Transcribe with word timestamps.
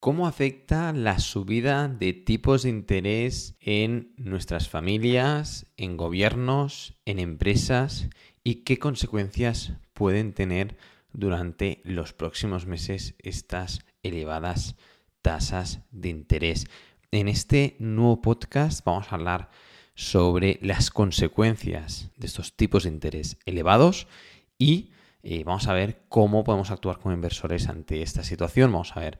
¿Cómo 0.00 0.28
afecta 0.28 0.92
la 0.92 1.18
subida 1.18 1.88
de 1.88 2.12
tipos 2.12 2.62
de 2.62 2.68
interés 2.68 3.56
en 3.58 4.14
nuestras 4.16 4.68
familias, 4.68 5.66
en 5.76 5.96
gobiernos, 5.96 6.94
en 7.04 7.18
empresas 7.18 8.08
y 8.44 8.62
qué 8.62 8.78
consecuencias 8.78 9.72
pueden 9.94 10.34
tener 10.34 10.76
durante 11.12 11.82
los 11.82 12.12
próximos 12.12 12.64
meses 12.64 13.16
estas 13.18 13.80
elevadas 14.04 14.76
tasas 15.20 15.80
de 15.90 16.10
interés? 16.10 16.68
En 17.10 17.26
este 17.26 17.74
nuevo 17.80 18.22
podcast 18.22 18.84
vamos 18.84 19.10
a 19.10 19.16
hablar 19.16 19.50
sobre 19.96 20.60
las 20.62 20.92
consecuencias 20.92 22.12
de 22.16 22.28
estos 22.28 22.54
tipos 22.54 22.84
de 22.84 22.90
interés 22.90 23.36
elevados 23.46 24.06
y 24.58 24.92
eh, 25.24 25.42
vamos 25.42 25.66
a 25.66 25.72
ver 25.72 26.04
cómo 26.08 26.44
podemos 26.44 26.70
actuar 26.70 27.00
como 27.00 27.14
inversores 27.14 27.68
ante 27.68 28.02
esta 28.02 28.22
situación. 28.22 28.70
Vamos 28.70 28.96
a 28.96 29.00
ver 29.00 29.18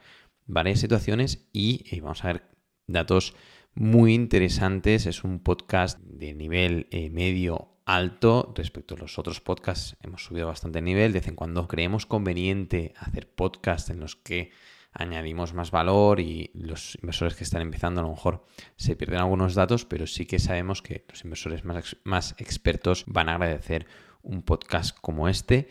varias 0.48 0.80
situaciones 0.80 1.48
y 1.52 2.00
vamos 2.00 2.24
a 2.24 2.32
ver 2.32 2.42
datos 2.88 3.34
muy 3.74 4.14
interesantes. 4.14 5.06
Es 5.06 5.22
un 5.22 5.38
podcast 5.38 5.98
de 6.00 6.34
nivel 6.34 6.88
eh, 6.90 7.10
medio 7.10 7.76
alto 7.84 8.52
respecto 8.56 8.96
a 8.96 8.98
los 8.98 9.18
otros 9.18 9.40
podcasts. 9.40 9.96
Hemos 10.02 10.24
subido 10.24 10.48
bastante 10.48 10.80
el 10.80 10.84
nivel. 10.84 11.12
De 11.12 11.20
vez 11.20 11.28
en 11.28 11.36
cuando 11.36 11.68
creemos 11.68 12.06
conveniente 12.06 12.92
hacer 12.98 13.32
podcasts 13.32 13.90
en 13.90 14.00
los 14.00 14.16
que 14.16 14.50
añadimos 14.92 15.54
más 15.54 15.70
valor 15.70 16.18
y 16.18 16.50
los 16.54 16.96
inversores 17.00 17.36
que 17.36 17.44
están 17.44 17.62
empezando 17.62 18.00
a 18.00 18.04
lo 18.04 18.10
mejor 18.10 18.44
se 18.76 18.96
pierden 18.96 19.20
algunos 19.20 19.54
datos, 19.54 19.84
pero 19.84 20.06
sí 20.06 20.26
que 20.26 20.38
sabemos 20.38 20.82
que 20.82 21.04
los 21.08 21.22
inversores 21.24 21.64
más, 21.64 21.96
más 22.04 22.34
expertos 22.38 23.04
van 23.06 23.28
a 23.28 23.34
agradecer 23.34 23.86
un 24.22 24.42
podcast 24.42 24.98
como 24.98 25.28
este 25.28 25.68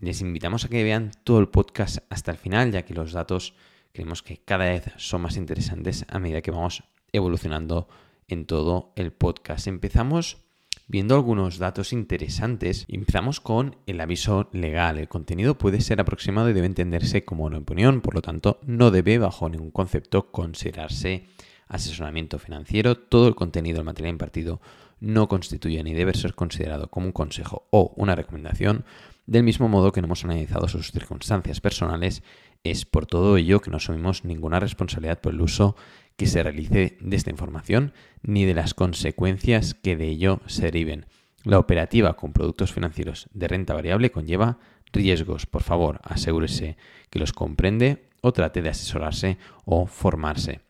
les 0.00 0.22
invitamos 0.22 0.64
a 0.64 0.68
que 0.68 0.82
vean 0.82 1.12
todo 1.24 1.40
el 1.40 1.48
podcast 1.48 1.98
hasta 2.08 2.30
el 2.30 2.38
final, 2.38 2.72
ya 2.72 2.84
que 2.84 2.94
los 2.94 3.12
datos 3.12 3.54
creemos 3.92 4.22
que 4.22 4.38
cada 4.38 4.64
vez 4.64 4.84
son 4.96 5.22
más 5.22 5.36
interesantes 5.36 6.06
a 6.08 6.18
medida 6.18 6.40
que 6.40 6.50
vamos 6.50 6.84
evolucionando 7.12 7.88
en 8.28 8.46
todo 8.46 8.92
el 8.96 9.12
podcast. 9.12 9.66
Empezamos 9.66 10.38
viendo 10.86 11.14
algunos 11.14 11.58
datos 11.58 11.92
interesantes. 11.92 12.86
Empezamos 12.88 13.40
con 13.40 13.76
el 13.86 14.00
aviso 14.00 14.48
legal. 14.52 14.98
El 14.98 15.08
contenido 15.08 15.58
puede 15.58 15.80
ser 15.80 16.00
aproximado 16.00 16.48
y 16.48 16.52
debe 16.52 16.66
entenderse 16.66 17.24
como 17.24 17.44
una 17.44 17.58
opinión, 17.58 18.00
por 18.00 18.14
lo 18.14 18.22
tanto, 18.22 18.58
no 18.64 18.90
debe 18.90 19.18
bajo 19.18 19.48
ningún 19.48 19.70
concepto 19.70 20.32
considerarse 20.32 21.26
asesoramiento 21.68 22.38
financiero. 22.38 22.96
Todo 22.96 23.28
el 23.28 23.34
contenido 23.34 23.76
del 23.76 23.84
material 23.84 24.14
impartido 24.14 24.60
no 25.00 25.28
constituye 25.28 25.82
ni 25.82 25.94
debe 25.94 26.14
ser 26.14 26.34
considerado 26.34 26.88
como 26.88 27.06
un 27.06 27.12
consejo 27.12 27.66
o 27.70 27.92
una 27.96 28.14
recomendación. 28.14 28.84
Del 29.26 29.42
mismo 29.42 29.68
modo 29.68 29.92
que 29.92 30.00
no 30.00 30.06
hemos 30.06 30.24
analizado 30.24 30.68
sus 30.68 30.90
circunstancias 30.90 31.60
personales, 31.60 32.22
es 32.64 32.84
por 32.84 33.06
todo 33.06 33.36
ello 33.36 33.60
que 33.60 33.70
no 33.70 33.78
asumimos 33.78 34.24
ninguna 34.24 34.60
responsabilidad 34.60 35.20
por 35.20 35.32
el 35.32 35.40
uso 35.40 35.76
que 36.16 36.26
se 36.26 36.42
realice 36.42 36.98
de 37.00 37.16
esta 37.16 37.30
información 37.30 37.94
ni 38.22 38.44
de 38.44 38.54
las 38.54 38.74
consecuencias 38.74 39.74
que 39.74 39.96
de 39.96 40.08
ello 40.08 40.40
se 40.46 40.64
deriven. 40.64 41.06
La 41.44 41.58
operativa 41.58 42.16
con 42.16 42.32
productos 42.32 42.72
financieros 42.72 43.28
de 43.32 43.48
renta 43.48 43.72
variable 43.72 44.10
conlleva 44.10 44.58
riesgos. 44.92 45.46
Por 45.46 45.62
favor, 45.62 46.00
asegúrese 46.02 46.76
que 47.08 47.18
los 47.18 47.32
comprende 47.32 48.10
o 48.20 48.32
trate 48.32 48.60
de 48.60 48.68
asesorarse 48.68 49.38
o 49.64 49.86
formarse. 49.86 50.60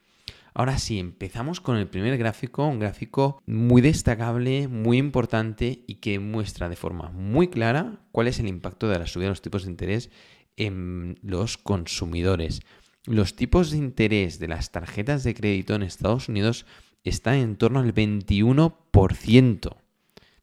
Ahora 0.55 0.79
sí, 0.79 0.99
empezamos 0.99 1.61
con 1.61 1.77
el 1.77 1.89
primer 1.89 2.17
gráfico, 2.19 2.67
un 2.67 2.81
gráfico 2.81 3.43
muy 3.47 3.83
destacable, 3.83 4.69
muy 4.69 4.99
importante 4.99 5.85
y 5.87 5.97
que 5.97 6.19
muestra 6.19 6.69
de 6.69 6.77
forma 6.77 7.11
muy 7.11 7.49
clara 7.49 8.01
cuál 8.13 8.27
es 8.27 8.41
el 8.41 8.49
impacto 8.49 8.89
de 8.89 8.99
la 8.99 9.07
subida 9.07 9.27
de 9.27 9.31
los 9.31 9.43
tipos 9.43 9.65
de 9.65 9.71
interés 9.71 10.11
en 10.57 11.19
los 11.23 11.57
consumidores. 11.57 12.63
Los 13.07 13.37
tipos 13.37 13.71
de 13.71 13.79
interés 13.79 14.39
de 14.39 14.49
las 14.49 14.73
tarjetas 14.73 15.25
de 15.25 15.35
crédito 15.35 15.75
en 15.75 15.83
Estados 15.83 16.29
Unidos 16.29 16.67
están 17.05 17.37
en 17.37 17.57
torno 17.57 17.81
al 17.81 17.95
21%. 17.95 19.77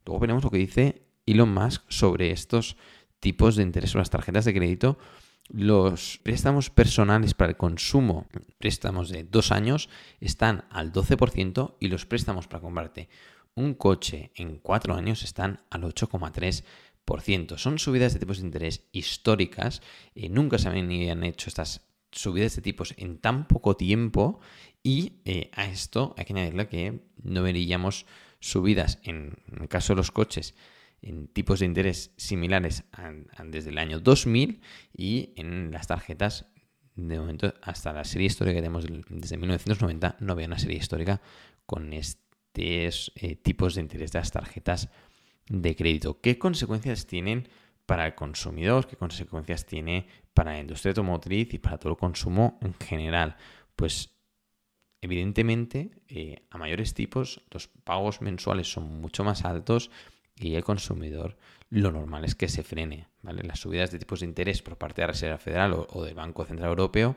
Luego 0.05 0.19
veremos 0.19 0.43
lo 0.43 0.49
que 0.49 0.57
dice 0.57 1.03
Elon 1.25 1.53
Musk 1.53 1.83
sobre 1.89 2.31
estos 2.31 2.77
tipos 3.19 3.55
de 3.55 3.63
interés 3.63 3.93
o 3.93 3.97
las 3.97 4.09
tarjetas 4.09 4.45
de 4.45 4.53
crédito 4.53 4.97
los 5.49 6.19
préstamos 6.23 6.69
personales 6.69 7.33
para 7.33 7.51
el 7.51 7.57
consumo, 7.57 8.27
préstamos 8.57 9.09
de 9.09 9.23
dos 9.23 9.51
años, 9.51 9.89
están 10.19 10.65
al 10.69 10.91
12% 10.91 11.75
y 11.79 11.87
los 11.87 12.05
préstamos 12.05 12.47
para 12.47 12.61
comprarte 12.61 13.09
un 13.55 13.73
coche 13.73 14.31
en 14.35 14.59
cuatro 14.59 14.93
años 14.93 15.23
están 15.23 15.61
al 15.71 15.81
8,3%. 15.83 17.57
Son 17.57 17.79
subidas 17.79 18.13
de 18.13 18.19
tipos 18.19 18.37
de 18.37 18.45
interés 18.45 18.83
históricas. 18.91 19.81
Eh, 20.13 20.29
nunca 20.29 20.59
se 20.59 20.69
habían 20.69 21.23
hecho 21.23 21.49
estas 21.49 21.81
subidas 22.11 22.55
de 22.55 22.61
tipos 22.61 22.93
en 22.97 23.17
tan 23.17 23.47
poco 23.47 23.75
tiempo 23.75 24.39
y 24.83 25.13
eh, 25.25 25.49
a 25.53 25.65
esto 25.65 26.13
hay 26.17 26.25
que 26.25 26.33
añadirle 26.33 26.67
que 26.67 27.01
no 27.23 27.41
veríamos 27.41 28.05
subidas 28.39 28.99
en 29.03 29.37
el 29.59 29.67
caso 29.67 29.93
de 29.93 29.97
los 29.97 30.11
coches 30.11 30.53
en 31.01 31.27
tipos 31.27 31.59
de 31.59 31.65
interés 31.65 32.11
similares 32.17 32.83
desde 33.45 33.69
el 33.69 33.77
año 33.77 33.99
2000 33.99 34.61
y 34.93 35.33
en 35.35 35.71
las 35.71 35.87
tarjetas 35.87 36.47
de 36.95 37.19
momento 37.19 37.53
hasta 37.61 37.93
la 37.93 38.03
serie 38.03 38.27
histórica 38.27 38.55
que 38.55 38.61
tenemos 38.61 38.85
desde 39.09 39.37
1990 39.37 40.17
no 40.19 40.33
había 40.33 40.47
una 40.47 40.59
serie 40.59 40.77
histórica 40.77 41.21
con 41.65 41.93
estos 41.93 43.11
eh, 43.15 43.35
tipos 43.35 43.75
de 43.75 43.81
interés 43.81 44.11
de 44.11 44.19
las 44.19 44.31
tarjetas 44.31 44.89
de 45.47 45.75
crédito. 45.75 46.19
¿Qué 46.19 46.39
consecuencias 46.39 47.05
tienen 47.05 47.47
para 47.85 48.07
el 48.07 48.15
consumidor? 48.15 48.87
¿Qué 48.87 48.95
consecuencias 48.95 49.65
tiene 49.65 50.07
para 50.33 50.53
la 50.53 50.59
industria 50.59 50.91
automotriz 50.91 51.53
y 51.53 51.59
para 51.59 51.77
todo 51.77 51.91
el 51.91 51.97
consumo 51.97 52.57
en 52.61 52.73
general? 52.73 53.37
Pues 53.75 54.17
evidentemente 55.01 55.91
eh, 56.07 56.47
a 56.49 56.57
mayores 56.57 56.95
tipos 56.95 57.43
los 57.51 57.67
pagos 57.67 58.21
mensuales 58.21 58.71
son 58.71 58.99
mucho 58.99 59.23
más 59.23 59.45
altos 59.45 59.91
y 60.39 60.55
el 60.55 60.63
consumidor 60.63 61.37
lo 61.69 61.91
normal 61.91 62.23
es 62.23 62.35
que 62.35 62.47
se 62.47 62.63
frene. 62.63 63.07
¿vale? 63.21 63.43
Las 63.43 63.59
subidas 63.59 63.91
de 63.91 63.99
tipos 63.99 64.21
de 64.21 64.25
interés 64.25 64.61
por 64.61 64.77
parte 64.77 65.01
de 65.01 65.07
la 65.07 65.13
Reserva 65.13 65.37
Federal 65.37 65.73
o, 65.89 66.03
del 66.03 66.15
Banco 66.15 66.45
Central 66.45 66.69
Europeo, 66.69 67.15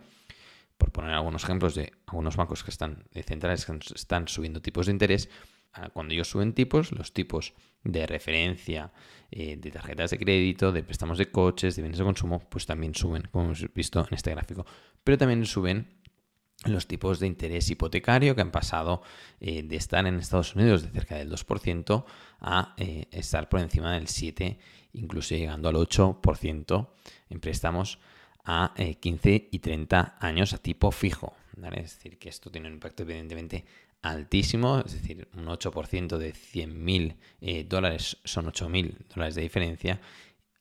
por 0.76 0.91
poner 0.92 1.12
algunos 1.12 1.44
ejemplos 1.44 1.75
de 1.75 1.92
algunos 2.06 2.36
bancos 2.36 2.64
que 2.64 2.70
están 2.70 3.04
centrales 3.26 3.66
que 3.66 3.78
están 3.94 4.28
subiendo 4.28 4.62
tipos 4.62 4.86
de 4.86 4.92
interés, 4.92 5.28
ah, 5.75 5.91
cuando 5.91 6.14
ellos 6.14 6.28
suben 6.28 6.54
tipos, 6.54 6.92
los 6.92 7.12
tipos 7.12 7.53
de 7.84 8.06
referencia 8.06 8.92
eh, 9.30 9.56
de 9.56 9.70
tarjetas 9.70 10.10
de 10.10 10.19
crédito, 10.19 10.72
de 10.72 10.82
préstamos 10.82 11.19
de 11.19 11.30
coches, 11.30 11.76
de 11.76 11.82
bienes 11.82 11.98
de 11.98 12.04
consumo, 12.04 12.41
pues 12.48 12.66
también 12.66 12.94
suben, 12.94 13.28
como 13.30 13.44
hemos 13.44 13.72
visto 13.75 14.00
en 14.00 14.14
este 14.14 14.30
gráfico. 14.30 14.64
Pero 15.04 15.19
también 15.19 15.44
suben 15.44 16.00
los 16.65 16.87
tipos 16.87 17.21
de 17.21 17.26
interés 17.26 17.71
hipotecario 17.71 18.34
que 18.34 18.43
han 18.43 18.50
pasado 18.50 19.03
eh, 19.41 19.62
de 19.62 19.76
estar 19.76 20.06
en 20.06 20.19
Estados 20.19 20.54
Unidos 20.54 20.82
de 20.82 20.91
cerca 20.91 21.16
del 21.16 21.31
2% 21.31 22.04
a 22.41 22.75
eh, 22.76 23.06
estar 23.12 23.48
por 23.48 23.60
encima 23.60 23.94
del 23.94 24.06
7%, 24.06 24.59
incluso 24.93 25.34
llegando 25.34 25.69
al 25.69 25.76
8% 25.76 26.88
en 27.31 27.41
préstamos 27.41 27.98
a 28.44 28.75
15 28.76 29.34
eh, 29.34 29.48
y 29.50 29.59
30 29.60 30.16
años 30.21 30.53
a 30.53 30.59
tipo 30.59 30.91
fijo. 30.91 31.34
Es 31.62 31.97
decir, 31.97 32.19
que 32.19 32.28
esto 32.28 32.50
tiene 32.50 32.69
un 32.69 32.75
impacto 32.75 33.03
evidentemente 33.03 33.65
altísimo, 34.03 34.81
es 34.84 34.92
decir, 34.94 35.28
un 35.34 35.47
8% 35.47 36.16
de 36.16 36.32
100.000 36.32 37.66
dólares 37.69 38.16
son 38.25 38.47
8.000 38.47 38.97
dólares 39.15 39.34
de 39.34 39.42
diferencia 39.42 40.00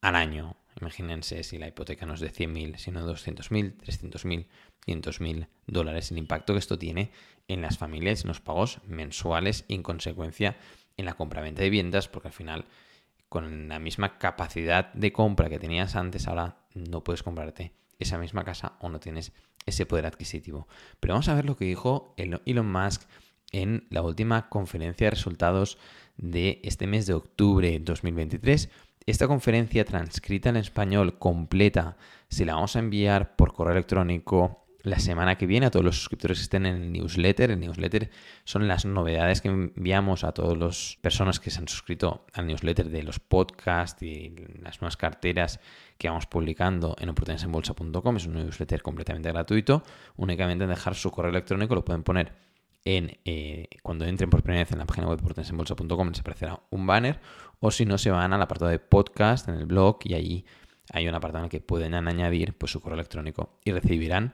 al 0.02 0.16
año. 0.16 0.59
Imagínense 0.80 1.44
si 1.44 1.58
la 1.58 1.68
hipoteca 1.68 2.06
no 2.06 2.14
es 2.14 2.20
de 2.20 2.32
100.000, 2.32 2.78
sino 2.78 3.06
de 3.06 3.14
200.000, 3.14 3.78
300.000, 3.78 4.46
500.000 4.86 5.48
dólares. 5.68 6.12
El 6.12 6.18
impacto 6.18 6.54
que 6.54 6.60
esto 6.60 6.78
tiene 6.78 7.12
en 7.48 7.62
las 7.62 7.78
familias, 7.78 8.22
en 8.22 8.30
los 8.30 8.40
pagos 8.40 8.80
mensuales 8.88 9.66
y 9.68 9.76
en 9.76 9.84
consecuencia 9.84 10.58
en 10.98 11.06
la 11.06 11.14
compra-venta 11.14 11.62
de 11.62 11.70
viviendas, 11.70 12.08
porque 12.08 12.28
al 12.28 12.34
final 12.34 12.66
con 13.30 13.68
la 13.70 13.80
misma 13.80 14.18
capacidad 14.18 14.92
de 14.94 15.14
compra 15.14 15.50
que 15.50 15.60
tenías 15.60 15.96
antes, 15.96 16.28
ahora 16.28 16.58
no 16.74 17.04
puedes 17.04 17.24
comprarte 17.24 17.74
esa 18.00 18.18
misma 18.18 18.44
casa 18.44 18.74
o 18.80 18.90
no 18.90 19.00
tienes 19.00 19.32
ese 19.66 19.86
poder 19.86 20.06
adquisitivo. 20.06 20.68
Pero 21.00 21.14
vamos 21.14 21.30
a 21.30 21.36
ver 21.36 21.46
lo 21.46 21.56
que 21.56 21.66
dijo 21.66 22.16
Elon 22.18 22.72
Musk 22.72 23.04
en 23.52 23.88
la 23.90 24.02
última 24.02 24.50
conferencia 24.50 25.08
de 25.08 25.12
resultados 25.12 25.78
de 26.18 26.60
este 26.64 26.88
mes 26.88 27.06
de 27.06 27.14
octubre 27.14 27.70
de 27.70 27.80
2023 27.80 28.70
esta 29.10 29.28
conferencia 29.28 29.86
transcrita 29.86 30.50
en 30.50 30.58
español 30.58 31.18
completa 31.18 31.98
se 32.28 32.46
la 32.46 32.54
vamos 32.54 32.76
a 32.76 32.80
enviar 32.80 33.36
por 33.36 33.54
correo 33.54 33.74
electrónico 33.74 34.66
la 34.84 35.00
semana 35.00 35.36
que 35.36 35.48
viene 35.48 35.66
a 35.66 35.72
todos 35.72 35.84
los 35.84 35.98
suscriptores 35.98 36.38
que 36.38 36.44
estén 36.44 36.66
en 36.66 36.76
el 36.76 36.92
newsletter. 36.92 37.52
El 37.52 37.60
newsletter 37.60 38.12
son 38.44 38.68
las 38.68 38.86
novedades 38.86 39.42
que 39.42 39.50
enviamos 39.50 40.24
a 40.24 40.32
todas 40.32 40.58
las 40.58 40.98
personas 41.02 41.40
que 41.40 41.50
se 41.50 41.60
han 41.60 41.68
suscrito 41.68 42.26
al 42.34 42.48
newsletter 42.48 42.90
de 42.90 43.04
los 43.04 43.20
podcasts 43.20 44.02
y 44.04 44.34
las 44.62 44.80
nuevas 44.80 44.96
carteras 44.96 45.60
que 45.98 46.08
vamos 46.08 46.28
publicando 46.28 46.96
en 47.00 47.10
oportunidadesenbolsa.com. 47.10 48.18
Es 48.18 48.28
un 48.28 48.36
newsletter 48.36 48.82
completamente 48.82 49.32
gratuito. 49.32 49.84
Únicamente 50.18 50.68
dejar 50.68 50.96
su 50.96 51.12
correo 51.12 51.32
electrónico 51.32 51.76
lo 51.76 51.84
pueden 51.84 52.04
poner 52.04 52.32
en, 52.86 53.18
eh, 53.26 53.68
cuando 53.84 54.06
entren 54.06 54.30
por 54.30 54.42
primera 54.42 54.64
vez 54.64 54.72
en 54.72 54.80
la 54.80 54.86
página 54.86 55.08
web 55.08 55.18
de 55.18 55.24
oportunidadesenbolsa.com 55.24 56.10
les 56.10 56.20
aparecerá 56.20 56.62
un 56.70 56.88
banner 56.88 57.20
o 57.60 57.72
si 57.72 57.86
no 57.86 57.98
se 57.98 58.12
van 58.12 58.34
al 58.34 58.42
apartado 58.42 58.72
de 58.72 58.80
podcast 58.80 59.48
en 59.50 59.56
el 59.56 59.66
blog 59.66 60.00
y 60.04 60.14
ahí 60.14 60.46
hay 60.92 61.08
un 61.08 61.16
apartado 61.16 61.44
en 61.44 61.46
el 61.46 61.52
que 61.52 61.62
pueden 61.62 61.94
añadir 61.94 62.58
pues, 62.58 62.72
su 62.72 62.82
correo 62.82 62.96
electrónico 62.96 63.60
y 63.64 63.72
recibirán 63.72 64.34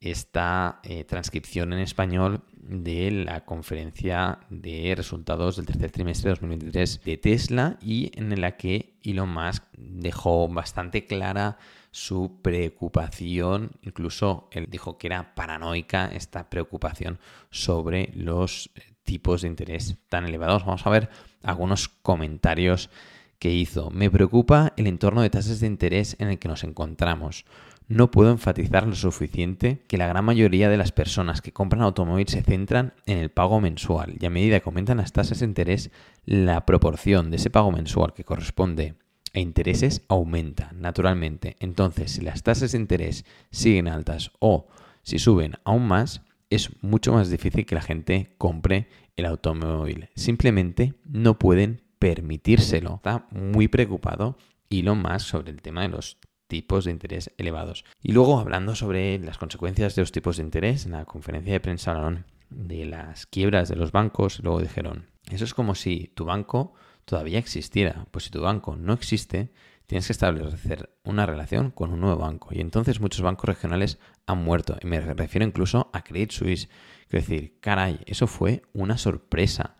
esta 0.00 0.80
eh, 0.82 1.04
transcripción 1.04 1.72
en 1.72 1.78
español 1.78 2.42
de 2.54 3.10
la 3.10 3.44
conferencia 3.44 4.40
de 4.50 4.94
resultados 4.94 5.56
del 5.56 5.66
tercer 5.66 5.90
trimestre 5.90 6.28
de 6.28 6.34
2023 6.34 7.04
de 7.04 7.16
Tesla 7.16 7.78
y 7.80 8.10
en 8.14 8.38
la 8.40 8.56
que 8.56 8.98
Elon 9.02 9.32
Musk 9.32 9.64
dejó 9.76 10.48
bastante 10.48 11.06
clara 11.06 11.58
su 11.96 12.42
preocupación, 12.42 13.70
incluso 13.80 14.50
él 14.52 14.66
dijo 14.68 14.98
que 14.98 15.06
era 15.06 15.34
paranoica 15.34 16.08
esta 16.08 16.50
preocupación 16.50 17.18
sobre 17.50 18.12
los 18.14 18.70
eh, 18.74 18.82
tipos 19.02 19.40
de 19.40 19.48
interés 19.48 19.96
tan 20.10 20.26
elevados. 20.26 20.66
Vamos 20.66 20.86
a 20.86 20.90
ver 20.90 21.08
algunos 21.42 21.88
comentarios 21.88 22.90
que 23.38 23.50
hizo. 23.50 23.90
Me 23.90 24.10
preocupa 24.10 24.74
el 24.76 24.88
entorno 24.88 25.22
de 25.22 25.30
tasas 25.30 25.60
de 25.60 25.68
interés 25.68 26.16
en 26.18 26.28
el 26.28 26.38
que 26.38 26.48
nos 26.48 26.64
encontramos. 26.64 27.46
No 27.88 28.10
puedo 28.10 28.30
enfatizar 28.30 28.86
lo 28.86 28.94
suficiente 28.94 29.82
que 29.88 29.96
la 29.96 30.06
gran 30.06 30.26
mayoría 30.26 30.68
de 30.68 30.76
las 30.76 30.92
personas 30.92 31.40
que 31.40 31.52
compran 31.52 31.80
automóviles 31.80 32.32
se 32.32 32.42
centran 32.42 32.92
en 33.06 33.16
el 33.16 33.30
pago 33.30 33.58
mensual 33.62 34.16
y 34.20 34.26
a 34.26 34.30
medida 34.30 34.60
que 34.60 34.68
aumentan 34.68 34.98
las 34.98 35.14
tasas 35.14 35.38
de 35.38 35.46
interés, 35.46 35.90
la 36.26 36.66
proporción 36.66 37.30
de 37.30 37.36
ese 37.36 37.48
pago 37.48 37.72
mensual 37.72 38.12
que 38.12 38.24
corresponde 38.24 38.96
a 39.36 39.40
intereses 39.40 40.02
aumenta 40.08 40.72
naturalmente. 40.72 41.56
Entonces, 41.60 42.12
si 42.12 42.22
las 42.22 42.42
tasas 42.42 42.72
de 42.72 42.78
interés 42.78 43.24
siguen 43.50 43.86
altas 43.86 44.32
o 44.40 44.66
si 45.02 45.18
suben 45.18 45.54
aún 45.64 45.86
más, 45.86 46.22
es 46.50 46.70
mucho 46.82 47.12
más 47.12 47.30
difícil 47.30 47.66
que 47.66 47.74
la 47.74 47.82
gente 47.82 48.34
compre 48.38 48.88
el 49.16 49.26
automóvil. 49.26 50.08
Simplemente 50.16 50.94
no 51.04 51.38
pueden 51.38 51.82
permitírselo. 51.98 52.96
Está 52.96 53.26
muy 53.30 53.68
preocupado 53.68 54.38
Elon 54.70 55.02
Musk 55.02 55.26
sobre 55.26 55.50
el 55.50 55.62
tema 55.62 55.82
de 55.82 55.88
los 55.88 56.18
tipos 56.48 56.84
de 56.84 56.92
interés 56.92 57.30
elevados. 57.36 57.84
Y 58.02 58.12
luego 58.12 58.38
hablando 58.38 58.74
sobre 58.74 59.18
las 59.18 59.38
consecuencias 59.38 59.96
de 59.96 60.02
los 60.02 60.12
tipos 60.12 60.38
de 60.38 60.44
interés, 60.44 60.86
en 60.86 60.92
la 60.92 61.04
conferencia 61.04 61.52
de 61.52 61.60
prensa 61.60 61.90
hablaron 61.90 62.24
de 62.48 62.86
las 62.86 63.26
quiebras 63.26 63.68
de 63.68 63.76
los 63.76 63.92
bancos, 63.92 64.40
luego 64.42 64.60
dijeron, 64.60 65.06
eso 65.30 65.44
es 65.44 65.54
como 65.54 65.74
si 65.74 66.12
tu 66.14 66.24
banco 66.24 66.74
todavía 67.06 67.38
existiera. 67.38 68.06
Pues 68.10 68.26
si 68.26 68.30
tu 68.30 68.42
banco 68.42 68.76
no 68.76 68.92
existe, 68.92 69.50
tienes 69.86 70.06
que 70.06 70.12
establecer 70.12 70.90
una 71.04 71.24
relación 71.24 71.70
con 71.70 71.92
un 71.92 72.00
nuevo 72.00 72.18
banco. 72.18 72.50
Y 72.52 72.60
entonces 72.60 73.00
muchos 73.00 73.22
bancos 73.22 73.46
regionales 73.46 73.98
han 74.26 74.44
muerto. 74.44 74.76
Y 74.82 74.86
me 74.86 75.00
refiero 75.00 75.46
incluso 75.46 75.88
a 75.94 76.02
Credit 76.02 76.30
Suisse. 76.32 76.68
Quiero 77.08 77.24
decir, 77.24 77.58
caray, 77.60 78.00
eso 78.04 78.26
fue 78.26 78.62
una 78.74 78.98
sorpresa. 78.98 79.76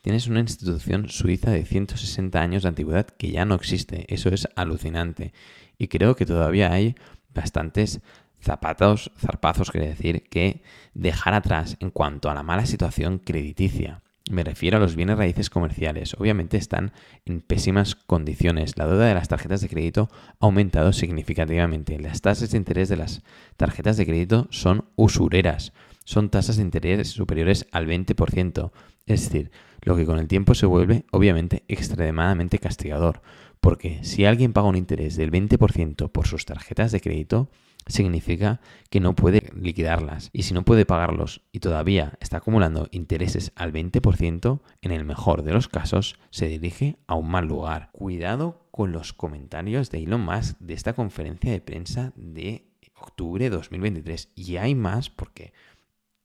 Tienes 0.00 0.26
una 0.26 0.40
institución 0.40 1.08
suiza 1.08 1.52
de 1.52 1.64
160 1.64 2.40
años 2.40 2.62
de 2.64 2.70
antigüedad 2.70 3.06
que 3.06 3.30
ya 3.30 3.44
no 3.44 3.54
existe. 3.54 4.12
Eso 4.12 4.30
es 4.30 4.48
alucinante. 4.56 5.32
Y 5.78 5.88
creo 5.88 6.16
que 6.16 6.26
todavía 6.26 6.72
hay 6.72 6.96
bastantes 7.32 8.00
zapatos, 8.40 9.12
zarpazos, 9.16 9.70
quiere 9.70 9.88
decir, 9.88 10.24
que 10.28 10.62
dejar 10.94 11.34
atrás 11.34 11.76
en 11.78 11.90
cuanto 11.90 12.30
a 12.30 12.34
la 12.34 12.42
mala 12.42 12.66
situación 12.66 13.18
crediticia. 13.18 14.01
Me 14.30 14.44
refiero 14.44 14.76
a 14.76 14.80
los 14.80 14.94
bienes 14.94 15.18
raíces 15.18 15.50
comerciales. 15.50 16.14
Obviamente 16.18 16.56
están 16.56 16.92
en 17.24 17.40
pésimas 17.40 17.94
condiciones. 17.94 18.78
La 18.78 18.86
deuda 18.86 19.06
de 19.06 19.14
las 19.14 19.28
tarjetas 19.28 19.60
de 19.60 19.68
crédito 19.68 20.08
ha 20.40 20.46
aumentado 20.46 20.92
significativamente. 20.92 21.98
Las 21.98 22.20
tasas 22.20 22.52
de 22.52 22.58
interés 22.58 22.88
de 22.88 22.96
las 22.96 23.22
tarjetas 23.56 23.96
de 23.96 24.06
crédito 24.06 24.46
son 24.50 24.84
usureras. 24.96 25.72
Son 26.04 26.30
tasas 26.30 26.56
de 26.56 26.62
interés 26.62 27.08
superiores 27.08 27.66
al 27.72 27.86
20%. 27.86 28.70
Es 29.06 29.24
decir, 29.24 29.50
lo 29.82 29.96
que 29.96 30.06
con 30.06 30.18
el 30.18 30.28
tiempo 30.28 30.54
se 30.54 30.66
vuelve 30.66 31.04
obviamente 31.10 31.64
extremadamente 31.68 32.58
castigador, 32.58 33.22
porque 33.60 34.04
si 34.04 34.24
alguien 34.24 34.52
paga 34.52 34.68
un 34.68 34.76
interés 34.76 35.16
del 35.16 35.32
20% 35.32 36.10
por 36.10 36.26
sus 36.26 36.44
tarjetas 36.44 36.92
de 36.92 37.00
crédito, 37.00 37.50
significa 37.86 38.60
que 38.90 39.00
no 39.00 39.14
puede 39.14 39.50
liquidarlas. 39.54 40.30
Y 40.32 40.42
si 40.42 40.54
no 40.54 40.64
puede 40.64 40.86
pagarlos 40.86 41.42
y 41.52 41.60
todavía 41.60 42.18
está 42.20 42.38
acumulando 42.38 42.88
intereses 42.90 43.52
al 43.56 43.72
20%, 43.72 44.60
en 44.80 44.90
el 44.90 45.04
mejor 45.04 45.42
de 45.42 45.52
los 45.52 45.68
casos 45.68 46.18
se 46.30 46.46
dirige 46.48 46.98
a 47.06 47.14
un 47.14 47.30
mal 47.30 47.46
lugar. 47.46 47.90
Cuidado 47.92 48.66
con 48.70 48.92
los 48.92 49.12
comentarios 49.12 49.90
de 49.90 50.02
Elon 50.02 50.24
Musk 50.24 50.58
de 50.58 50.74
esta 50.74 50.94
conferencia 50.94 51.52
de 51.52 51.60
prensa 51.60 52.12
de 52.16 52.66
octubre 52.94 53.44
de 53.44 53.56
2023. 53.56 54.32
Y 54.34 54.56
hay 54.56 54.74
más 54.74 55.10
porque 55.10 55.52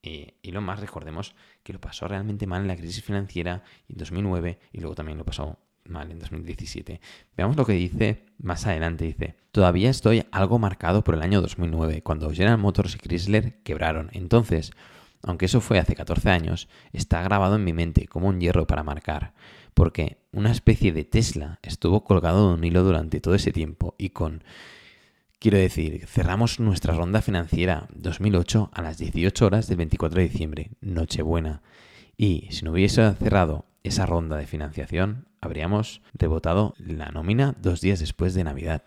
eh, 0.03 0.37
Elon 0.43 0.65
Musk, 0.65 0.79
recordemos 0.79 1.35
que 1.63 1.73
lo 1.73 1.81
pasó 1.81 2.07
realmente 2.07 2.47
mal 2.47 2.61
en 2.61 2.67
la 2.67 2.77
crisis 2.77 3.03
financiera 3.03 3.63
en 3.89 3.97
2009 3.97 4.59
y 4.71 4.79
luego 4.79 4.95
también 4.95 5.17
lo 5.17 5.25
pasó 5.25 5.59
mal 5.89 6.11
en 6.11 6.19
2017. 6.19 6.99
Veamos 7.35 7.55
lo 7.55 7.65
que 7.65 7.73
dice 7.73 8.25
más 8.37 8.65
adelante. 8.65 9.05
Dice, 9.05 9.35
todavía 9.51 9.89
estoy 9.89 10.25
algo 10.31 10.59
marcado 10.59 11.03
por 11.03 11.15
el 11.15 11.21
año 11.21 11.41
2009, 11.41 12.03
cuando 12.03 12.31
General 12.31 12.57
Motors 12.57 12.95
y 12.95 12.99
Chrysler 12.99 13.61
quebraron. 13.63 14.09
Entonces, 14.13 14.71
aunque 15.23 15.45
eso 15.45 15.61
fue 15.61 15.79
hace 15.79 15.95
14 15.95 16.29
años, 16.29 16.67
está 16.93 17.21
grabado 17.21 17.55
en 17.55 17.63
mi 17.63 17.73
mente 17.73 18.07
como 18.07 18.27
un 18.27 18.39
hierro 18.39 18.67
para 18.67 18.83
marcar, 18.83 19.33
porque 19.73 20.17
una 20.31 20.51
especie 20.51 20.91
de 20.91 21.05
Tesla 21.05 21.59
estuvo 21.63 22.03
colgado 22.03 22.49
de 22.49 22.53
un 22.55 22.63
hilo 22.63 22.83
durante 22.83 23.19
todo 23.19 23.35
ese 23.35 23.51
tiempo 23.51 23.95
y 23.97 24.09
con 24.09 24.43
Quiero 25.39 25.59
decir, 25.59 26.07
cerramos 26.07 26.59
nuestra 26.59 26.95
ronda 26.95 27.21
financiera 27.21 27.87
2008 27.93 28.71
a 28.73 28.81
las 28.81 28.97
18 28.97 29.45
horas 29.45 29.67
del 29.67 29.77
24 29.77 30.19
de 30.19 30.29
diciembre, 30.29 30.71
Nochebuena. 30.81 31.61
Y 32.17 32.47
si 32.49 32.65
no 32.65 32.71
hubiese 32.71 33.13
cerrado 33.13 33.65
esa 33.83 34.07
ronda 34.07 34.37
de 34.37 34.47
financiación, 34.47 35.26
habríamos 35.41 36.01
rebotado 36.13 36.73
la 36.77 37.09
nómina 37.09 37.55
dos 37.61 37.81
días 37.81 37.99
después 37.99 38.33
de 38.33 38.43
Navidad. 38.43 38.83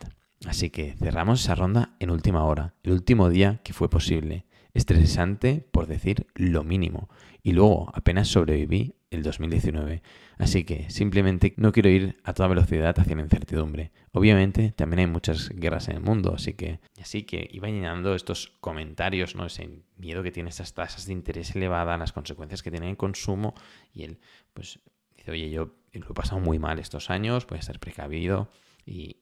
Así 0.47 0.71
que 0.71 0.95
cerramos 0.95 1.43
esa 1.43 1.55
ronda 1.55 1.95
en 2.01 2.11
última 2.11 2.45
hora, 2.45 2.75
el 2.83 2.93
último 2.93 3.29
día 3.29 3.61
que 3.63 3.73
fue 3.73 3.91
posible. 3.91 4.47
Estresante, 4.73 5.67
por 5.73 5.87
decir 5.87 6.27
lo 6.35 6.65
mínimo. 6.65 7.09
Y 7.43 7.53
luego 7.53 7.91
apenas 7.95 8.29
sobreviví 8.29 8.95
el 9.11 9.23
2019. 9.23 10.03
Así 10.39 10.65
que 10.65 10.89
simplemente 10.91 11.53
no 11.57 11.73
quiero 11.73 11.91
ir 11.91 12.21
a 12.25 12.33
toda 12.33 12.49
velocidad 12.49 12.99
hacia 12.99 13.17
la 13.17 13.23
incertidumbre. 13.23 13.91
Obviamente 14.13 14.73
también 14.73 15.01
hay 15.01 15.07
muchas 15.07 15.51
guerras 15.51 15.89
en 15.89 15.97
el 15.97 16.03
mundo, 16.03 16.33
así 16.35 16.55
que 16.55 16.81
así 17.01 17.25
que 17.25 17.49
iba 17.53 17.69
llenando 17.69 18.15
estos 18.15 18.53
comentarios, 18.61 19.35
¿no? 19.35 19.47
Ese 19.47 19.69
miedo 19.97 20.23
que 20.23 20.31
tiene 20.31 20.51
estas 20.51 20.73
tasas 20.73 21.07
de 21.07 21.13
interés 21.13 21.55
elevadas, 21.55 21.99
las 21.99 22.13
consecuencias 22.13 22.63
que 22.63 22.71
tiene 22.71 22.89
el 22.89 22.97
consumo 22.97 23.55
y 23.93 24.05
él 24.05 24.21
pues 24.55 24.81
dice, 25.21 25.31
"Oye, 25.31 25.51
yo 25.51 25.75
lo 25.93 26.11
he 26.11 26.15
pasado 26.15 26.41
muy 26.41 26.59
mal 26.59 26.79
estos 26.79 27.11
años, 27.11 27.47
voy 27.47 27.59
a 27.59 27.63
ser 27.63 27.79
precavido" 27.79 28.51
y, 28.85 29.17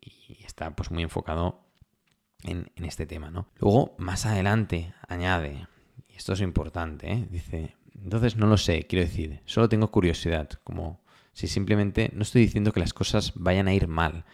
está 0.44 0.74
pues 0.74 0.90
muy 0.90 1.02
enfocado 1.02 1.60
en, 2.42 2.70
en 2.76 2.84
este 2.84 3.06
tema, 3.06 3.30
¿no? 3.30 3.48
Luego, 3.58 3.94
más 3.98 4.26
adelante, 4.26 4.94
añade, 5.08 5.66
y 6.08 6.16
esto 6.16 6.32
es 6.32 6.40
importante, 6.40 7.12
¿eh? 7.12 7.26
dice, 7.30 7.76
entonces 8.02 8.36
no 8.36 8.46
lo 8.46 8.56
sé, 8.56 8.86
quiero 8.86 9.04
decir, 9.04 9.42
solo 9.44 9.68
tengo 9.68 9.90
curiosidad, 9.90 10.48
como 10.64 11.02
si 11.32 11.46
simplemente 11.46 12.10
no 12.14 12.22
estoy 12.22 12.42
diciendo 12.42 12.72
que 12.72 12.80
las 12.80 12.94
cosas 12.94 13.32
vayan 13.34 13.68
a 13.68 13.74
ir 13.74 13.88
mal, 13.88 14.24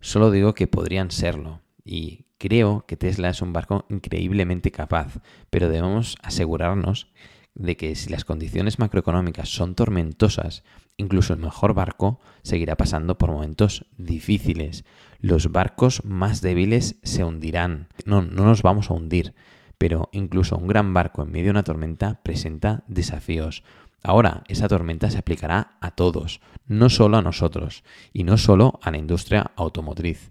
solo 0.00 0.30
digo 0.30 0.54
que 0.54 0.66
podrían 0.66 1.10
serlo. 1.10 1.60
Y 1.84 2.24
creo 2.38 2.86
que 2.86 2.96
Tesla 2.96 3.28
es 3.28 3.42
un 3.42 3.52
barco 3.52 3.84
increíblemente 3.90 4.70
capaz, 4.70 5.20
pero 5.50 5.68
debemos 5.68 6.16
asegurarnos 6.22 7.08
de 7.54 7.76
que 7.76 7.94
si 7.94 8.10
las 8.10 8.24
condiciones 8.24 8.78
macroeconómicas 8.78 9.48
son 9.48 9.74
tormentosas, 9.74 10.64
incluso 10.96 11.32
el 11.32 11.40
mejor 11.40 11.74
barco 11.74 12.20
seguirá 12.42 12.76
pasando 12.76 13.18
por 13.18 13.30
momentos 13.30 13.86
difíciles. 13.96 14.84
Los 15.20 15.50
barcos 15.50 16.04
más 16.04 16.40
débiles 16.40 16.96
se 17.02 17.24
hundirán. 17.24 17.88
No, 18.04 18.22
no 18.22 18.44
nos 18.44 18.62
vamos 18.62 18.90
a 18.90 18.94
hundir, 18.94 19.34
pero 19.78 20.08
incluso 20.12 20.56
un 20.56 20.66
gran 20.66 20.94
barco 20.94 21.22
en 21.22 21.30
medio 21.30 21.46
de 21.46 21.50
una 21.50 21.62
tormenta 21.62 22.20
presenta 22.22 22.84
desafíos. 22.86 23.64
Ahora, 24.02 24.44
esa 24.48 24.68
tormenta 24.68 25.10
se 25.10 25.18
aplicará 25.18 25.78
a 25.80 25.90
todos, 25.92 26.40
no 26.66 26.90
solo 26.90 27.16
a 27.16 27.22
nosotros 27.22 27.84
y 28.12 28.24
no 28.24 28.36
solo 28.36 28.78
a 28.82 28.90
la 28.90 28.98
industria 28.98 29.52
automotriz. 29.56 30.30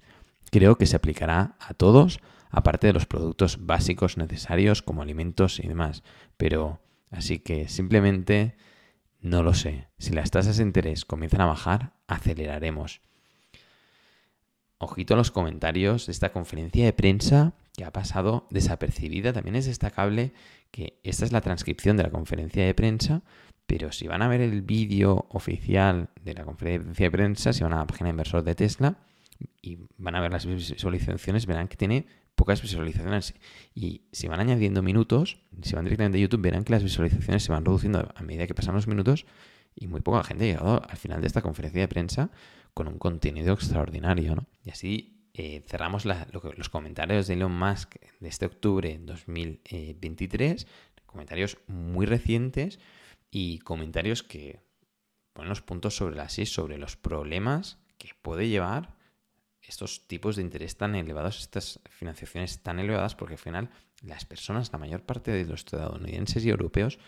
Creo 0.51 0.77
que 0.77 0.85
se 0.85 0.95
aplicará 0.95 1.55
a 1.59 1.73
todos, 1.73 2.19
aparte 2.51 2.85
de 2.85 2.93
los 2.93 3.07
productos 3.07 3.65
básicos 3.65 4.17
necesarios 4.17 4.83
como 4.83 5.01
alimentos 5.01 5.59
y 5.59 5.67
demás. 5.67 6.03
Pero, 6.37 6.79
así 7.09 7.39
que 7.39 7.67
simplemente 7.67 8.55
no 9.23 9.41
lo 9.41 9.53
sé. 9.53 9.87
Si 9.97 10.11
las 10.11 10.31
tasas 10.31 10.57
de 10.57 10.63
interés 10.63 11.05
comienzan 11.05 11.41
a 11.41 11.45
bajar, 11.45 11.93
aceleraremos. 12.07 13.01
Ojito 14.77 15.13
a 15.13 15.17
los 15.17 15.31
comentarios 15.31 16.05
de 16.05 16.11
esta 16.11 16.33
conferencia 16.33 16.83
de 16.83 16.91
prensa 16.91 17.53
que 17.73 17.85
ha 17.85 17.91
pasado 17.91 18.47
desapercibida. 18.51 19.31
También 19.31 19.55
es 19.55 19.65
destacable 19.65 20.33
que 20.71 20.99
esta 21.03 21.23
es 21.23 21.31
la 21.31 21.39
transcripción 21.39 21.95
de 21.95 22.03
la 22.03 22.11
conferencia 22.11 22.65
de 22.65 22.73
prensa, 22.73 23.21
pero 23.65 23.93
si 23.93 24.07
van 24.07 24.21
a 24.21 24.27
ver 24.27 24.41
el 24.41 24.61
vídeo 24.61 25.25
oficial 25.29 26.09
de 26.21 26.33
la 26.33 26.43
conferencia 26.43 27.05
de 27.05 27.11
prensa, 27.11 27.53
si 27.53 27.63
van 27.63 27.73
a 27.73 27.77
la 27.77 27.87
página 27.87 28.09
inversor 28.09 28.43
de 28.43 28.55
Tesla 28.55 28.97
y 29.61 29.79
van 29.97 30.15
a 30.15 30.21
ver 30.21 30.33
las 30.33 30.45
visualizaciones, 30.45 31.45
verán 31.45 31.69
que 31.69 31.77
tiene 31.77 32.05
pocas 32.35 32.61
visualizaciones. 32.61 33.33
Y 33.73 34.03
si 34.11 34.27
van 34.27 34.39
añadiendo 34.39 34.81
minutos, 34.81 35.39
si 35.61 35.75
van 35.75 35.85
directamente 35.85 36.17
a 36.17 36.21
YouTube, 36.21 36.41
verán 36.41 36.63
que 36.63 36.73
las 36.73 36.83
visualizaciones 36.83 37.43
se 37.43 37.51
van 37.51 37.65
reduciendo 37.65 38.11
a 38.15 38.23
medida 38.23 38.47
que 38.47 38.53
pasan 38.53 38.75
los 38.75 38.87
minutos 38.87 39.25
y 39.75 39.87
muy 39.87 40.01
poca 40.01 40.23
gente 40.23 40.45
ha 40.45 40.47
llegado 40.47 40.81
al 40.87 40.97
final 40.97 41.21
de 41.21 41.27
esta 41.27 41.41
conferencia 41.41 41.81
de 41.81 41.87
prensa 41.87 42.31
con 42.73 42.87
un 42.87 42.97
contenido 42.97 43.53
extraordinario, 43.53 44.35
¿no? 44.35 44.47
Y 44.63 44.71
así 44.71 45.29
eh, 45.33 45.63
cerramos 45.67 46.05
los 46.05 46.69
comentarios 46.69 47.27
de 47.27 47.33
Elon 47.33 47.57
Musk 47.57 47.95
de 48.19 48.29
este 48.29 48.45
octubre 48.45 48.97
de 48.97 49.05
2023, 49.05 50.67
comentarios 51.05 51.57
muy 51.67 52.05
recientes 52.05 52.79
y 53.31 53.59
comentarios 53.59 54.23
que 54.23 54.59
ponen 55.33 55.49
los 55.49 55.61
puntos 55.61 55.95
sobre 55.95 56.15
las 56.15 56.37
is, 56.37 56.53
sobre 56.53 56.77
los 56.77 56.97
problemas 56.97 57.79
que 57.97 58.09
puede 58.21 58.47
llevar 58.47 58.95
estos 59.67 60.07
tipos 60.07 60.35
de 60.35 60.41
interés 60.41 60.77
tan 60.77 60.95
elevados, 60.95 61.39
estas 61.39 61.79
financiaciones 61.89 62.61
tan 62.61 62.79
elevadas, 62.79 63.15
porque 63.15 63.35
al 63.35 63.39
final 63.39 63.69
las 64.01 64.25
personas, 64.25 64.71
la 64.71 64.79
mayor 64.79 65.03
parte 65.03 65.31
de 65.31 65.45
los 65.45 65.61
estadounidenses 65.61 66.45
y 66.45 66.49
europeos, 66.49 66.99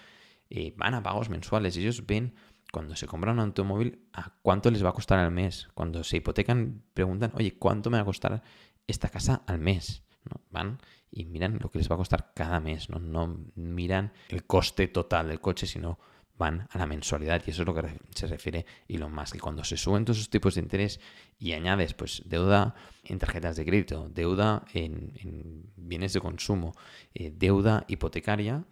eh, 0.49 0.73
van 0.77 0.93
a 0.93 1.03
pagos 1.03 1.29
mensuales. 1.29 1.75
Ellos 1.77 2.05
ven 2.05 2.35
cuando 2.71 2.95
se 2.95 3.07
compran 3.07 3.35
un 3.35 3.45
automóvil 3.45 4.07
a 4.13 4.33
cuánto 4.41 4.71
les 4.71 4.83
va 4.83 4.89
a 4.89 4.93
costar 4.93 5.19
al 5.19 5.31
mes. 5.31 5.69
Cuando 5.73 6.03
se 6.03 6.17
hipotecan, 6.17 6.83
preguntan, 6.93 7.31
oye, 7.35 7.57
¿cuánto 7.57 7.89
me 7.89 7.97
va 7.97 8.03
a 8.03 8.05
costar 8.05 8.43
esta 8.87 9.09
casa 9.09 9.43
al 9.47 9.59
mes? 9.59 10.03
Van 10.49 10.79
y 11.11 11.25
miran 11.25 11.59
lo 11.61 11.69
que 11.69 11.77
les 11.79 11.89
va 11.89 11.95
a 11.95 11.99
costar 11.99 12.33
cada 12.35 12.59
mes, 12.59 12.89
¿no? 12.89 12.99
no 12.99 13.45
miran 13.55 14.11
el 14.29 14.45
coste 14.45 14.87
total 14.87 15.27
del 15.27 15.39
coche, 15.39 15.67
sino 15.67 15.99
van 16.37 16.67
a 16.71 16.77
la 16.77 16.85
mensualidad 16.85 17.41
y 17.45 17.51
eso 17.51 17.61
es 17.61 17.67
lo 17.67 17.73
que 17.73 17.99
se 18.13 18.27
refiere 18.27 18.65
Elon 18.87 19.13
Musk. 19.13 19.35
Y 19.35 19.39
cuando 19.39 19.63
se 19.63 19.77
suben 19.77 20.05
todos 20.05 20.17
esos 20.17 20.29
tipos 20.29 20.55
de 20.55 20.61
interés 20.61 20.99
y 21.39 21.53
añades 21.53 21.93
pues 21.93 22.23
deuda 22.25 22.75
en 23.03 23.19
tarjetas 23.19 23.55
de 23.55 23.65
crédito, 23.65 24.09
deuda 24.09 24.65
en, 24.73 25.71
bienes 25.75 26.13
de 26.13 26.21
consumo, 26.21 26.73
eh, 27.13 27.31
deuda 27.35 27.85
hipotecaria, 27.87 28.65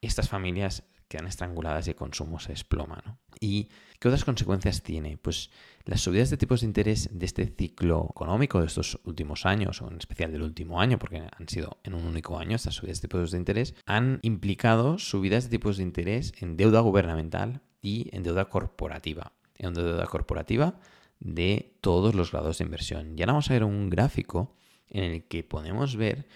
estas 0.00 0.28
familias 0.28 0.84
quedan 1.08 1.26
estranguladas 1.26 1.86
y 1.86 1.90
el 1.90 1.96
consumo 1.96 2.38
se 2.40 2.52
desploma. 2.52 3.02
¿no? 3.04 3.18
¿Y 3.40 3.68
qué 3.98 4.08
otras 4.08 4.24
consecuencias 4.24 4.82
tiene? 4.82 5.16
Pues 5.16 5.50
las 5.84 6.00
subidas 6.00 6.30
de 6.30 6.36
tipos 6.36 6.60
de 6.60 6.66
interés 6.66 7.08
de 7.12 7.26
este 7.26 7.46
ciclo 7.46 8.08
económico 8.10 8.60
de 8.60 8.66
estos 8.66 8.98
últimos 9.04 9.46
años, 9.46 9.82
o 9.82 9.88
en 9.88 9.98
especial 9.98 10.32
del 10.32 10.42
último 10.42 10.80
año, 10.80 10.98
porque 10.98 11.18
han 11.18 11.48
sido 11.48 11.78
en 11.84 11.94
un 11.94 12.04
único 12.04 12.38
año 12.38 12.56
estas 12.56 12.74
subidas 12.74 13.00
de 13.00 13.08
tipos 13.08 13.30
de 13.30 13.38
interés, 13.38 13.74
han 13.86 14.18
implicado 14.22 14.98
subidas 14.98 15.44
de 15.44 15.50
tipos 15.50 15.76
de 15.76 15.84
interés 15.84 16.32
en 16.40 16.56
deuda 16.56 16.80
gubernamental 16.80 17.60
y 17.82 18.08
en 18.12 18.22
deuda 18.22 18.46
corporativa. 18.46 19.32
En 19.58 19.74
deuda 19.74 20.06
corporativa 20.06 20.78
de 21.20 21.76
todos 21.80 22.14
los 22.14 22.32
grados 22.32 22.58
de 22.58 22.64
inversión. 22.64 23.16
Y 23.16 23.22
ahora 23.22 23.32
vamos 23.32 23.50
a 23.50 23.54
ver 23.54 23.64
un 23.64 23.88
gráfico 23.88 24.54
en 24.88 25.04
el 25.04 25.24
que 25.24 25.44
podemos 25.44 25.96
ver 25.96 26.26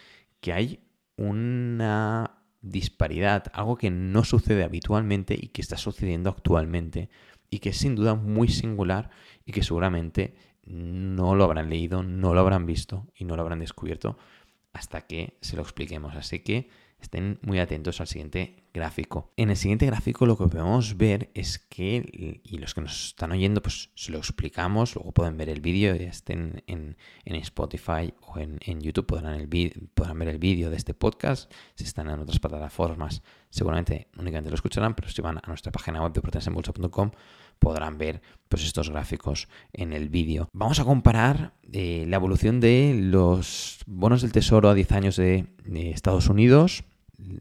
que 0.40 0.52
hay 0.52 0.80
una 1.16 2.39
disparidad, 2.62 3.44
algo 3.52 3.76
que 3.76 3.90
no 3.90 4.24
sucede 4.24 4.64
habitualmente 4.64 5.36
y 5.40 5.48
que 5.48 5.62
está 5.62 5.76
sucediendo 5.76 6.30
actualmente 6.30 7.08
y 7.50 7.58
que 7.58 7.70
es 7.70 7.76
sin 7.76 7.96
duda 7.96 8.14
muy 8.14 8.48
singular 8.48 9.10
y 9.44 9.52
que 9.52 9.62
seguramente 9.62 10.34
no 10.64 11.34
lo 11.34 11.44
habrán 11.44 11.70
leído, 11.70 12.02
no 12.02 12.34
lo 12.34 12.40
habrán 12.40 12.66
visto 12.66 13.06
y 13.14 13.24
no 13.24 13.36
lo 13.36 13.42
habrán 13.42 13.60
descubierto 13.60 14.18
hasta 14.72 15.06
que 15.06 15.36
se 15.40 15.56
lo 15.56 15.62
expliquemos. 15.62 16.14
Así 16.14 16.40
que 16.40 16.68
estén 17.00 17.38
muy 17.42 17.58
atentos 17.58 18.00
al 18.00 18.06
siguiente 18.06 18.60
gráfico. 18.72 19.32
En 19.36 19.50
el 19.50 19.56
siguiente 19.56 19.86
gráfico 19.86 20.26
lo 20.26 20.36
que 20.36 20.46
podemos 20.46 20.96
ver 20.96 21.30
es 21.34 21.58
que, 21.58 22.40
y 22.42 22.58
los 22.58 22.74
que 22.74 22.80
nos 22.80 23.08
están 23.08 23.32
oyendo, 23.32 23.62
pues 23.62 23.90
se 23.94 24.12
lo 24.12 24.18
explicamos, 24.18 24.94
luego 24.94 25.12
pueden 25.12 25.36
ver 25.36 25.48
el 25.48 25.60
vídeo, 25.60 25.94
ya 25.96 26.08
estén 26.08 26.62
en, 26.66 26.96
Spotify 27.24 28.14
o 28.20 28.38
en, 28.38 28.80
YouTube, 28.80 29.06
podrán, 29.06 29.34
el 29.34 29.48
podrán 29.94 30.18
ver 30.18 30.28
el 30.28 30.38
vídeo 30.38 30.70
de 30.70 30.76
este 30.76 30.94
podcast. 30.94 31.50
Si 31.74 31.84
están 31.84 32.08
en 32.08 32.20
otras 32.20 32.38
plataformas, 32.38 33.22
seguramente 33.50 34.08
únicamente 34.18 34.50
lo 34.50 34.54
escucharán, 34.54 34.94
pero 34.94 35.08
si 35.08 35.20
van 35.22 35.38
a 35.38 35.42
nuestra 35.48 35.72
página 35.72 36.02
web 36.02 36.12
de 36.12 36.20
proteasenbolsa.com 36.20 37.10
podrán 37.58 37.98
ver 37.98 38.22
pues, 38.48 38.64
estos 38.64 38.90
gráficos 38.90 39.48
en 39.72 39.92
el 39.92 40.08
vídeo. 40.08 40.48
Vamos 40.52 40.80
a 40.80 40.84
comparar 40.84 41.54
eh, 41.72 42.04
la 42.08 42.16
evolución 42.16 42.60
de 42.60 42.98
los 43.00 43.78
bonos 43.86 44.22
del 44.22 44.32
tesoro 44.32 44.70
a 44.70 44.74
10 44.74 44.92
años 44.92 45.16
de 45.16 45.46
Estados 45.92 46.28
Unidos, 46.28 46.84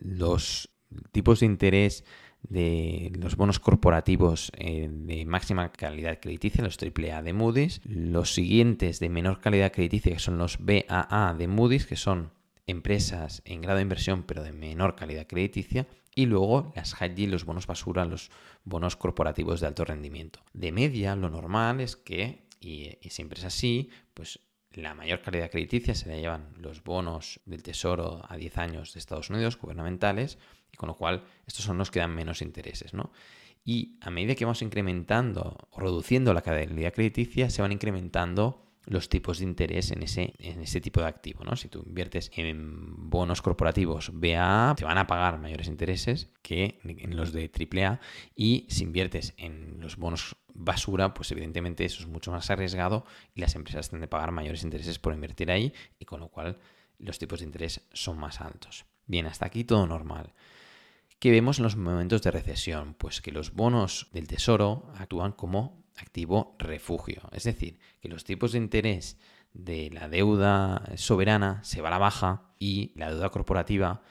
los 0.01 0.69
tipos 1.11 1.39
de 1.39 1.45
interés 1.45 2.03
de 2.43 3.11
los 3.19 3.35
bonos 3.35 3.59
corporativos 3.59 4.51
eh, 4.57 4.89
de 4.89 5.25
máxima 5.25 5.71
calidad 5.71 6.19
crediticia, 6.21 6.63
los 6.63 6.77
AAA 6.77 7.21
de 7.21 7.33
Moody's, 7.33 7.81
los 7.83 8.33
siguientes 8.33 8.99
de 8.99 9.09
menor 9.09 9.41
calidad 9.41 9.71
crediticia, 9.71 10.13
que 10.13 10.19
son 10.19 10.37
los 10.37 10.57
BAA 10.59 11.35
de 11.37 11.47
Moody's, 11.47 11.85
que 11.85 11.95
son 11.95 12.31
empresas 12.65 13.41
en 13.45 13.61
grado 13.61 13.77
de 13.77 13.83
inversión 13.83 14.23
pero 14.23 14.43
de 14.43 14.53
menor 14.53 14.95
calidad 14.95 15.27
crediticia, 15.27 15.87
y 16.15 16.25
luego 16.25 16.71
las 16.75 16.95
high 16.95 17.27
los 17.27 17.45
bonos 17.45 17.67
basura, 17.67 18.05
los 18.05 18.31
bonos 18.63 18.95
corporativos 18.95 19.59
de 19.59 19.67
alto 19.67 19.85
rendimiento. 19.85 20.39
De 20.53 20.71
media, 20.71 21.15
lo 21.15 21.29
normal 21.29 21.81
es 21.81 21.95
que, 21.95 22.47
y 22.59 22.97
siempre 23.09 23.39
es 23.39 23.45
así, 23.45 23.89
pues 24.13 24.39
la 24.73 24.93
mayor 24.93 25.21
calidad 25.21 25.49
crediticia 25.49 25.95
se 25.95 26.09
la 26.09 26.17
llevan 26.17 26.53
los 26.57 26.83
bonos 26.83 27.39
del 27.45 27.63
Tesoro 27.63 28.21
a 28.27 28.37
10 28.37 28.57
años 28.57 28.93
de 28.93 28.99
Estados 28.99 29.29
Unidos, 29.29 29.57
gubernamentales, 29.57 30.37
y 30.71 30.77
con 30.77 30.87
lo 30.87 30.95
cual 30.95 31.23
estos 31.47 31.65
son 31.65 31.77
los 31.77 31.91
que 31.91 31.99
dan 31.99 32.13
menos 32.13 32.41
intereses, 32.41 32.93
¿no? 32.93 33.11
Y 33.65 33.97
a 34.01 34.09
medida 34.09 34.35
que 34.35 34.45
vamos 34.45 34.61
incrementando 34.61 35.57
o 35.71 35.79
reduciendo 35.79 36.33
la 36.33 36.41
calidad 36.41 36.93
crediticia, 36.93 37.49
se 37.49 37.61
van 37.61 37.71
incrementando 37.71 38.65
los 38.85 39.07
tipos 39.07 39.39
de 39.39 39.45
interés 39.45 39.91
en 39.91 40.01
ese, 40.01 40.33
en 40.39 40.61
ese 40.61 40.81
tipo 40.81 40.99
de 41.01 41.07
activo. 41.07 41.43
¿no? 41.43 41.55
Si 41.55 41.69
tú 41.69 41.83
inviertes 41.85 42.31
en 42.35 43.09
bonos 43.09 43.41
corporativos 43.41 44.11
BAA, 44.13 44.73
te 44.75 44.85
van 44.85 44.97
a 44.97 45.05
pagar 45.05 45.39
mayores 45.39 45.67
intereses 45.67 46.31
que 46.41 46.79
en 46.83 47.15
los 47.15 47.31
de 47.31 47.51
AAA 47.51 47.99
y 48.35 48.65
si 48.69 48.83
inviertes 48.83 49.33
en 49.37 49.79
los 49.79 49.97
bonos 49.97 50.35
basura, 50.59 51.13
pues 51.13 51.31
evidentemente 51.31 51.85
eso 51.85 52.01
es 52.01 52.07
mucho 52.07 52.31
más 52.31 52.49
arriesgado 52.49 53.05
y 53.33 53.41
las 53.41 53.55
empresas 53.55 53.89
tienen 53.89 54.03
que 54.03 54.09
pagar 54.09 54.31
mayores 54.31 54.63
intereses 54.63 54.99
por 54.99 55.13
invertir 55.13 55.49
ahí 55.49 55.73
y 55.97 56.05
con 56.05 56.19
lo 56.19 56.27
cual 56.27 56.59
los 56.99 57.17
tipos 57.17 57.39
de 57.39 57.45
interés 57.45 57.81
son 57.93 58.19
más 58.19 58.41
altos. 58.41 58.85
Bien, 59.07 59.25
hasta 59.25 59.45
aquí 59.45 59.63
todo 59.63 59.87
normal. 59.87 60.33
¿Qué 61.17 61.31
vemos 61.31 61.59
en 61.59 61.63
los 61.63 61.75
momentos 61.75 62.21
de 62.21 62.31
recesión? 62.31 62.93
Pues 62.93 63.21
que 63.21 63.31
los 63.31 63.53
bonos 63.53 64.07
del 64.11 64.27
tesoro 64.27 64.91
actúan 64.97 65.31
como 65.31 65.83
activo 65.97 66.55
refugio. 66.59 67.21
Es 67.31 67.43
decir, 67.43 67.79
que 68.01 68.09
los 68.09 68.23
tipos 68.23 68.51
de 68.51 68.59
interés 68.59 69.17
de 69.53 69.89
la 69.91 70.07
deuda 70.07 70.83
soberana 70.95 71.63
se 71.63 71.81
va 71.81 71.87
a 71.87 71.91
la 71.91 71.97
baja 71.97 72.53
y 72.59 72.91
la 72.95 73.09
deuda 73.09 73.29
corporativa 73.29 74.01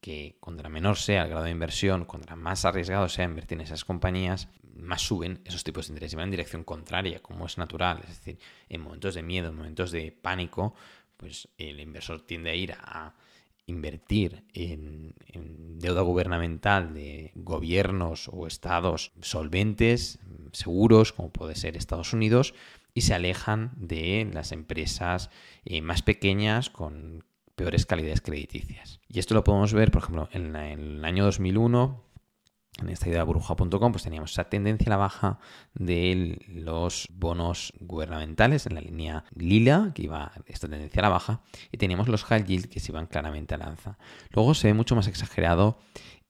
que 0.00 0.36
contra 0.40 0.68
menor 0.68 0.96
sea 0.96 1.22
el 1.22 1.30
grado 1.30 1.44
de 1.44 1.50
inversión, 1.50 2.04
contra 2.04 2.36
más 2.36 2.64
arriesgado 2.64 3.08
sea 3.08 3.24
invertir 3.24 3.58
en 3.58 3.64
esas 3.64 3.84
compañías, 3.84 4.48
más 4.76 5.02
suben 5.02 5.40
esos 5.44 5.64
tipos 5.64 5.86
de 5.86 5.92
interés 5.92 6.12
y 6.12 6.16
van 6.16 6.24
en 6.24 6.32
dirección 6.32 6.64
contraria, 6.64 7.20
como 7.20 7.46
es 7.46 7.58
natural. 7.58 8.00
Es 8.02 8.18
decir, 8.18 8.38
en 8.68 8.80
momentos 8.80 9.14
de 9.14 9.22
miedo, 9.22 9.48
en 9.48 9.56
momentos 9.56 9.90
de 9.90 10.12
pánico, 10.12 10.74
pues 11.16 11.48
el 11.58 11.80
inversor 11.80 12.22
tiende 12.22 12.50
a 12.50 12.54
ir 12.54 12.72
a 12.72 13.14
invertir 13.66 14.44
en, 14.54 15.14
deuda 15.78 16.02
gubernamental 16.02 16.94
de 16.94 17.32
gobiernos 17.34 18.28
o 18.32 18.46
estados 18.46 19.12
solventes, 19.20 20.20
seguros, 20.52 21.12
como 21.12 21.30
puede 21.30 21.56
ser 21.56 21.76
Estados 21.76 22.12
Unidos, 22.12 22.54
y 22.94 23.00
se 23.02 23.14
alejan 23.14 23.72
de 23.76 24.28
las 24.32 24.52
empresas 24.52 25.30
eh, 25.64 25.80
más 25.82 26.02
pequeñas 26.02 26.70
con 26.70 27.24
peores 27.56 27.86
calidades 27.86 28.20
crediticias. 28.20 29.00
Y 29.08 29.18
esto 29.18 29.34
lo 29.34 29.44
podemos 29.44 29.72
ver, 29.72 29.90
por 29.90 30.02
ejemplo, 30.02 30.28
en, 30.32 30.54
el 30.56 31.04
año 31.04 31.24
2001, 31.24 32.04
en 32.80 32.88
esta 32.88 33.08
idea 33.08 33.22
burbuja.com, 33.22 33.92
pues 33.92 34.02
teníamos 34.02 34.32
esa 34.32 34.44
tendencia 34.44 34.86
a 34.86 34.90
la 34.90 34.96
baja 34.96 35.38
de 35.74 36.40
los 36.48 37.08
bonos 37.12 37.74
gubernamentales 37.80 38.66
en 38.66 38.74
la 38.74 38.80
línea 38.80 39.24
lila, 39.34 39.92
que 39.94 40.04
iba 40.04 40.32
esta 40.46 40.68
tendencia 40.68 41.00
a 41.00 41.02
la 41.02 41.08
baja, 41.10 41.42
y 41.70 41.76
teníamos 41.76 42.08
los 42.08 42.24
high 42.24 42.44
yield 42.44 42.68
que 42.68 42.80
se 42.80 42.92
iban 42.92 43.06
claramente 43.06 43.54
a 43.54 43.58
la 43.58 43.66
alza. 43.66 43.98
Luego 44.30 44.54
se 44.54 44.68
ve 44.68 44.74
mucho 44.74 44.96
más 44.96 45.06
exagerado 45.06 45.78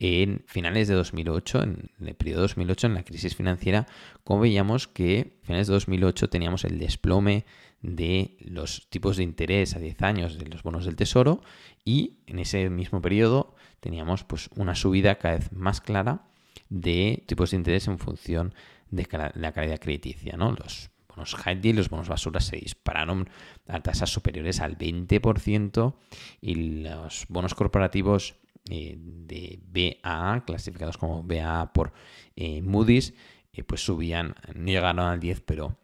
en 0.00 0.42
finales 0.48 0.88
de 0.88 0.94
2008, 0.94 1.62
en 1.62 1.90
el 2.00 2.14
periodo 2.16 2.42
2008, 2.42 2.88
en 2.88 2.94
la 2.94 3.04
crisis 3.04 3.36
financiera, 3.36 3.86
como 4.24 4.40
veíamos 4.40 4.88
que 4.88 5.38
a 5.44 5.46
finales 5.46 5.68
de 5.68 5.74
2008 5.74 6.28
teníamos 6.28 6.64
el 6.64 6.80
desplome 6.80 7.44
de 7.82 8.36
los 8.40 8.88
tipos 8.90 9.16
de 9.16 9.22
interés 9.22 9.76
a 9.76 9.78
10 9.78 10.02
años 10.02 10.38
de 10.38 10.46
los 10.46 10.64
bonos 10.64 10.86
del 10.86 10.96
tesoro 10.96 11.40
y 11.84 12.18
en 12.26 12.38
ese 12.40 12.68
mismo 12.70 13.00
periodo 13.00 13.54
teníamos 13.80 14.24
pues 14.24 14.50
una 14.56 14.74
subida 14.74 15.16
cada 15.16 15.34
vez 15.34 15.52
más 15.52 15.80
clara 15.80 16.31
de 16.72 17.22
tipos 17.26 17.50
de 17.50 17.58
interés 17.58 17.86
en 17.86 17.98
función 17.98 18.54
de 18.90 19.06
la 19.34 19.52
calidad 19.52 19.78
crediticia, 19.78 20.36
¿no? 20.36 20.52
Los 20.52 20.90
bonos 21.08 21.34
high 21.34 21.60
yield, 21.60 21.78
los 21.78 21.90
bonos 21.90 22.08
basura 22.08 22.40
se 22.40 22.56
dispararon 22.56 23.28
a 23.68 23.80
tasas 23.80 24.10
superiores 24.10 24.60
al 24.60 24.78
20% 24.78 25.94
y 26.40 26.54
los 26.82 27.26
bonos 27.28 27.54
corporativos 27.54 28.36
eh, 28.70 28.96
de 28.98 29.60
BAA, 30.02 30.44
clasificados 30.46 30.96
como 30.96 31.22
BAA 31.22 31.72
por 31.74 31.92
eh, 32.36 32.62
Moody's, 32.62 33.12
eh, 33.52 33.64
pues 33.64 33.84
subían, 33.84 34.34
no 34.54 34.66
llegaron 34.66 35.00
al 35.00 35.20
10, 35.20 35.42
pero 35.42 35.78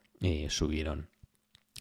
subieron 0.49 1.09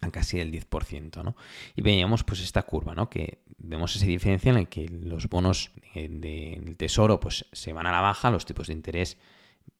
a 0.00 0.10
casi 0.10 0.40
el 0.40 0.52
10%, 0.52 1.24
¿no? 1.24 1.36
Y 1.74 1.82
veíamos 1.82 2.24
pues 2.24 2.40
esta 2.40 2.62
curva, 2.62 2.94
¿no? 2.94 3.10
Que 3.10 3.38
vemos 3.58 3.96
esa 3.96 4.06
diferencia 4.06 4.50
en 4.50 4.54
la 4.56 4.64
que 4.66 4.88
los 4.88 5.28
bonos 5.28 5.72
del 5.94 6.76
tesoro 6.76 7.18
pues 7.18 7.46
se 7.52 7.72
van 7.72 7.86
a 7.86 7.92
la 7.92 8.00
baja, 8.00 8.30
los 8.30 8.46
tipos 8.46 8.68
de 8.68 8.74
interés 8.74 9.18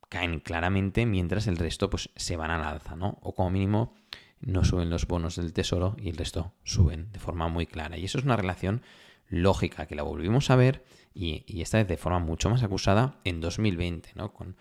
caen 0.09 0.41
claramente, 0.41 1.07
mientras 1.07 1.47
el 1.47 1.57
resto 1.57 1.91
pues 1.91 2.11
se 2.17 2.37
van 2.37 2.51
al 2.51 2.65
alza, 2.65 2.97
¿no? 2.97 3.19
O 3.23 3.35
como 3.35 3.51
mínimo 3.51 3.95
no 4.41 4.65
suben 4.65 4.91
los 4.91 5.07
bonos 5.07 5.37
del 5.37 5.53
tesoro 5.53 5.97
y 5.99 6.09
el 6.09 6.17
resto 6.17 6.53
suben 6.65 7.13
de 7.13 7.19
forma 7.19 7.49
muy 7.49 7.67
clara. 7.67 7.99
Y 7.99 8.05
eso 8.05 8.19
es 8.19 8.25
una 8.25 8.37
relación 8.37 8.83
lógica 9.29 9.87
que 9.87 9.95
la 9.95 10.03
volvimos 10.03 10.51
a 10.51 10.57
ver 10.57 10.85
y, 11.15 11.61
esta 11.61 11.79
vez 11.79 11.89
de 11.89 11.97
forma 11.97 12.19
mucho 12.19 12.49
más 12.49 12.63
acusada 12.63 13.21
en 13.25 13.41
2020, 13.41 14.11
¿no? 14.15 14.33
Con 14.33 14.57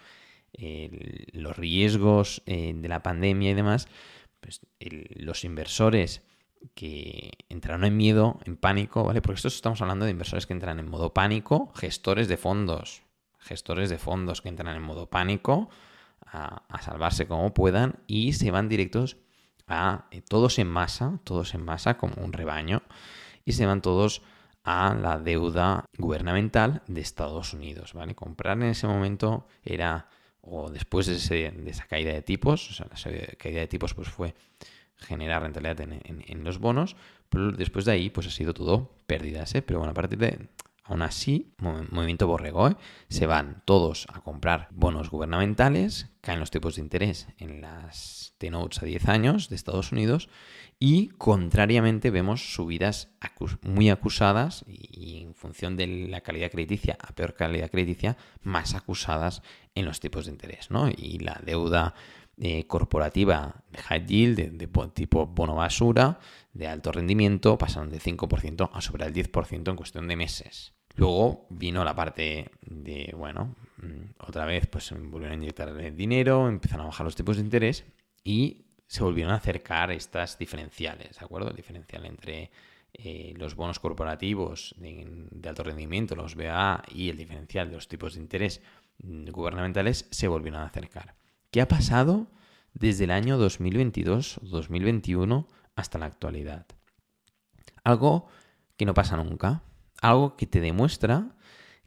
los 1.33 1.55
riesgos 1.55 2.41
eh, 2.47 2.73
de 2.75 2.87
la 2.87 3.03
pandemia 3.03 3.51
y 3.51 3.53
demás, 3.53 3.87
pues 4.47 4.61
los 4.79 5.43
inversores 5.43 6.21
que 6.73 7.31
entraron 7.49 7.83
en 7.83 7.97
miedo, 7.97 8.39
en 8.45 8.55
pánico, 8.55 9.03
¿vale? 9.03 9.21
Porque 9.21 9.35
esto 9.35 9.49
estamos 9.49 9.81
hablando 9.81 10.05
de 10.05 10.11
inversores 10.11 10.45
que 10.45 10.53
entran 10.53 10.79
en 10.79 10.89
modo 10.89 11.13
pánico, 11.13 11.73
gestores 11.75 12.29
de 12.29 12.37
fondos, 12.37 13.03
gestores 13.39 13.89
de 13.89 13.97
fondos 13.97 14.41
que 14.41 14.47
entran 14.47 14.73
en 14.73 14.81
modo 14.81 15.09
pánico 15.09 15.69
a, 16.25 16.63
salvarse 16.81 17.27
como 17.27 17.53
puedan 17.53 17.99
y 18.07 18.33
se 18.33 18.49
van 18.49 18.69
directos 18.69 19.17
a 19.67 20.07
eh, 20.11 20.21
todos 20.21 20.59
en 20.59 20.67
masa, 20.67 21.19
todos 21.25 21.53
en 21.53 21.65
masa 21.65 21.97
como 21.97 22.23
un 22.23 22.31
rebaño 22.31 22.83
y 23.43 23.51
se 23.51 23.65
van 23.65 23.81
todos 23.81 24.21
a 24.63 24.95
la 24.95 25.19
deuda 25.19 25.83
gubernamental 25.97 26.83
de 26.87 27.01
Estados 27.01 27.53
Unidos, 27.53 27.93
¿vale? 27.93 28.15
Comprar 28.15 28.55
en 28.55 28.69
ese 28.69 28.87
momento 28.87 29.45
era, 29.65 30.07
o 30.49 30.69
después 30.69 31.05
de, 31.07 31.15
esa 31.67 31.85
caída 31.85 32.13
de 32.13 32.21
tipos, 32.21 32.69
o 32.69 32.73
sea, 32.73 32.87
la 32.87 33.27
caída 33.37 33.59
de 33.61 33.67
tipos 33.67 33.93
pues 33.93 34.07
fue 34.09 34.33
generar 34.97 35.43
rentabilidad 35.43 35.81
en, 35.81 36.43
los 36.43 36.59
bonos, 36.59 36.95
pero 37.29 37.51
después 37.51 37.85
de 37.85 37.91
ahí 37.91 38.09
pues 38.09 38.27
ha 38.27 38.31
sido 38.31 38.53
todo 38.53 38.95
pérdidas, 39.05 39.53
¿eh? 39.55 39.61
Pero 39.61 39.79
bueno, 39.79 39.91
a 39.91 39.93
partir 39.93 40.17
de, 40.17 40.47
Aún 40.87 41.01
así, 41.01 41.53
movimiento 41.57 42.27
borrego, 42.27 42.77
se 43.09 43.25
van 43.25 43.61
todos 43.65 44.07
a 44.13 44.21
comprar 44.21 44.69
bonos 44.71 45.09
gubernamentales, 45.09 46.07
caen 46.21 46.39
los 46.39 46.49
tipos 46.49 46.75
de 46.75 46.81
interés 46.81 47.27
en 47.39 47.59
las 47.59 48.35
T-Notes 48.37 48.81
a 48.81 48.85
10 48.85 49.09
años 49.09 49.49
de 49.49 49.57
Estados 49.57 49.91
Unidos 49.91 50.29
y 50.79 51.07
contrariamente 51.09 52.11
vemos 52.11 52.53
subidas 52.53 53.09
muy 53.63 53.89
acusadas 53.89 54.63
y 54.67 55.23
en 55.23 55.33
función 55.33 55.75
de 55.75 55.87
la 55.87 56.21
calidad 56.21 56.51
crediticia 56.51 56.97
a 57.01 57.15
peor 57.15 57.33
calidad 57.33 57.71
crediticia, 57.71 58.17
más 58.43 58.75
acusadas 58.75 59.41
en 59.73 59.85
los 59.85 59.99
tipos 59.99 60.25
de 60.25 60.31
interés. 60.31 60.69
¿no? 60.69 60.89
Y 60.89 61.17
la 61.19 61.41
deuda 61.43 61.95
eh, 62.39 62.67
corporativa 62.67 63.63
de 63.71 63.79
high 63.79 64.05
yield, 64.05 64.37
de, 64.37 64.67
tipo 64.93 65.25
bono 65.25 65.55
basura, 65.55 66.19
de 66.53 66.67
alto 66.67 66.91
rendimiento, 66.91 67.57
pasaron 67.57 67.89
de 67.89 67.99
5% 67.99 68.69
a 68.71 68.81
sobre 68.81 69.05
el 69.05 69.13
10% 69.13 69.69
en 69.69 69.75
cuestión 69.75 70.07
de 70.07 70.15
meses. 70.15 70.73
Luego 70.95 71.47
vino 71.49 71.83
la 71.83 71.95
parte 71.95 72.51
de, 72.61 73.13
bueno, 73.17 73.55
mm, 73.77 74.21
otra 74.27 74.45
vez 74.45 74.67
pues 74.67 74.91
volvieron 74.91 75.31
a 75.31 75.35
inyectar 75.35 75.95
dinero, 75.95 76.47
empezaron 76.47 76.85
a 76.85 76.89
bajar 76.89 77.05
los 77.05 77.15
tipos 77.15 77.37
de 77.37 77.43
interés 77.43 77.85
y 78.23 78.66
se 78.87 79.03
volvieron 79.03 79.33
a 79.33 79.37
acercar 79.37 79.91
estas 79.91 80.37
diferenciales, 80.37 81.17
¿de 81.19 81.25
acuerdo? 81.25 81.49
El 81.49 81.55
diferencial 81.55 82.05
entre 82.05 82.51
eh, 82.93 83.33
los 83.37 83.55
bonos 83.55 83.79
corporativos 83.79 84.75
de, 84.77 85.27
alto 85.47 85.63
rendimiento, 85.63 86.15
los 86.15 86.35
BA 86.35 86.83
y 86.89 87.09
el 87.09 87.17
diferencial 87.17 87.69
de 87.69 87.75
los 87.75 87.87
tipos 87.87 88.15
de 88.15 88.21
interés 88.21 88.61
gubernamentales 88.99 90.07
se 90.09 90.27
volvieron 90.27 90.61
a 90.61 90.65
acercar. 90.65 91.15
¿Qué 91.51 91.61
ha 91.61 91.67
pasado 91.67 92.25
desde 92.73 93.03
el 93.03 93.11
año 93.11 93.39
2022-2021 93.39 95.45
hasta 95.75 95.99
la 95.99 96.07
actualidad? 96.07 96.65
Algo 97.83 98.27
que 98.77 98.85
no 98.85 98.93
pasa 98.93 99.17
nunca 99.17 99.63
algo 100.01 100.35
que 100.35 100.47
te 100.47 100.61
demuestra 100.61 101.35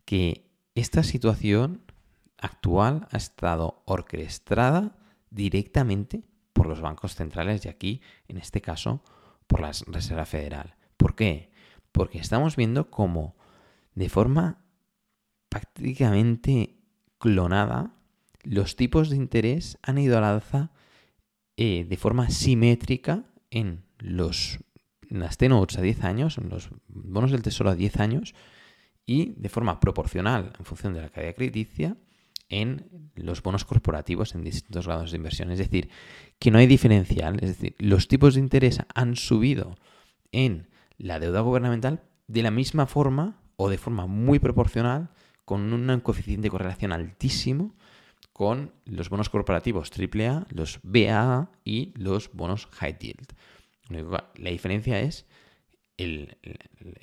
que 0.04 0.50
esta 0.74 1.02
situación 1.02 1.82
actual 2.38 3.06
ha 3.10 3.16
estado 3.16 3.82
orquestada 3.86 4.96
directamente 5.30 6.22
por 6.60 6.66
los 6.66 6.82
bancos 6.82 7.14
centrales 7.14 7.64
y 7.64 7.70
aquí, 7.70 8.02
en 8.28 8.36
este 8.36 8.60
caso, 8.60 9.02
por 9.46 9.60
la 9.60 9.72
Reserva 9.86 10.26
Federal. 10.26 10.76
¿Por 10.98 11.14
qué? 11.14 11.50
Porque 11.90 12.18
estamos 12.18 12.54
viendo 12.54 12.90
cómo 12.90 13.34
de 13.94 14.10
forma 14.10 14.62
prácticamente 15.48 16.76
clonada 17.18 17.94
los 18.42 18.76
tipos 18.76 19.08
de 19.08 19.16
interés 19.16 19.78
han 19.80 19.96
ido 19.96 20.18
al 20.18 20.24
alza 20.24 20.70
eh, 21.56 21.86
de 21.88 21.96
forma 21.96 22.28
simétrica 22.28 23.24
en 23.48 23.86
los 23.96 24.58
las 25.08 25.38
T-Notes 25.38 25.78
a 25.78 25.80
10 25.80 26.04
años, 26.04 26.36
en 26.36 26.50
los 26.50 26.68
bonos 26.88 27.30
del 27.30 27.40
tesoro 27.40 27.70
a 27.70 27.74
10 27.74 28.00
años 28.00 28.34
y 29.06 29.32
de 29.32 29.48
forma 29.48 29.80
proporcional 29.80 30.52
en 30.58 30.66
función 30.66 30.92
de 30.92 31.00
la 31.00 31.08
calidad 31.08 31.36
crediticia 31.36 31.96
en 32.50 33.10
los 33.14 33.42
bonos 33.42 33.64
corporativos 33.64 34.34
en 34.34 34.44
distintos 34.44 34.86
grados 34.86 35.10
de 35.10 35.16
inversión. 35.16 35.50
Es 35.50 35.58
decir, 35.58 35.88
que 36.38 36.50
no 36.50 36.58
hay 36.58 36.66
diferencial. 36.66 37.36
Es 37.42 37.56
decir, 37.56 37.74
los 37.78 38.08
tipos 38.08 38.34
de 38.34 38.40
interés 38.40 38.80
han 38.94 39.16
subido 39.16 39.76
en 40.32 40.68
la 40.98 41.18
deuda 41.18 41.40
gubernamental 41.40 42.02
de 42.28 42.42
la 42.42 42.50
misma 42.50 42.86
forma 42.86 43.40
o 43.56 43.70
de 43.70 43.78
forma 43.78 44.06
muy 44.06 44.38
proporcional 44.38 45.10
con 45.44 45.72
un 45.72 46.00
coeficiente 46.00 46.42
de 46.42 46.50
correlación 46.50 46.92
altísimo 46.92 47.74
con 48.32 48.72
los 48.84 49.10
bonos 49.10 49.28
corporativos 49.28 49.90
AAA, 49.90 50.46
los 50.50 50.80
BAA 50.82 51.50
y 51.64 51.92
los 51.96 52.32
bonos 52.32 52.66
high 52.66 52.96
yield. 52.98 53.34
La 53.88 54.50
diferencia 54.50 55.00
es 55.00 55.26
el, 55.98 56.38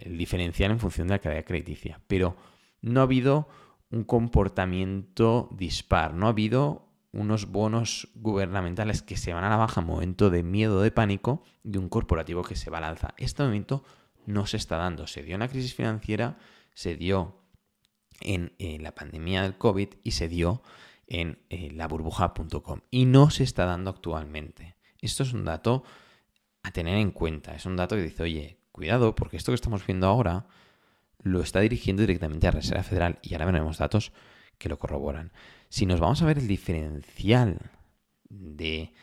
diferencial 0.05 0.71
en 0.71 0.79
función 0.79 1.07
de 1.07 1.15
la 1.15 1.19
calidad 1.19 1.45
crediticia. 1.45 2.01
Pero 2.07 2.35
no 2.81 3.01
ha 3.01 3.03
habido 3.03 3.47
un 3.89 4.03
comportamiento 4.03 5.49
dispar, 5.51 6.13
no 6.13 6.27
ha 6.27 6.29
habido 6.29 6.87
unos 7.13 7.47
bonos 7.47 8.09
gubernamentales 8.15 9.01
que 9.01 9.17
se 9.17 9.33
van 9.33 9.43
a 9.43 9.49
la 9.49 9.55
baja 9.55 9.81
en 9.81 9.87
momento 9.87 10.29
de 10.29 10.43
miedo, 10.43 10.81
de 10.81 10.91
pánico, 10.91 11.43
y 11.63 11.77
un 11.77 11.89
corporativo 11.89 12.43
que 12.43 12.55
se 12.55 12.69
va 12.69 12.77
al 12.79 12.83
alza. 12.83 13.13
Este 13.17 13.43
momento 13.43 13.83
no 14.25 14.45
se 14.45 14.57
está 14.57 14.77
dando. 14.77 15.07
Se 15.07 15.23
dio 15.23 15.35
en 15.35 15.39
la 15.39 15.47
crisis 15.47 15.73
financiera, 15.73 16.37
se 16.73 16.95
dio 16.95 17.41
en, 18.21 18.53
la 18.81 18.93
pandemia 18.93 19.41
del 19.41 19.57
COVID 19.57 19.89
y 20.03 20.11
se 20.11 20.27
dio 20.27 20.61
en 21.07 21.39
eh, 21.49 21.71
la 21.71 21.87
burbuja.com. 21.87 22.81
Y 22.91 23.05
no 23.05 23.29
se 23.29 23.43
está 23.43 23.65
dando 23.65 23.89
actualmente. 23.89 24.75
Esto 25.01 25.23
es 25.23 25.33
un 25.33 25.45
dato 25.45 25.83
a 26.63 26.71
tener 26.71 26.97
en 26.97 27.11
cuenta. 27.11 27.55
Es 27.55 27.65
un 27.65 27.77
dato 27.77 27.95
que 27.95 28.03
dice, 28.03 28.23
oye, 28.23 28.59
cuidado, 28.71 29.15
porque 29.15 29.37
esto 29.37 29.51
que 29.51 29.55
estamos 29.55 29.85
viendo 29.85 30.07
ahora 30.07 30.47
lo 31.23 31.41
está 31.41 31.59
dirigiendo 31.59 32.01
directamente 32.01 32.47
a 32.47 32.51
Reserva 32.51 32.83
Federal 32.83 33.19
y 33.21 33.33
ahora 33.33 33.45
veremos 33.45 33.77
datos 33.77 34.11
que 34.57 34.69
lo 34.69 34.79
corroboran. 34.79 35.31
Si 35.69 35.85
nos 35.85 35.99
vamos 35.99 36.21
a 36.21 36.25
ver 36.25 36.37
el 36.39 36.47
diferencial 36.47 37.59
de 38.29 38.93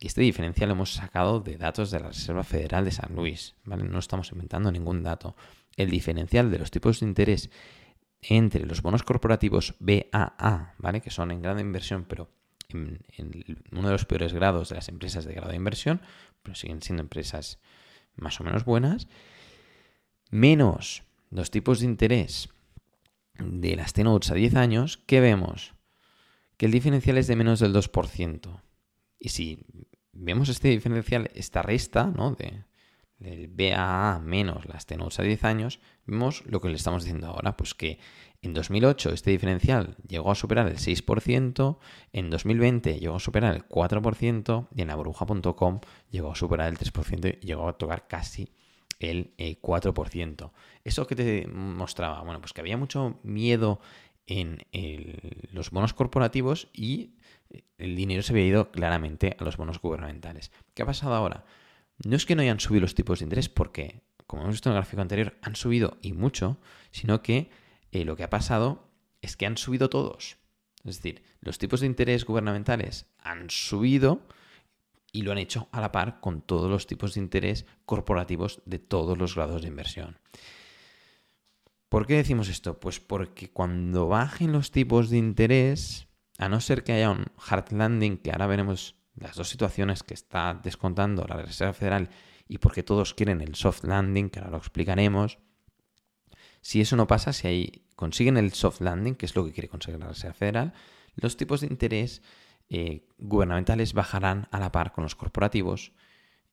este 0.00 0.20
diferencial 0.20 0.68
lo 0.68 0.74
hemos 0.74 0.94
sacado 0.94 1.40
de 1.40 1.56
datos 1.56 1.90
de 1.90 2.00
la 2.00 2.08
Reserva 2.08 2.42
Federal 2.44 2.84
de 2.84 2.90
San 2.90 3.14
Luis, 3.14 3.54
¿vale? 3.64 3.84
No 3.84 3.98
estamos 3.98 4.32
inventando 4.32 4.72
ningún 4.72 5.02
dato. 5.02 5.36
El 5.76 5.90
diferencial 5.90 6.50
de 6.50 6.58
los 6.58 6.70
tipos 6.70 7.00
de 7.00 7.06
interés 7.06 7.50
entre 8.20 8.66
los 8.66 8.82
bonos 8.82 9.02
corporativos 9.02 9.74
BAA, 9.78 10.74
¿vale? 10.78 11.00
Que 11.00 11.10
son 11.10 11.30
en 11.30 11.42
gran 11.42 11.60
inversión, 11.60 12.04
pero 12.08 12.30
en, 12.68 13.00
uno 13.72 13.88
de 13.88 13.92
los 13.92 14.04
peores 14.04 14.32
grados 14.32 14.70
de 14.70 14.76
las 14.76 14.88
empresas 14.88 15.24
de 15.24 15.34
grado 15.34 15.50
de 15.50 15.56
inversión, 15.56 16.00
pero 16.42 16.54
siguen 16.54 16.82
siendo 16.82 17.02
empresas 17.02 17.60
más 18.16 18.40
o 18.40 18.44
menos 18.44 18.64
buenas, 18.64 19.08
menos 20.32 21.04
los 21.30 21.50
tipos 21.50 21.80
de 21.80 21.86
interés 21.86 22.48
de 23.38 23.76
las 23.76 23.92
T-Notes 23.92 24.30
a 24.30 24.34
10 24.34 24.56
años, 24.56 24.98
¿qué 25.06 25.20
vemos? 25.20 25.74
Que 26.56 26.66
el 26.66 26.72
diferencial 26.72 27.18
es 27.18 27.26
de 27.28 27.36
menos 27.36 27.60
del 27.60 27.74
2%. 27.74 28.62
Y 29.18 29.28
si 29.28 29.64
vemos 30.12 30.48
este 30.48 30.68
diferencial, 30.68 31.30
esta 31.34 31.62
resta, 31.62 32.06
¿no? 32.06 32.32
De, 32.32 32.64
del 33.18 33.48
BAA 33.48 34.20
menos 34.20 34.66
las 34.66 34.86
T-Notes 34.86 35.20
a 35.20 35.22
10 35.22 35.44
años, 35.44 35.80
vemos 36.06 36.44
lo 36.46 36.60
que 36.60 36.68
le 36.68 36.76
estamos 36.76 37.04
diciendo 37.04 37.28
ahora, 37.28 37.56
pues 37.56 37.74
que 37.74 37.98
en 38.40 38.54
2008 38.54 39.10
este 39.10 39.30
diferencial 39.30 39.96
llegó 40.08 40.32
a 40.32 40.34
superar 40.34 40.66
el 40.66 40.78
6%, 40.78 41.78
en 42.12 42.30
2020 42.30 42.98
llegó 42.98 43.16
a 43.16 43.20
superar 43.20 43.54
el 43.54 43.68
4% 43.68 44.68
y 44.74 44.82
en 44.82 44.88
la 44.88 44.96
burbuja.com 44.96 45.80
llegó 46.10 46.32
a 46.32 46.34
superar 46.34 46.68
el 46.68 46.78
3% 46.78 47.38
y 47.40 47.46
llegó 47.46 47.68
a 47.68 47.78
tocar 47.78 48.08
casi 48.08 48.52
el 49.10 49.34
4%. 49.36 50.44
Eh, 50.44 50.50
¿Eso 50.84 51.06
que 51.06 51.16
te 51.16 51.46
mostraba? 51.46 52.22
Bueno, 52.22 52.40
pues 52.40 52.52
que 52.52 52.60
había 52.60 52.76
mucho 52.76 53.20
miedo 53.22 53.80
en 54.26 54.64
los 55.52 55.70
bonos 55.70 55.94
corporativos 55.94 56.68
y 56.72 57.16
el 57.78 57.96
dinero 57.96 58.22
se 58.22 58.32
había 58.32 58.46
ido 58.46 58.70
claramente 58.70 59.36
a 59.38 59.44
los 59.44 59.56
bonos 59.56 59.80
gubernamentales. 59.80 60.50
¿Qué 60.74 60.82
ha 60.82 60.86
pasado 60.86 61.14
ahora? 61.14 61.44
No 62.04 62.16
es 62.16 62.26
que 62.26 62.34
no 62.34 62.42
hayan 62.42 62.60
subido 62.60 62.82
los 62.82 62.94
tipos 62.94 63.18
de 63.18 63.24
interés 63.24 63.48
porque, 63.48 64.02
como 64.26 64.42
hemos 64.42 64.54
visto 64.54 64.68
en 64.70 64.74
el 64.74 64.80
gráfico 64.80 65.02
anterior, 65.02 65.38
han 65.42 65.56
subido 65.56 65.98
y 66.02 66.12
mucho, 66.12 66.58
sino 66.90 67.22
que 67.22 67.50
eh, 67.90 68.04
lo 68.04 68.16
que 68.16 68.24
ha 68.24 68.30
pasado 68.30 68.88
es 69.20 69.36
que 69.36 69.46
han 69.46 69.56
subido 69.56 69.88
todos. 69.88 70.38
Es 70.84 70.96
decir, 70.96 71.22
los 71.40 71.58
tipos 71.58 71.80
de 71.80 71.86
interés 71.86 72.24
gubernamentales 72.24 73.06
han 73.18 73.50
subido 73.50 74.26
y 75.12 75.22
lo 75.22 75.32
han 75.32 75.38
hecho 75.38 75.68
a 75.72 75.80
la 75.80 75.92
par 75.92 76.20
con 76.20 76.40
todos 76.40 76.70
los 76.70 76.86
tipos 76.86 77.14
de 77.14 77.20
interés 77.20 77.66
corporativos 77.84 78.62
de 78.64 78.78
todos 78.78 79.18
los 79.18 79.34
grados 79.34 79.62
de 79.62 79.68
inversión. 79.68 80.18
¿Por 81.88 82.06
qué 82.06 82.14
decimos 82.14 82.48
esto? 82.48 82.80
Pues 82.80 83.00
porque 83.00 83.50
cuando 83.50 84.08
bajen 84.08 84.52
los 84.52 84.70
tipos 84.70 85.10
de 85.10 85.18
interés, 85.18 86.08
a 86.38 86.48
no 86.48 86.60
ser 86.60 86.84
que 86.84 86.92
haya 86.92 87.10
un 87.10 87.26
hard 87.46 87.70
landing, 87.70 88.16
que 88.16 88.32
ahora 88.32 88.46
veremos 88.46 88.96
las 89.14 89.36
dos 89.36 89.50
situaciones 89.50 90.02
que 90.02 90.14
está 90.14 90.58
descontando 90.62 91.26
la 91.28 91.36
Reserva 91.36 91.74
Federal 91.74 92.08
y 92.48 92.58
porque 92.58 92.82
todos 92.82 93.12
quieren 93.12 93.42
el 93.42 93.54
soft 93.54 93.84
landing, 93.84 94.30
que 94.30 94.38
ahora 94.38 94.52
lo 94.52 94.56
explicaremos, 94.56 95.38
si 96.62 96.80
eso 96.80 96.96
no 96.96 97.06
pasa, 97.06 97.32
si 97.32 97.48
ahí 97.48 97.84
consiguen 97.96 98.36
el 98.38 98.52
soft 98.52 98.80
landing, 98.80 99.14
que 99.14 99.26
es 99.26 99.36
lo 99.36 99.44
que 99.44 99.52
quiere 99.52 99.68
conseguir 99.68 100.00
la 100.00 100.08
Reserva 100.08 100.32
Federal, 100.34 100.72
los 101.16 101.36
tipos 101.36 101.60
de 101.60 101.66
interés 101.66 102.22
eh, 102.68 103.06
gubernamentales 103.18 103.92
bajarán 103.94 104.48
a 104.50 104.58
la 104.58 104.72
par 104.72 104.92
con 104.92 105.04
los 105.04 105.14
corporativos 105.14 105.92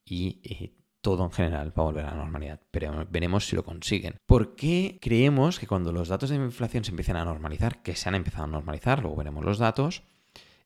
y 0.06 0.40
eh, 0.44 0.74
todo 1.02 1.24
en 1.24 1.32
general 1.32 1.70
va 1.78 1.84
a 1.84 1.86
volver 1.86 2.06
a 2.06 2.12
la 2.12 2.18
normalidad. 2.18 2.60
Pero 2.72 3.08
veremos 3.10 3.48
si 3.48 3.56
lo 3.56 3.64
consiguen. 3.64 4.16
¿Por 4.26 4.56
qué 4.56 5.00
creemos 5.02 5.60
que 5.60 5.68
cuando 5.68 5.92
los 5.92 6.10
datos 6.10 6.30
de 6.30 6.36
inflación 6.36 6.84
se 6.84 6.92
empiecen 6.92 7.16
a 7.16 7.26
normalizar, 7.26 7.82
que 7.82 7.96
se 7.96 8.10
han 8.10 8.16
empezado 8.16 8.44
a 8.46 8.48
normalizar, 8.48 9.02
luego 9.02 9.18
veremos 9.18 9.46
los 9.46 9.60
datos, 9.60 10.04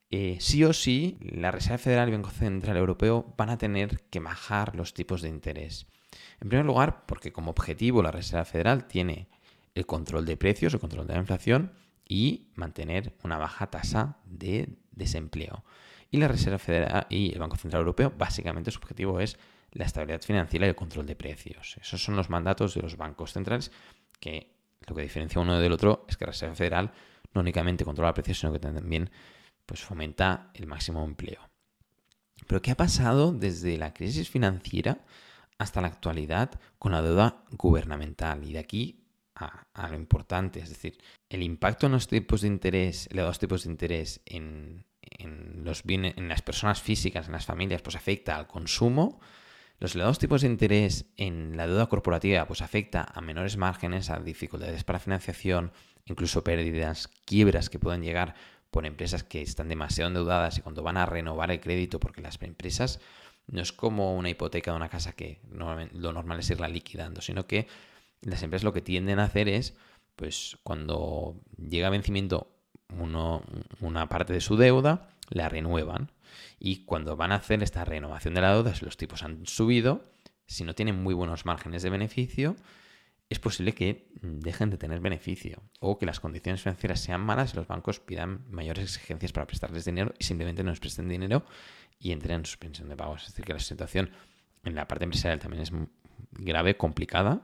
eh, 0.09 0.37
sí 0.39 0.63
o 0.63 0.73
sí 0.73 1.17
la 1.21 1.51
Reserva 1.51 1.77
Federal 1.77 2.09
y 2.09 2.11
el 2.11 2.17
Banco 2.17 2.31
Central 2.31 2.77
Europeo 2.77 3.33
van 3.37 3.49
a 3.49 3.57
tener 3.57 4.01
que 4.09 4.19
bajar 4.19 4.75
los 4.75 4.93
tipos 4.93 5.21
de 5.21 5.29
interés? 5.29 5.87
En 6.41 6.49
primer 6.49 6.65
lugar, 6.65 7.05
porque 7.05 7.31
como 7.31 7.51
objetivo 7.51 8.01
la 8.03 8.11
Reserva 8.11 8.45
Federal 8.45 8.85
tiene 8.87 9.29
el 9.75 9.85
control 9.85 10.25
de 10.25 10.37
precios, 10.37 10.73
el 10.73 10.79
control 10.79 11.07
de 11.07 11.13
la 11.13 11.19
inflación 11.19 11.73
y 12.07 12.51
mantener 12.55 13.15
una 13.23 13.37
baja 13.37 13.67
tasa 13.67 14.17
de 14.25 14.77
desempleo. 14.95 15.63
Y 16.09 16.17
la 16.17 16.27
Reserva 16.27 16.59
Federal 16.59 17.07
y 17.09 17.33
el 17.33 17.39
Banco 17.39 17.57
Central 17.57 17.81
Europeo, 17.81 18.13
básicamente 18.17 18.71
su 18.71 18.79
objetivo 18.79 19.19
es 19.19 19.37
la 19.71 19.85
estabilidad 19.85 20.21
financiera 20.21 20.65
y 20.65 20.69
el 20.69 20.75
control 20.75 21.05
de 21.05 21.15
precios. 21.15 21.77
Esos 21.81 22.03
son 22.03 22.15
los 22.15 22.29
mandatos 22.29 22.75
de 22.75 22.81
los 22.81 22.97
bancos 22.97 23.33
centrales 23.33 23.71
que 24.19 24.53
lo 24.87 24.95
que 24.95 25.01
diferencia 25.01 25.41
uno 25.41 25.59
del 25.59 25.71
otro 25.71 26.05
es 26.07 26.17
que 26.17 26.25
la 26.25 26.31
Reserva 26.31 26.55
Federal 26.55 26.91
no 27.33 27.41
únicamente 27.41 27.85
controla 27.85 28.13
precios, 28.13 28.39
sino 28.39 28.53
que 28.53 28.59
también 28.59 29.09
pues, 29.65 29.81
fomenta 29.81 30.51
el 30.53 30.67
máximo 30.67 31.03
empleo. 31.03 31.49
Pero 32.47 32.61
¿qué 32.61 32.71
ha 32.71 32.77
pasado 32.77 33.31
desde 33.31 33.77
la 33.77 33.93
crisis 33.93 34.29
financiera 34.29 34.99
hasta 35.57 35.81
la 35.81 35.87
actualidad 35.87 36.59
con 36.77 36.91
la 36.91 37.01
deuda 37.01 37.43
gubernamental? 37.51 38.43
Y 38.43 38.53
de 38.53 38.59
aquí 38.59 39.02
a, 39.35 39.87
lo 39.89 39.95
importante, 39.95 40.59
es 40.59 40.69
decir, 40.69 40.97
el 41.29 41.41
impacto 41.43 41.87
en 41.87 41.93
los 41.93 42.07
tipos 42.07 42.41
de 42.41 42.47
interés, 42.47 43.07
elevados 43.11 43.39
tipos 43.39 43.63
de 43.63 43.71
interés 43.71 44.21
en, 44.25 44.85
los 45.63 45.83
bienes, 45.83 46.15
en 46.17 46.27
las 46.27 46.41
personas 46.41 46.81
físicas, 46.81 47.27
en 47.27 47.33
las 47.33 47.45
familias, 47.45 47.81
pues 47.81 47.95
afecta 47.95 48.37
al 48.37 48.47
consumo. 48.47 49.19
Los 49.79 49.95
elevados 49.95 50.19
tipos 50.19 50.41
de 50.41 50.47
interés 50.47 51.05
en 51.17 51.57
la 51.57 51.67
deuda 51.67 51.87
corporativa 51.87 52.45
pues 52.45 52.61
afecta 52.61 53.05
a 53.13 53.21
menores 53.21 53.57
márgenes, 53.57 54.09
a 54.09 54.19
dificultades 54.19 54.83
para 54.83 54.99
financiación, 54.99 55.71
incluso 56.05 56.43
pérdidas, 56.43 57.09
quiebras 57.25 57.69
que 57.69 57.79
pueden 57.79 58.01
llegar 58.01 58.35
por 58.71 58.85
empresas 58.85 59.23
que 59.23 59.41
están 59.41 59.69
demasiado 59.69 60.07
endeudadas 60.07 60.57
y 60.57 60.61
cuando 60.61 60.83
van 60.83 60.97
a 60.97 61.05
renovar 61.05 61.51
el 61.51 61.59
crédito, 61.59 61.99
porque 61.99 62.21
las 62.21 62.41
empresas 62.41 62.99
no 63.47 63.61
es 63.61 63.73
como 63.73 64.15
una 64.15 64.29
hipoteca 64.29 64.71
de 64.71 64.77
una 64.77 64.89
casa 64.89 65.13
que 65.13 65.41
lo 65.51 66.13
normal 66.13 66.39
es 66.39 66.49
irla 66.49 66.67
liquidando, 66.67 67.21
sino 67.21 67.45
que 67.45 67.67
las 68.23 68.43
empresas 68.43 68.63
lo 68.63 68.73
que 68.73 68.81
tienden 68.81 69.19
a 69.19 69.25
hacer 69.25 69.49
es, 69.49 69.75
pues 70.15 70.57
cuando 70.63 71.41
llega 71.57 71.89
vencimiento 71.89 72.49
una 73.79 74.09
parte 74.09 74.33
de 74.33 74.41
su 74.41 74.57
deuda, 74.57 75.09
la 75.29 75.49
renuevan. 75.49 76.11
Y 76.59 76.85
cuando 76.85 77.15
van 77.15 77.31
a 77.31 77.35
hacer 77.35 77.63
esta 77.63 77.85
renovación 77.85 78.33
de 78.33 78.41
la 78.41 78.53
deuda, 78.53 78.75
si 78.75 78.85
los 78.85 78.97
tipos 78.97 79.23
han 79.23 79.45
subido, 79.45 80.03
si 80.45 80.63
no 80.63 80.75
tienen 80.75 81.01
muy 81.01 81.13
buenos 81.13 81.45
márgenes 81.45 81.83
de 81.83 81.89
beneficio, 81.89 82.55
es 83.29 83.39
posible 83.39 83.73
que 83.73 84.07
dejen 84.21 84.69
de 84.69 84.77
tener 84.77 84.99
beneficio 84.99 85.63
o 85.79 85.97
que 85.97 86.05
las 86.05 86.19
condiciones 86.19 86.61
financieras 86.61 86.99
sean 86.99 87.21
malas 87.21 87.53
y 87.53 87.57
los 87.57 87.67
bancos 87.67 87.99
pidan 87.99 88.45
mayores 88.49 88.83
exigencias 88.83 89.31
para 89.31 89.47
prestarles 89.47 89.85
dinero 89.85 90.13
y 90.19 90.23
simplemente 90.23 90.63
no 90.63 90.69
les 90.69 90.79
presten 90.79 91.09
dinero 91.09 91.43
y 91.99 92.11
entren 92.11 92.39
en 92.39 92.45
suspensión 92.45 92.89
de 92.89 92.95
pagos. 92.95 93.23
Es 93.23 93.29
decir, 93.29 93.45
que 93.45 93.53
la 93.53 93.59
situación 93.59 94.11
en 94.63 94.75
la 94.75 94.87
parte 94.87 95.05
empresarial 95.05 95.39
también 95.39 95.63
es 95.63 95.71
grave, 96.31 96.77
complicada 96.77 97.41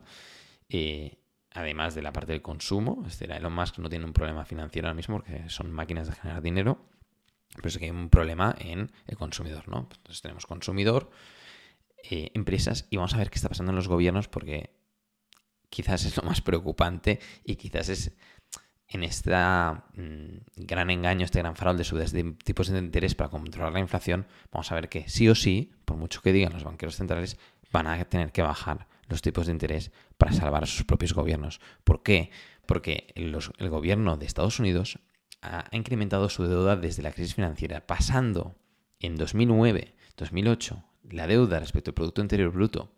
eh, 0.70 1.18
además 1.52 1.96
de 1.96 2.02
la 2.02 2.14
parte 2.14 2.32
del 2.32 2.42
consumo, 2.42 3.04
es 3.06 3.14
decir, 3.14 3.32
Elon 3.32 3.54
Musk 3.54 3.80
no 3.80 3.90
tiene 3.90 4.06
un 4.06 4.14
problema 4.14 4.46
financiero 4.46 4.88
ahora 4.88 4.96
mismo 4.96 5.18
porque 5.18 5.50
son 5.50 5.72
máquinas 5.72 6.08
de 6.08 6.14
generar 6.14 6.42
dinero, 6.42 6.86
pero 7.56 7.70
sí 7.70 7.80
que 7.80 7.86
hay 7.86 7.92
un 7.92 8.10
problema 8.10 8.56
en 8.60 8.92
el 9.08 9.18
consumidor, 9.18 9.68
¿no? 9.68 9.90
Entonces 9.92 10.22
tenemos 10.22 10.46
consumidor, 10.46 11.10
eh, 12.10 12.32
empresas 12.34 12.88
y 12.90 12.98
vamos 12.98 13.14
a 13.14 13.18
ver 13.18 13.30
qué 13.30 13.36
está 13.36 13.50
pasando 13.50 13.72
en 13.72 13.76
los 13.76 13.88
gobiernos 13.88 14.28
porque 14.28 14.70
quizás 15.70 16.06
es 16.06 16.16
lo 16.16 16.24
más 16.24 16.42
preocupante 16.42 17.20
y 17.44 17.56
quizás 17.56 17.90
es 17.90 18.16
en 18.88 19.04
este 19.04 19.32
gran 19.32 20.90
engaño, 20.90 21.26
este 21.26 21.40
gran 21.40 21.56
farol 21.56 21.78
de 21.78 21.84
subidas 21.84 22.12
de 22.12 22.24
tipos 22.44 22.70
de 22.70 22.80
interés 22.80 23.14
para 23.14 23.30
controlar 23.30 23.74
la 23.74 23.80
inflación, 23.80 24.26
vamos 24.52 24.72
a 24.72 24.76
ver 24.76 24.90
que 24.90 25.08
sí 25.08 25.30
o 25.30 25.36
sí, 25.36 25.72
por 25.86 25.98
mucho 25.98 26.22
que 26.22 26.34
digan 26.34 26.54
los 26.54 26.64
banqueros 26.64 26.96
centrales, 26.96 27.38
van 27.72 27.86
a 27.86 28.04
tener 28.06 28.32
que 28.32 28.42
bajar 28.42 28.88
los 29.10 29.22
tipos 29.22 29.48
de 29.48 29.52
interés 29.52 29.92
para 30.18 30.32
salvar 30.32 30.64
a 30.64 30.68
sus 30.68 30.86
propios 30.86 31.14
gobiernos. 31.14 31.60
¿Por 31.84 32.04
qué? 32.04 32.32
Porque 32.66 33.12
el 33.16 33.70
gobierno 33.70 34.16
de 34.18 34.26
Estados 34.26 34.60
Unidos 34.60 35.00
ha 35.42 35.66
incrementado 35.72 36.30
su 36.30 36.44
deuda 36.44 36.76
desde 36.76 37.04
la 37.04 37.12
crisis 37.12 37.36
financiera, 37.36 37.86
pasando 37.88 38.56
en 39.00 39.16
2009, 39.16 39.96
2008, 40.18 40.84
la 41.12 41.28
deuda 41.28 41.60
respecto 41.60 41.92
al 41.92 41.96
Producto 41.96 42.22
Interior 42.22 42.52
Bruto 42.52 42.92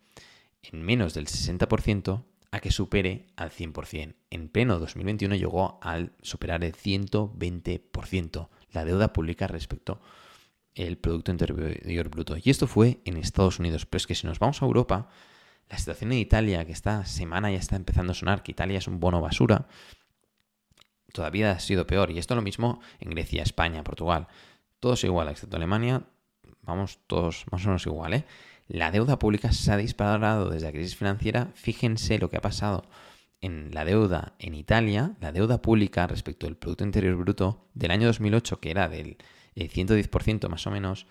en 0.63 0.81
menos 0.81 1.13
del 1.13 1.27
60% 1.27 2.23
a 2.51 2.59
que 2.59 2.71
supere 2.71 3.27
al 3.35 3.51
100%. 3.51 4.15
En 4.29 4.49
pleno 4.49 4.79
2021 4.79 5.35
llegó 5.35 5.79
al 5.81 6.11
superar 6.21 6.63
el 6.63 6.73
120% 6.73 8.49
la 8.71 8.85
deuda 8.85 9.13
pública 9.13 9.47
respecto 9.47 10.01
al 10.77 10.97
Producto 10.97 11.31
Interior 11.31 12.09
Bruto. 12.09 12.35
Y 12.41 12.49
esto 12.49 12.67
fue 12.67 13.01
en 13.05 13.17
Estados 13.17 13.59
Unidos. 13.59 13.85
Pero 13.85 13.97
es 13.97 14.07
que 14.07 14.15
si 14.15 14.27
nos 14.27 14.39
vamos 14.39 14.61
a 14.61 14.65
Europa, 14.65 15.09
la 15.71 15.77
situación 15.77 16.11
en 16.11 16.19
Italia, 16.19 16.65
que 16.65 16.73
esta 16.73 17.05
semana 17.05 17.49
ya 17.49 17.57
está 17.57 17.77
empezando 17.77 18.11
a 18.11 18.15
sonar, 18.15 18.43
que 18.43 18.51
Italia 18.51 18.77
es 18.77 18.87
un 18.87 18.99
bono 18.99 19.21
basura, 19.21 19.67
todavía 21.13 21.51
ha 21.51 21.59
sido 21.59 21.87
peor. 21.87 22.11
Y 22.11 22.19
esto 22.19 22.35
lo 22.35 22.41
mismo 22.41 22.81
en 22.99 23.11
Grecia, 23.11 23.41
España, 23.41 23.83
Portugal. 23.83 24.27
Todos 24.81 25.03
igual, 25.05 25.29
excepto 25.29 25.55
Alemania, 25.55 26.03
vamos 26.63 26.99
todos 27.07 27.45
más 27.51 27.63
o 27.63 27.69
menos 27.69 27.85
igual, 27.85 28.13
¿eh? 28.13 28.25
La 28.67 28.91
deuda 28.91 29.17
pública 29.17 29.51
se 29.51 29.71
ha 29.71 29.77
disparado 29.77 30.49
desde 30.49 30.67
la 30.67 30.71
crisis 30.71 30.95
financiera. 30.95 31.51
Fíjense 31.55 32.19
lo 32.19 32.29
que 32.29 32.37
ha 32.37 32.41
pasado 32.41 32.85
en 33.41 33.73
la 33.73 33.85
deuda 33.85 34.33
en 34.39 34.55
Italia, 34.55 35.15
la 35.19 35.31
deuda 35.31 35.61
pública 35.61 36.07
respecto 36.07 36.47
al 36.47 36.55
Producto 36.55 36.83
Interior 36.83 37.15
Bruto 37.15 37.65
del 37.73 37.91
año 37.91 38.07
2008, 38.07 38.59
que 38.59 38.71
era 38.71 38.87
del 38.87 39.17
110% 39.55 40.47
más 40.47 40.67
o 40.67 40.71
menos, 40.71 41.07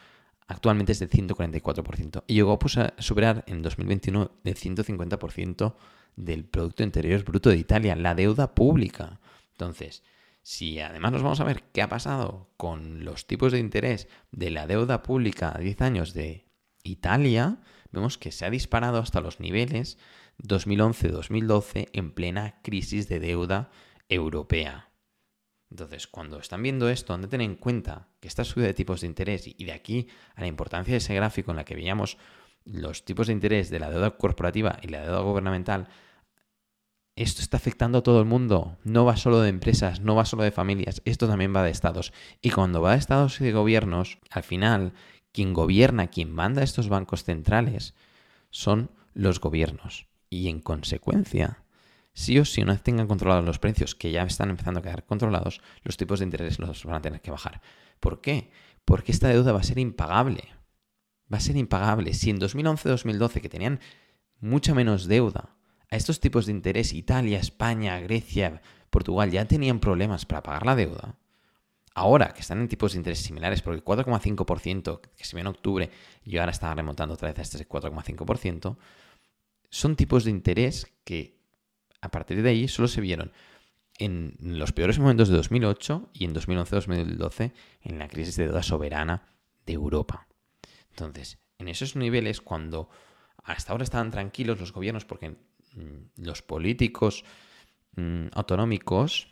actualmente 0.51 0.93
es 0.93 0.99
del 0.99 1.11
144%. 1.11 2.25
Y 2.27 2.35
llegó 2.35 2.59
a 2.59 2.95
superar 2.99 3.45
en 3.47 3.63
2021 3.63 4.33
el 4.45 4.55
150% 4.57 5.75
del 6.17 6.45
Producto 6.45 6.83
Interior 6.83 7.23
Bruto 7.25 7.51
de 7.51 7.57
Italia, 7.57 7.95
la 7.95 8.17
deuda 8.17 8.55
pública. 8.55 9.21
Entonces, 9.53 10.03
si 10.43 10.81
además 10.81 11.13
nos 11.13 11.23
vamos 11.23 11.41
a 11.41 11.45
ver 11.45 11.63
qué 11.73 11.83
ha 11.83 11.89
pasado 11.89 12.51
con 12.57 13.05
los 13.05 13.27
tipos 13.27 13.53
de 13.53 13.61
interés 13.61 14.09
de 14.33 14.51
la 14.51 14.67
deuda 14.67 15.03
pública 15.03 15.53
a 15.55 15.61
10 15.61 15.83
años 15.83 16.15
de 16.15 16.47
Italia, 16.83 17.61
vemos 17.93 18.19
que 18.19 18.33
se 18.33 18.45
ha 18.45 18.51
disparado 18.51 18.99
hasta 18.99 19.21
los 19.21 19.39
niveles 19.39 19.99
2011-2012 20.43 21.91
en 21.93 22.11
plena 22.11 22.61
crisis 22.63 23.09
de 23.09 23.21
deuda 23.21 23.71
europea. 24.09 24.90
Entonces, 25.71 26.07
cuando 26.09 26.39
están 26.39 26.63
viendo 26.63 26.89
esto, 26.89 27.15
han 27.15 27.23
de 27.23 27.29
tener 27.29 27.45
en 27.45 27.57
cuenta 27.57 28.09
que 28.19 28.29
esta 28.29 28.45
subida 28.45 28.67
de 28.67 28.75
tipos 28.75 29.01
de 29.01 29.07
interés 29.07 29.47
y 29.47 29.65
de 29.65 29.73
aquí 29.73 30.09
a 30.35 30.41
la 30.41 30.49
importancia 30.49 30.93
de 30.93 30.99
ese 30.99 31.15
gráfico 31.15 31.53
en 31.53 31.59
la 31.59 31.65
que 31.65 31.77
veíamos 31.77 32.19
los 32.65 33.05
tipos 33.05 33.29
de 33.29 33.33
interés 33.33 33.71
de 33.71 33.79
la 33.79 33.91
deuda 33.91 34.17
corporativa 34.17 34.79
y 34.83 34.89
la 34.89 35.03
deuda 35.03 35.21
gubernamental, 35.21 35.89
esto 37.17 37.43
está 37.43 37.57
afectando 37.57 37.99
a 37.99 38.03
todo 38.03 38.19
el 38.21 38.27
mundo. 38.27 38.79
No 38.83 39.05
va 39.05 39.17
solo 39.17 39.41
de 39.41 39.49
empresas, 39.49 40.01
no 40.01 40.15
va 40.15 40.25
solo 40.25 40.43
de 40.43 40.51
familias, 40.51 41.03
esto 41.05 41.29
también 41.29 41.55
va 41.55 41.63
de 41.63 41.71
estados. 41.71 42.13
Y 42.41 42.51
cuando 42.51 42.81
va 42.81 42.93
de 42.93 42.99
estados 42.99 43.41
y 43.41 43.45
de 43.45 43.53
gobiernos, 43.53 44.19
al 44.31 44.43
final, 44.43 44.93
quien 45.33 45.53
gobierna, 45.53 46.09
quien 46.09 46.33
manda 46.33 46.63
estos 46.63 46.89
bancos 46.89 47.25
centrales, 47.25 47.95
son 48.51 48.91
los 49.15 49.41
gobiernos. 49.41 50.07
Y 50.31 50.49
en 50.49 50.61
consecuencia, 50.61 51.63
sí 52.13 52.39
o 52.39 52.45
sí, 52.45 52.63
una 52.63 52.73
vez 52.73 52.83
tengan 52.83 53.07
controlados 53.07 53.45
los 53.45 53.59
precios, 53.59 53.95
que 53.95 54.11
ya 54.11 54.23
están 54.23 54.51
empezando 54.51 54.81
a 54.81 54.83
quedar 54.83 55.05
controlados, 55.05 55.61
los 55.83 55.97
tipos 55.97 56.19
de 56.19 56.27
interés 56.27 56.59
los 56.59 56.85
van 56.85 56.97
a 56.97 57.03
tener 57.03 57.21
que 57.21 57.31
bajar. 57.31 57.61
¿Por 58.01 58.21
qué? 58.21 58.51
Porque 58.85 59.13
esta 59.13 59.29
deuda 59.29 59.53
va 59.53 59.61
a 59.61 59.65
ser 59.65 59.79
impagable. 59.79 60.45
Va 61.33 61.39
a 61.39 61.41
ser 61.41 61.57
impagable. 61.57 62.15
Si 62.15 62.31
en 62.31 62.41
2011-2012, 62.41 63.41
que 63.41 63.49
tenían 63.49 63.81
mucha 64.41 64.75
menos 64.75 65.07
deuda, 65.07 65.57
a 65.91 65.97
estos 65.97 66.21
tipos 66.21 66.47
de 66.47 66.53
interés, 66.53 66.93
Italia, 66.93 67.39
España, 67.39 67.99
Grecia, 68.01 68.63
Portugal 68.91 69.31
ya 69.31 69.45
tenían 69.47 69.81
problemas 69.81 70.25
para 70.25 70.43
pagar 70.43 70.67
la 70.67 70.77
deuda, 70.77 71.17
ahora 71.95 72.33
que 72.33 72.41
están 72.41 72.61
en 72.61 72.69
tipos 72.69 72.93
de 72.93 72.99
interés 72.99 73.21
similares, 73.21 73.63
porque 73.63 73.79
el 73.79 73.85
4,5% 73.85 75.01
que 75.01 75.25
se 75.25 75.37
ve 75.37 75.41
en 75.41 75.49
octubre 75.49 75.91
y 76.25 76.37
ahora 76.37 76.53
están 76.53 76.77
remontando 76.77 77.15
otra 77.15 77.29
vez 77.29 77.39
a 77.39 77.43
este 77.43 77.69
4,5%, 77.69 78.77
son 79.69 79.97
tipos 79.97 80.25
de 80.25 80.31
interés 80.31 80.87
que 81.05 81.40
a 82.01 82.11
partir 82.11 82.43
de 82.43 82.51
ahí 82.51 82.69
solo 82.69 82.89
se 82.89 83.01
vieron 83.01 83.33
en 83.99 84.35
los 84.41 84.73
peores 84.73 84.99
momentos 84.99 85.29
de 85.29 85.37
2008 85.37 86.11
y 86.15 86.25
en 86.25 86.35
2011-2012 86.35 87.53
en 87.83 87.99
la 87.99 88.09
crisis 88.09 88.37
de 88.37 88.47
deuda 88.47 88.63
soberana 88.63 89.29
de 89.67 89.75
Europa. 89.75 90.27
Entonces, 90.89 91.39
en 91.59 91.69
esos 91.69 91.97
niveles, 91.97 92.41
cuando 92.41 92.89
hasta 93.45 93.73
ahora 93.73 93.85
estaban 93.85 94.11
tranquilos 94.11 94.59
los 94.59 94.73
gobiernos, 94.73 95.05
porque 95.05 95.31
mm, 95.31 96.23
los 96.23 96.41
políticos 96.43 97.25
mm, 97.97 98.29
autonómicos 98.33 99.29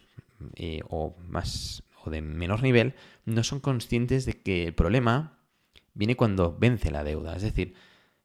eh, 0.56 0.80
o 0.88 1.16
más 1.26 1.82
o 2.04 2.10
de 2.10 2.20
menor 2.20 2.62
nivel 2.62 2.94
no 3.24 3.42
son 3.42 3.60
conscientes 3.60 4.24
de 4.24 4.40
que 4.40 4.66
el 4.66 4.74
problema 4.74 5.38
viene 5.94 6.16
cuando 6.16 6.56
vence 6.56 6.90
la 6.90 7.04
deuda. 7.04 7.36
Es 7.36 7.42
decir, 7.42 7.74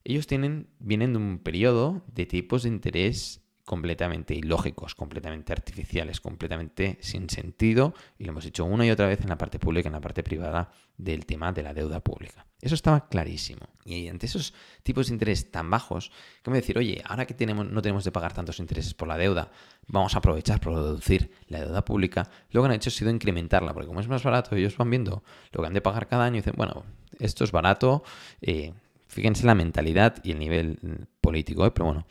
ellos 0.04 0.28
tienen, 0.28 0.68
vienen 0.80 1.14
de 1.14 1.20
un 1.20 1.40
periodo 1.40 2.04
de 2.08 2.26
tipos 2.26 2.64
de 2.64 2.70
interés 2.70 3.43
completamente 3.65 4.36
ilógicos, 4.36 4.93
completamente 4.93 5.54
artificiales, 5.54 6.19
completamente 6.19 6.97
sin 7.02 7.30
sentido, 7.30 7.93
y 8.17 8.26
lo 8.26 8.32
hemos 8.32 8.43
dicho 8.43 8.65
una 8.65 8.86
y 8.86 8.91
otra 8.91 9.08
vez 9.08 9.21
en 9.21 9.30
la 9.30 9.38
parte 9.38 9.58
pública 9.58 9.88
en 9.88 9.93
la 9.93 10.02
parte 10.02 10.21
privada 10.21 10.71
del 10.97 11.26
tema 11.26 11.54
de 11.54 11.63
la 11.63 11.73
deuda 11.73 12.02
pública. 12.02 12.45
Eso 12.62 12.76
estaba 12.76 13.08
clarísimo. 13.08 13.67
Y 13.86 14.08
ante 14.08 14.26
esos 14.26 14.54
tipos 14.84 15.08
de 15.08 15.13
interés 15.13 15.52
tan 15.52 15.69
bajos, 15.69 16.12
me 16.45 16.54
decir, 16.54 16.78
oye, 16.78 17.02
ahora 17.06 17.26
que 17.26 17.34
tenemos, 17.34 17.65
no 17.65 17.82
tenemos 17.82 18.04
de 18.04 18.12
pagar 18.12 18.34
tantos 18.34 18.60
intereses 18.60 18.93
por 18.93 19.08
la 19.08 19.17
deuda, 19.17 19.52
vamos 19.88 20.15
a 20.15 20.19
aprovechar 20.19 20.60
para 20.60 20.78
reducir 20.78 21.32
la 21.47 21.62
deuda 21.62 21.86
pública, 21.86 22.30
lo 22.52 22.62
que 22.62 22.67
han 22.67 22.73
hecho 22.73 22.89
ha 22.89 22.93
sido 22.93 23.12
incrementarla, 23.12 23.73
porque 23.73 23.88
como 23.88 24.02
es 24.02 24.08
más 24.08 24.23
barato, 24.23 24.56
ellos 24.56 24.78
van 24.78 24.89
viendo 24.89 25.23
lo 25.52 25.62
que 25.62 25.67
han 25.67 25.73
de 25.73 25.82
pagar 25.82 26.08
cada 26.08 26.26
año 26.26 26.36
y 26.36 26.39
dicen, 26.39 26.56
bueno, 26.58 26.84
esto 27.19 27.43
es 27.43 27.52
barato, 27.52 28.04
eh, 28.41 28.73
fíjense 29.08 29.45
la 29.45 29.56
mentalidad 29.56 30.17
y 30.23 30.32
el 30.32 30.39
nivel 30.39 31.08
político, 31.21 31.65
¿eh? 31.65 31.71
pero 31.71 31.86
bueno. 31.86 32.06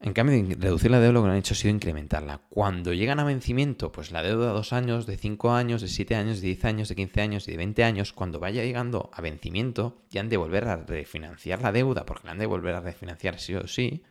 En 0.00 0.12
cambio, 0.12 0.40
de 0.40 0.54
reducir 0.54 0.92
la 0.92 1.00
deuda 1.00 1.12
lo 1.12 1.22
que 1.24 1.30
han 1.30 1.36
hecho 1.36 1.54
ha 1.54 1.56
sido 1.56 1.74
incrementarla. 1.74 2.42
Cuando 2.50 2.92
llegan 2.92 3.18
a 3.18 3.24
vencimiento, 3.24 3.90
pues 3.90 4.12
la 4.12 4.22
deuda 4.22 4.48
de 4.48 4.52
dos 4.52 4.72
años, 4.72 5.06
de 5.06 5.16
cinco 5.16 5.50
años, 5.52 5.82
de 5.82 5.88
siete 5.88 6.14
años, 6.14 6.40
de 6.40 6.46
diez 6.46 6.64
años, 6.64 6.88
de 6.88 6.94
quince 6.94 7.20
años 7.20 7.48
y 7.48 7.50
de 7.50 7.56
veinte 7.56 7.82
años, 7.82 8.12
cuando 8.12 8.38
vaya 8.38 8.62
llegando 8.62 9.10
a 9.12 9.20
vencimiento, 9.20 10.04
ya 10.10 10.20
han 10.20 10.28
de 10.28 10.36
volver 10.36 10.68
a 10.68 10.76
refinanciar 10.76 11.62
la 11.62 11.72
deuda, 11.72 12.06
porque 12.06 12.26
la 12.26 12.32
han 12.32 12.38
de 12.38 12.46
volver 12.46 12.76
a 12.76 12.80
refinanciar 12.80 13.40
sí 13.40 13.56
o 13.56 13.66
sí. 13.66 14.04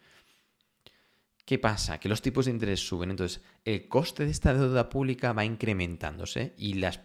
¿Qué 1.46 1.58
pasa? 1.58 2.02
Que 2.02 2.10
los 2.10 2.22
tipos 2.22 2.46
de 2.46 2.52
interés 2.52 2.86
suben, 2.86 3.12
entonces 3.12 3.42
el 3.64 3.88
coste 3.88 4.26
de 4.26 4.32
esta 4.32 4.54
deuda 4.54 4.90
pública 4.90 5.32
va 5.32 5.46
incrementándose 5.46 6.54
y 6.58 6.74
las 6.74 7.00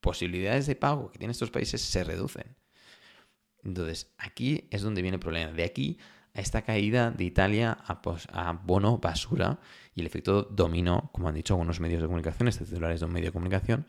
posibilidades 0.00 0.66
de 0.66 0.74
pago 0.74 1.12
que 1.12 1.18
tienen 1.18 1.30
estos 1.30 1.52
países 1.52 1.80
se 1.80 2.02
reducen. 2.02 2.56
Entonces, 3.62 4.12
aquí 4.18 4.66
es 4.70 4.82
donde 4.82 5.02
viene 5.02 5.14
el 5.14 5.20
problema. 5.20 5.52
De 5.52 5.62
aquí 5.62 5.98
esta 6.34 6.62
caída 6.62 7.10
de 7.10 7.24
Italia 7.24 7.78
a, 7.86 8.52
bono 8.64 8.98
basura 8.98 9.60
y 9.94 10.00
el 10.00 10.06
efecto 10.06 10.42
dominó, 10.42 11.10
como 11.12 11.28
han 11.28 11.34
dicho 11.34 11.54
algunos 11.54 11.80
medios 11.80 12.02
de 12.02 12.08
comunicación, 12.08 12.48
este 12.48 12.64
titulares 12.64 13.00
de 13.00 13.06
un 13.06 13.12
medio 13.12 13.28
de 13.28 13.32
comunicación, 13.32 13.86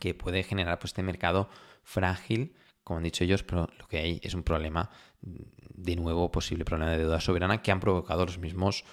que 0.00 0.14
puede 0.14 0.42
generar 0.42 0.78
pues, 0.78 0.90
este 0.90 1.02
mercado 1.02 1.48
frágil, 1.84 2.56
como 2.82 2.98
han 2.98 3.04
dicho 3.04 3.24
ellos, 3.24 3.44
pero 3.44 3.68
lo 3.78 3.86
que 3.86 3.98
hay 3.98 4.20
es 4.22 4.34
un 4.34 4.42
problema, 4.42 4.90
de 5.20 5.96
nuevo, 5.96 6.30
posible 6.30 6.64
problema 6.64 6.90
de 6.90 6.98
deuda 6.98 7.20
soberana 7.20 7.62
que 7.62 7.70
han 7.70 7.80
provocado 7.80 8.26
los 8.26 8.38
mismos 8.38 8.84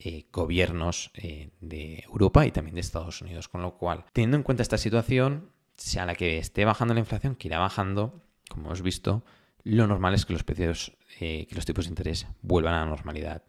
eh, 0.00 0.26
gobiernos 0.32 1.10
eh, 1.14 1.50
de 1.60 2.04
Europa 2.06 2.46
y 2.46 2.52
también 2.52 2.74
de 2.74 2.80
Estados 2.80 3.22
Unidos. 3.22 3.48
Con 3.48 3.62
lo 3.62 3.78
cual, 3.78 4.04
teniendo 4.12 4.36
en 4.36 4.42
cuenta 4.42 4.62
esta 4.62 4.78
situación, 4.78 5.52
a 5.98 6.06
la 6.06 6.14
que 6.14 6.38
esté 6.38 6.64
bajando 6.64 6.94
la 6.94 7.00
inflación, 7.00 7.36
que 7.36 7.48
irá 7.48 7.58
bajando, 7.58 8.22
como 8.48 8.66
hemos 8.66 8.82
visto, 8.82 9.24
lo 9.68 9.86
normal 9.86 10.14
es 10.14 10.24
que 10.24 10.32
los 10.32 10.44
precios, 10.44 10.92
eh, 11.20 11.46
que 11.46 11.54
los 11.54 11.66
tipos 11.66 11.84
de 11.84 11.90
interés 11.90 12.26
vuelvan 12.40 12.74
a 12.74 12.80
la 12.80 12.86
normalidad. 12.86 13.42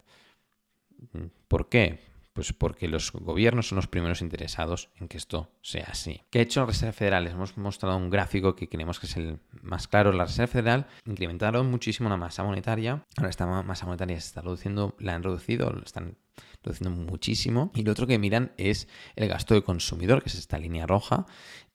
¿Por 1.47 1.69
qué? 1.69 2.09
Pues 2.33 2.51
porque 2.51 2.89
los 2.89 3.13
gobiernos 3.13 3.69
son 3.69 3.77
los 3.77 3.87
primeros 3.87 4.21
interesados 4.21 4.89
en 4.97 5.07
que 5.07 5.17
esto 5.17 5.49
sea 5.61 5.87
así. 5.89 6.21
¿Qué 6.29 6.39
ha 6.39 6.41
hecho 6.41 6.59
la 6.59 6.65
Reserva 6.67 6.91
Federal? 6.91 7.23
Les 7.23 7.33
hemos 7.33 7.57
mostrado 7.57 7.95
un 7.95 8.09
gráfico 8.09 8.55
que 8.55 8.67
creemos 8.67 8.99
que 8.99 9.07
es 9.07 9.15
el 9.15 9.39
más 9.61 9.87
claro. 9.87 10.11
La 10.11 10.25
Reserva 10.25 10.47
Federal 10.47 10.87
incrementaron 11.05 11.71
muchísimo 11.71 12.09
la 12.09 12.17
masa 12.17 12.43
monetaria. 12.43 13.05
Ahora 13.15 13.29
esta 13.29 13.45
masa 13.63 13.85
monetaria 13.85 14.19
se 14.19 14.27
está 14.27 14.41
reduciendo, 14.41 14.95
la 14.99 15.15
han 15.15 15.23
reducido, 15.23 15.71
la 15.71 15.83
están 15.83 16.17
reduciendo 16.63 16.97
muchísimo. 16.97 17.71
Y 17.75 17.83
lo 17.83 17.93
otro 17.93 18.07
que 18.07 18.19
miran 18.19 18.51
es 18.57 18.89
el 19.15 19.29
gasto 19.29 19.53
de 19.53 19.63
consumidor, 19.63 20.21
que 20.21 20.27
es 20.27 20.35
esta 20.35 20.57
línea 20.59 20.85
roja, 20.85 21.25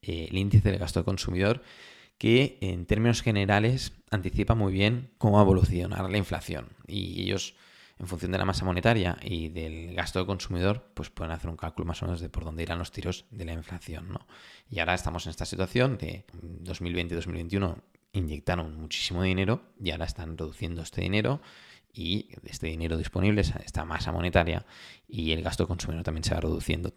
eh, 0.02 0.28
el 0.30 0.36
índice 0.36 0.70
del 0.70 0.78
gasto 0.78 1.00
de 1.00 1.04
consumidor 1.04 1.62
que 2.18 2.58
en 2.60 2.86
términos 2.86 3.22
generales 3.22 3.92
anticipa 4.10 4.54
muy 4.54 4.72
bien 4.72 5.10
cómo 5.18 5.34
va 5.34 5.40
a 5.40 5.44
evolucionar 5.44 6.08
la 6.08 6.18
inflación. 6.18 6.68
Y 6.86 7.22
ellos, 7.22 7.56
en 7.98 8.06
función 8.06 8.32
de 8.32 8.38
la 8.38 8.44
masa 8.44 8.64
monetaria 8.64 9.18
y 9.22 9.48
del 9.48 9.94
gasto 9.94 10.20
de 10.20 10.26
consumidor, 10.26 10.90
pues 10.94 11.10
pueden 11.10 11.32
hacer 11.32 11.50
un 11.50 11.56
cálculo 11.56 11.86
más 11.86 12.02
o 12.02 12.06
menos 12.06 12.20
de 12.20 12.28
por 12.28 12.44
dónde 12.44 12.62
irán 12.62 12.78
los 12.78 12.92
tiros 12.92 13.26
de 13.30 13.44
la 13.44 13.52
inflación. 13.52 14.08
¿no? 14.10 14.26
Y 14.70 14.78
ahora 14.78 14.94
estamos 14.94 15.26
en 15.26 15.30
esta 15.30 15.44
situación 15.44 15.98
de 15.98 16.24
2020-2021 16.62 17.82
inyectaron 18.14 18.76
muchísimo 18.76 19.22
dinero 19.22 19.60
y 19.80 19.90
ahora 19.90 20.06
están 20.06 20.38
reduciendo 20.38 20.82
este 20.82 21.02
dinero 21.02 21.42
y 21.92 22.28
este 22.44 22.68
dinero 22.68 22.96
disponible, 22.96 23.40
esta 23.40 23.84
masa 23.84 24.12
monetaria 24.12 24.64
y 25.06 25.32
el 25.32 25.42
gasto 25.42 25.68
consumidor 25.68 26.04
también 26.04 26.24
se 26.24 26.34
va 26.34 26.40
reduciendo. 26.40 26.94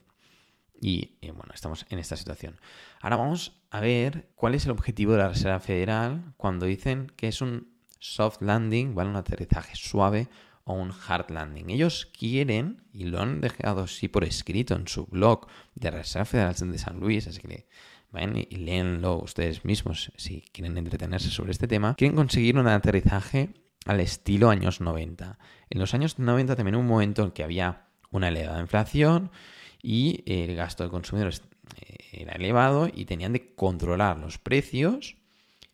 Y 0.79 1.17
eh, 1.21 1.31
bueno, 1.31 1.53
estamos 1.53 1.85
en 1.89 1.99
esta 1.99 2.15
situación. 2.15 2.59
Ahora 3.01 3.17
vamos 3.17 3.56
a 3.69 3.79
ver 3.79 4.29
cuál 4.35 4.55
es 4.55 4.65
el 4.65 4.71
objetivo 4.71 5.13
de 5.13 5.19
la 5.19 5.29
Reserva 5.29 5.59
Federal 5.59 6.33
cuando 6.37 6.65
dicen 6.65 7.11
que 7.15 7.27
es 7.27 7.41
un 7.41 7.75
soft 7.99 8.41
landing, 8.41 8.95
¿vale? 8.95 9.09
Un 9.09 9.15
aterrizaje 9.15 9.75
suave 9.75 10.27
o 10.63 10.73
un 10.73 10.91
hard 10.91 11.31
landing. 11.31 11.69
Ellos 11.69 12.11
quieren, 12.17 12.83
y 12.91 13.05
lo 13.05 13.21
han 13.21 13.41
dejado 13.41 13.83
así 13.83 14.07
por 14.07 14.23
escrito 14.23 14.75
en 14.75 14.87
su 14.87 15.05
blog 15.05 15.47
de 15.75 15.91
Reserva 15.91 16.25
Federal 16.25 16.55
de 16.55 16.77
San 16.77 16.99
Luis, 16.99 17.27
así 17.27 17.39
que 17.39 17.67
vayan 18.11 18.37
y 18.37 18.55
léenlo 18.55 19.21
ustedes 19.21 19.65
mismos 19.65 20.11
si 20.17 20.41
quieren 20.51 20.77
entretenerse 20.77 21.29
sobre 21.29 21.51
este 21.51 21.67
tema, 21.67 21.95
quieren 21.95 22.15
conseguir 22.15 22.57
un 22.57 22.67
aterrizaje 22.67 23.53
al 23.85 23.99
estilo 23.99 24.49
años 24.49 24.81
90. 24.81 25.39
En 25.69 25.79
los 25.79 25.93
años 25.93 26.19
90 26.19 26.55
también 26.55 26.75
hubo 26.75 26.81
un 26.81 26.87
momento 26.87 27.23
en 27.23 27.31
que 27.31 27.43
había 27.43 27.87
una 28.11 28.27
elevada 28.29 28.59
inflación 28.59 29.31
y 29.81 30.23
el 30.25 30.55
gasto 30.55 30.83
de 30.83 30.89
consumidores 30.89 31.41
eh, 31.41 31.56
era 32.11 32.33
elevado 32.33 32.89
y 32.93 33.05
tenían 33.05 33.33
de 33.33 33.55
controlar 33.55 34.17
los 34.17 34.37
precios 34.37 35.17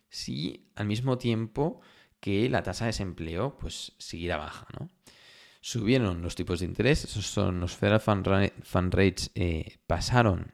si 0.08 0.68
al 0.76 0.86
mismo 0.86 1.18
tiempo 1.18 1.80
que 2.20 2.48
la 2.48 2.62
tasa 2.62 2.84
de 2.84 2.90
desempleo 2.90 3.58
pues 3.58 3.92
siguiera 3.98 4.36
baja, 4.36 4.66
¿no? 4.78 4.90
Subieron 5.60 6.20
los 6.20 6.34
tipos 6.34 6.60
de 6.60 6.66
interés, 6.66 7.04
esos 7.04 7.26
son 7.26 7.58
los 7.58 7.74
Federal 7.74 8.00
Fund, 8.00 8.94
Rates, 8.94 9.30
eh, 9.34 9.78
pasaron 9.86 10.52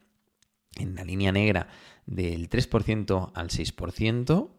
en 0.76 0.94
la 0.94 1.04
línea 1.04 1.32
negra 1.32 1.68
del 2.06 2.48
3% 2.48 3.32
al 3.34 3.48
6%, 3.48 4.50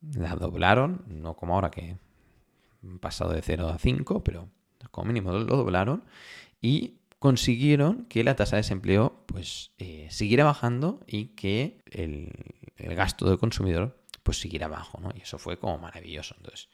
la 0.00 0.36
doblaron, 0.36 1.04
no 1.08 1.34
como 1.34 1.54
ahora 1.54 1.70
que 1.70 1.96
han 2.82 2.98
pasado 2.98 3.32
de 3.32 3.42
0 3.42 3.68
a 3.68 3.78
5, 3.78 4.22
pero 4.22 4.48
como 4.90 5.08
mínimo 5.08 5.32
lo 5.32 5.44
doblaron, 5.44 6.04
y 6.60 7.00
consiguieron 7.22 8.06
que 8.06 8.24
la 8.24 8.34
tasa 8.34 8.56
de 8.56 8.62
desempleo 8.62 9.22
pues 9.26 9.70
eh, 9.78 10.08
siguiera 10.10 10.42
bajando 10.42 10.98
y 11.06 11.26
que 11.36 11.80
el, 11.86 12.32
gasto 12.76 13.28
del 13.28 13.38
consumidor 13.38 13.96
pues 14.24 14.40
siguiera 14.40 14.66
bajo, 14.66 15.00
¿no? 15.00 15.12
Y 15.14 15.20
eso 15.20 15.38
fue 15.38 15.56
como 15.56 15.78
maravilloso. 15.78 16.34
Entonces, 16.36 16.68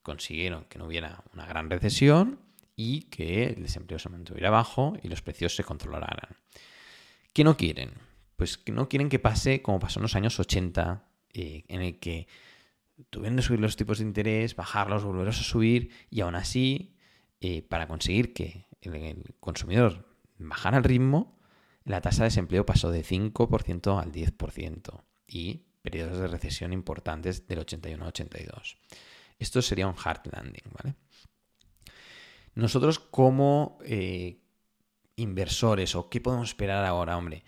consiguieron 0.00 0.64
que 0.64 0.78
no 0.78 0.86
hubiera 0.86 1.22
una 1.34 1.44
gran 1.44 1.68
recesión 1.68 2.40
y 2.74 3.02
que 3.02 3.48
el 3.48 3.64
desempleo 3.64 3.98
se 3.98 4.08
mantuviera 4.08 4.48
bajo 4.48 4.94
y 5.02 5.08
los 5.08 5.20
precios 5.20 5.54
se 5.54 5.62
controlaran. 5.62 6.38
¿Qué 7.34 7.44
no 7.44 7.58
quieren? 7.58 7.90
Pues 8.36 8.56
que 8.56 8.72
no 8.72 8.88
quieren 8.88 9.10
que 9.10 9.18
pase 9.18 9.60
como 9.60 9.78
pasó 9.78 9.98
en 9.98 10.04
los 10.04 10.16
años 10.16 10.40
80, 10.40 11.04
eh, 11.34 11.64
en 11.68 11.82
el 11.82 11.98
que 11.98 12.28
tuvieron 13.10 13.36
de 13.36 13.42
subir 13.42 13.60
los 13.60 13.76
tipos 13.76 13.98
de 13.98 14.04
interés, 14.04 14.56
bajarlos, 14.56 15.04
volverlos 15.04 15.38
a 15.38 15.44
subir 15.44 15.90
y 16.08 16.22
aún 16.22 16.34
así, 16.34 16.96
eh, 17.42 17.60
para 17.60 17.86
conseguir 17.86 18.32
que 18.32 18.64
el 18.94 19.34
consumidor 19.40 20.06
bajara 20.38 20.78
el 20.78 20.84
ritmo, 20.84 21.38
la 21.84 22.00
tasa 22.00 22.24
de 22.24 22.28
desempleo 22.28 22.66
pasó 22.66 22.90
de 22.90 23.04
5% 23.04 24.02
al 24.02 24.12
10% 24.12 25.02
y 25.28 25.66
periodos 25.82 26.18
de 26.18 26.28
recesión 26.28 26.72
importantes 26.72 27.46
del 27.46 27.60
81 27.60 28.02
al 28.02 28.08
82. 28.08 28.76
Esto 29.38 29.62
sería 29.62 29.86
un 29.86 29.94
hard 30.02 30.22
landing, 30.32 30.70
¿vale? 30.72 30.96
Nosotros 32.54 32.98
como 32.98 33.78
eh, 33.84 34.40
inversores 35.16 35.94
o 35.94 36.08
qué 36.08 36.20
podemos 36.20 36.48
esperar 36.48 36.84
ahora, 36.84 37.16
hombre, 37.16 37.44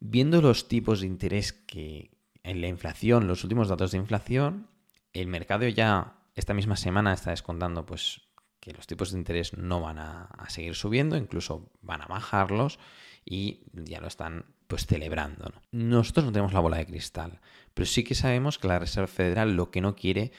viendo 0.00 0.40
los 0.40 0.68
tipos 0.68 1.00
de 1.00 1.06
interés 1.06 1.52
que 1.52 2.10
en 2.42 2.60
la 2.60 2.68
inflación, 2.68 3.26
los 3.26 3.42
últimos 3.42 3.68
datos 3.68 3.90
de 3.90 3.98
inflación, 3.98 4.68
el 5.12 5.26
mercado 5.26 5.66
ya 5.68 6.18
esta 6.34 6.54
misma 6.54 6.76
semana 6.76 7.12
está 7.12 7.30
descontando 7.30 7.86
pues 7.86 8.22
que 8.64 8.72
los 8.72 8.86
tipos 8.86 9.12
de 9.12 9.18
interés 9.18 9.56
no 9.58 9.82
van 9.82 9.98
a, 9.98 10.28
seguir 10.48 10.74
subiendo, 10.74 11.18
incluso 11.18 11.70
van 11.82 12.00
a 12.00 12.06
bajarlos 12.06 12.78
y 13.24 13.60
ya 13.74 14.00
lo 14.00 14.06
están 14.06 14.46
pues 14.66 14.86
celebrando. 14.86 15.52
Nosotros 15.70 16.24
no 16.24 16.32
tenemos 16.32 16.54
la 16.54 16.60
bola 16.60 16.78
de 16.78 16.86
cristal, 16.86 17.40
pero 17.74 17.84
sí 17.84 18.04
que 18.04 18.14
sabemos 18.14 18.58
que 18.58 18.68
la 18.68 18.78
Reserva 18.78 19.06
Federal 19.06 19.54
lo 19.54 19.70
que 19.70 19.82
no 19.82 19.94
quiere 19.94 20.32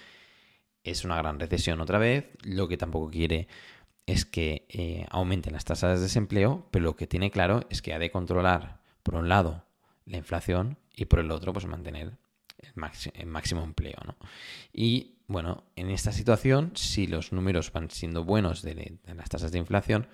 es 0.83 1.05
una 1.05 1.17
gran 1.17 1.39
recesión 1.39 1.81
otra 1.81 1.99
vez, 1.99 2.25
lo 2.41 2.67
que 2.67 2.77
tampoco 2.77 3.11
quiere 3.11 3.47
es 4.07 4.25
que 4.25 4.65
eh, 4.69 5.05
aumenten 5.11 5.53
las 5.53 5.65
tasas 5.65 5.97
de 5.97 6.03
desempleo, 6.03 6.67
pero 6.71 6.85
lo 6.85 6.95
que 6.95 7.05
tiene 7.05 7.29
claro 7.29 7.61
es 7.69 7.83
que 7.83 7.93
ha 7.93 7.99
de 7.99 8.09
controlar, 8.11 8.81
por 9.03 9.15
un 9.15 9.29
lado, 9.29 9.65
la 10.05 10.17
inflación 10.17 10.79
y 10.95 11.05
por 11.05 11.19
el 11.19 11.29
otro, 11.29 11.53
pues 11.53 11.67
mantener 11.67 12.17
el, 12.57 13.25
máximo, 13.27 13.63
empleo. 13.63 13.97
¿no? 14.05 14.15
Y 14.73 15.15
bueno, 15.27 15.63
en 15.75 15.89
esta 15.89 16.11
situación, 16.11 16.71
si 16.75 17.07
los 17.07 17.31
números 17.31 17.71
van 17.71 17.89
siendo 17.89 18.23
buenos 18.23 18.61
de, 18.61 18.97
las 19.05 19.29
tasas 19.29 19.51
de 19.51 19.59
inflación, 19.59 20.07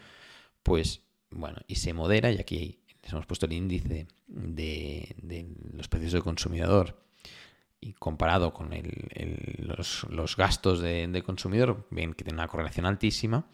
pues 0.64 1.02
bueno, 1.30 1.60
y 1.68 1.76
se 1.76 1.94
modera, 1.94 2.32
y 2.32 2.40
aquí 2.40 2.80
les 3.02 3.12
hemos 3.12 3.26
puesto 3.26 3.46
el 3.46 3.54
índice 3.54 4.08
de, 4.28 5.56
los 5.74 5.88
precios 5.88 6.12
del 6.14 6.24
consumidor 6.24 7.02
y 7.84 7.94
comparado 7.94 8.54
con 8.54 8.70
los, 9.58 10.38
gastos 10.38 10.82
de, 10.82 11.24
consumidor, 11.26 11.88
ven 11.90 12.14
que 12.14 12.24
tiene 12.24 12.38
una 12.38 12.48
correlación 12.48 12.86
altísima 12.86 13.48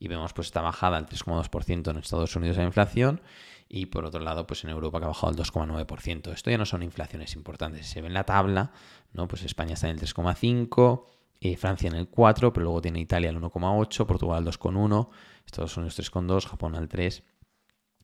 y 0.00 0.08
vemos 0.08 0.32
pues 0.32 0.48
esta 0.48 0.62
bajada 0.62 0.96
al 0.96 1.06
3,2% 1.06 1.90
en 1.90 1.96
Estados 1.96 2.34
Unidos 2.34 2.56
de 2.56 2.64
inflación 2.64 3.20
y 3.68 3.86
por 3.86 4.04
otro 4.04 4.20
lado 4.20 4.46
pues 4.46 4.64
en 4.64 4.70
Europa 4.70 4.98
que 4.98 5.04
ha 5.04 5.08
bajado 5.08 5.28
al 5.28 5.36
2,9%. 5.36 6.32
Esto 6.32 6.50
ya 6.50 6.58
no 6.58 6.66
son 6.66 6.82
inflaciones 6.82 7.34
importantes, 7.34 7.86
se 7.86 8.00
ve 8.00 8.08
en 8.08 8.14
la 8.14 8.24
tabla, 8.24 8.72
¿no? 9.12 9.28
Pues 9.28 9.42
España 9.42 9.74
está 9.74 9.88
en 9.88 9.96
el 9.96 10.00
3,5%, 10.00 11.04
eh, 11.40 11.56
Francia 11.56 11.88
en 11.88 11.96
el 11.96 12.10
4%, 12.10 12.52
pero 12.52 12.64
luego 12.64 12.80
tiene 12.80 13.00
Italia 13.00 13.30
el 13.30 13.36
1,8%, 13.36 14.06
Portugal 14.06 14.38
al 14.38 14.44
2,1%, 14.44 15.08
Estados 15.44 15.76
Unidos 15.76 15.98
3,2%, 15.98 16.46
Japón 16.46 16.74
al 16.74 16.88
3% 16.88 17.22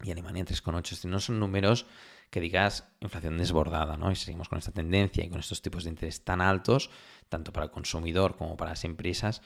y 0.03 0.11
Alemania 0.11 0.45
3,8%. 0.45 1.05
No 1.09 1.21
son 1.21 1.41
números 1.41 1.87
que 2.31 2.41
digas 2.41 2.89
inflación 3.01 3.39
desbordada, 3.39 3.97
¿no? 3.97 4.11
Y 4.11 4.17
seguimos 4.17 4.49
con 4.49 4.59
esta 4.59 4.73
tendencia 4.73 5.25
y 5.25 5.29
con 5.29 5.41
estos 5.41 5.63
tipos 5.63 5.85
de 5.85 5.91
interés 5.91 6.25
tan 6.25 6.41
altos, 6.41 6.91
tanto 7.29 7.53
para 7.53 7.67
el 7.67 7.71
consumidor 7.71 8.37
como 8.37 8.57
para 8.57 8.73
las 8.73 8.85
empresas, 8.85 9.41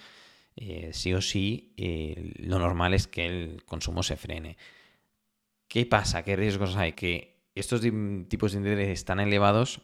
eh, 0.56 0.90
sí 0.92 1.12
o 1.14 1.20
sí, 1.20 1.74
eh, 1.76 2.32
lo 2.38 2.58
normal 2.58 2.94
es 2.94 3.06
que 3.06 3.26
el 3.26 3.64
consumo 3.64 4.02
se 4.02 4.16
frene. 4.16 4.56
¿Qué 5.68 5.86
pasa? 5.86 6.22
¿Qué 6.24 6.36
riesgos 6.36 6.76
hay? 6.76 6.92
Que 6.92 7.44
estos 7.54 7.80
tipos 8.28 8.52
de 8.52 8.58
interés 8.58 9.04
tan 9.04 9.20
elevados 9.20 9.82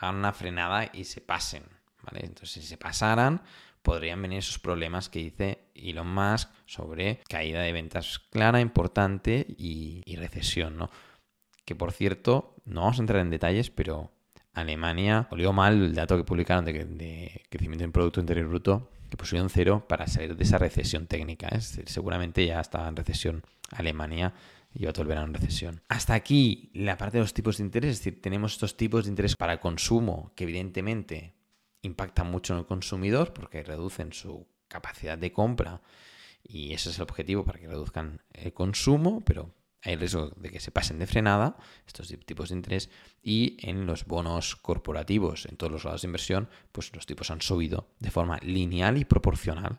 hagan 0.00 0.16
una 0.16 0.32
frenada 0.32 0.90
y 0.92 1.04
se 1.04 1.20
pasen, 1.20 1.64
¿vale? 2.02 2.20
Entonces, 2.24 2.62
si 2.62 2.62
se 2.62 2.78
pasaran, 2.78 3.42
podrían 3.82 4.20
venir 4.22 4.38
esos 4.38 4.58
problemas 4.58 5.08
que 5.08 5.20
dice 5.20 5.70
Elon 5.74 6.08
Musk 6.08 6.48
sobre 6.66 7.20
caída 7.28 7.60
de 7.60 7.72
ventas 7.72 8.18
clara, 8.18 8.60
importante 8.60 9.46
y, 9.58 10.02
y 10.04 10.16
recesión, 10.16 10.76
¿no? 10.76 10.90
que 11.68 11.74
por 11.74 11.92
cierto, 11.92 12.54
no 12.64 12.80
vamos 12.80 12.98
a 12.98 13.02
entrar 13.02 13.20
en 13.20 13.28
detalles, 13.28 13.68
pero 13.68 14.10
Alemania 14.54 15.28
olió 15.30 15.52
mal 15.52 15.74
el 15.74 15.94
dato 15.94 16.16
que 16.16 16.24
publicaron 16.24 16.64
de, 16.64 17.42
crecimiento 17.50 17.84
en 17.84 17.92
Producto 17.92 18.20
Interior 18.20 18.48
Bruto, 18.48 18.88
que 19.10 19.18
pusieron 19.18 19.50
cero 19.50 19.84
para 19.86 20.06
salir 20.06 20.34
de 20.34 20.44
esa 20.44 20.56
recesión 20.56 21.06
técnica. 21.06 21.48
¿eh? 21.48 21.60
seguramente 21.60 22.46
ya 22.46 22.58
estaba 22.58 22.88
en 22.88 22.96
recesión 22.96 23.42
Alemania 23.70 24.32
y 24.72 24.84
va 24.84 24.90
a 24.90 24.98
volver 24.98 25.18
en 25.18 25.34
recesión. 25.34 25.82
Hasta 25.88 26.14
aquí 26.14 26.70
la 26.74 26.96
parte 26.96 27.18
de 27.18 27.22
los 27.22 27.34
tipos 27.34 27.58
de 27.58 27.64
interés, 27.64 27.92
es 27.92 27.98
decir, 27.98 28.20
tenemos 28.20 28.52
estos 28.52 28.76
tipos 28.76 29.04
de 29.04 29.10
interés 29.10 29.36
para 29.36 29.54
el 29.54 29.60
consumo 29.60 30.32
que 30.36 30.44
evidentemente 30.44 31.34
impactan 31.82 32.30
mucho 32.30 32.52
en 32.52 32.60
el 32.60 32.66
consumidor 32.66 33.32
porque 33.32 33.62
reducen 33.62 34.12
su 34.12 34.46
capacidad 34.68 35.16
de 35.16 35.32
compra 35.32 35.80
y 36.42 36.72
ese 36.72 36.90
es 36.90 36.96
el 36.96 37.02
objetivo 37.02 37.44
para 37.44 37.58
que 37.58 37.68
reduzcan 37.68 38.22
el 38.32 38.52
consumo, 38.52 39.22
pero 39.24 39.54
hay 39.82 39.96
riesgo 39.96 40.30
de 40.36 40.50
que 40.50 40.60
se 40.60 40.70
pasen 40.70 40.98
de 40.98 41.06
frenada 41.06 41.56
estos 41.86 42.08
tipos 42.26 42.48
de 42.48 42.56
interés 42.56 42.90
y 43.22 43.56
en 43.60 43.86
los 43.86 44.06
bonos 44.06 44.56
corporativos, 44.56 45.46
en 45.46 45.56
todos 45.56 45.72
los 45.72 45.84
lados 45.84 46.02
de 46.02 46.08
inversión, 46.08 46.48
pues 46.72 46.94
los 46.94 47.06
tipos 47.06 47.30
han 47.30 47.40
subido 47.40 47.88
de 47.98 48.10
forma 48.10 48.38
lineal 48.42 48.98
y 48.98 49.04
proporcional 49.04 49.78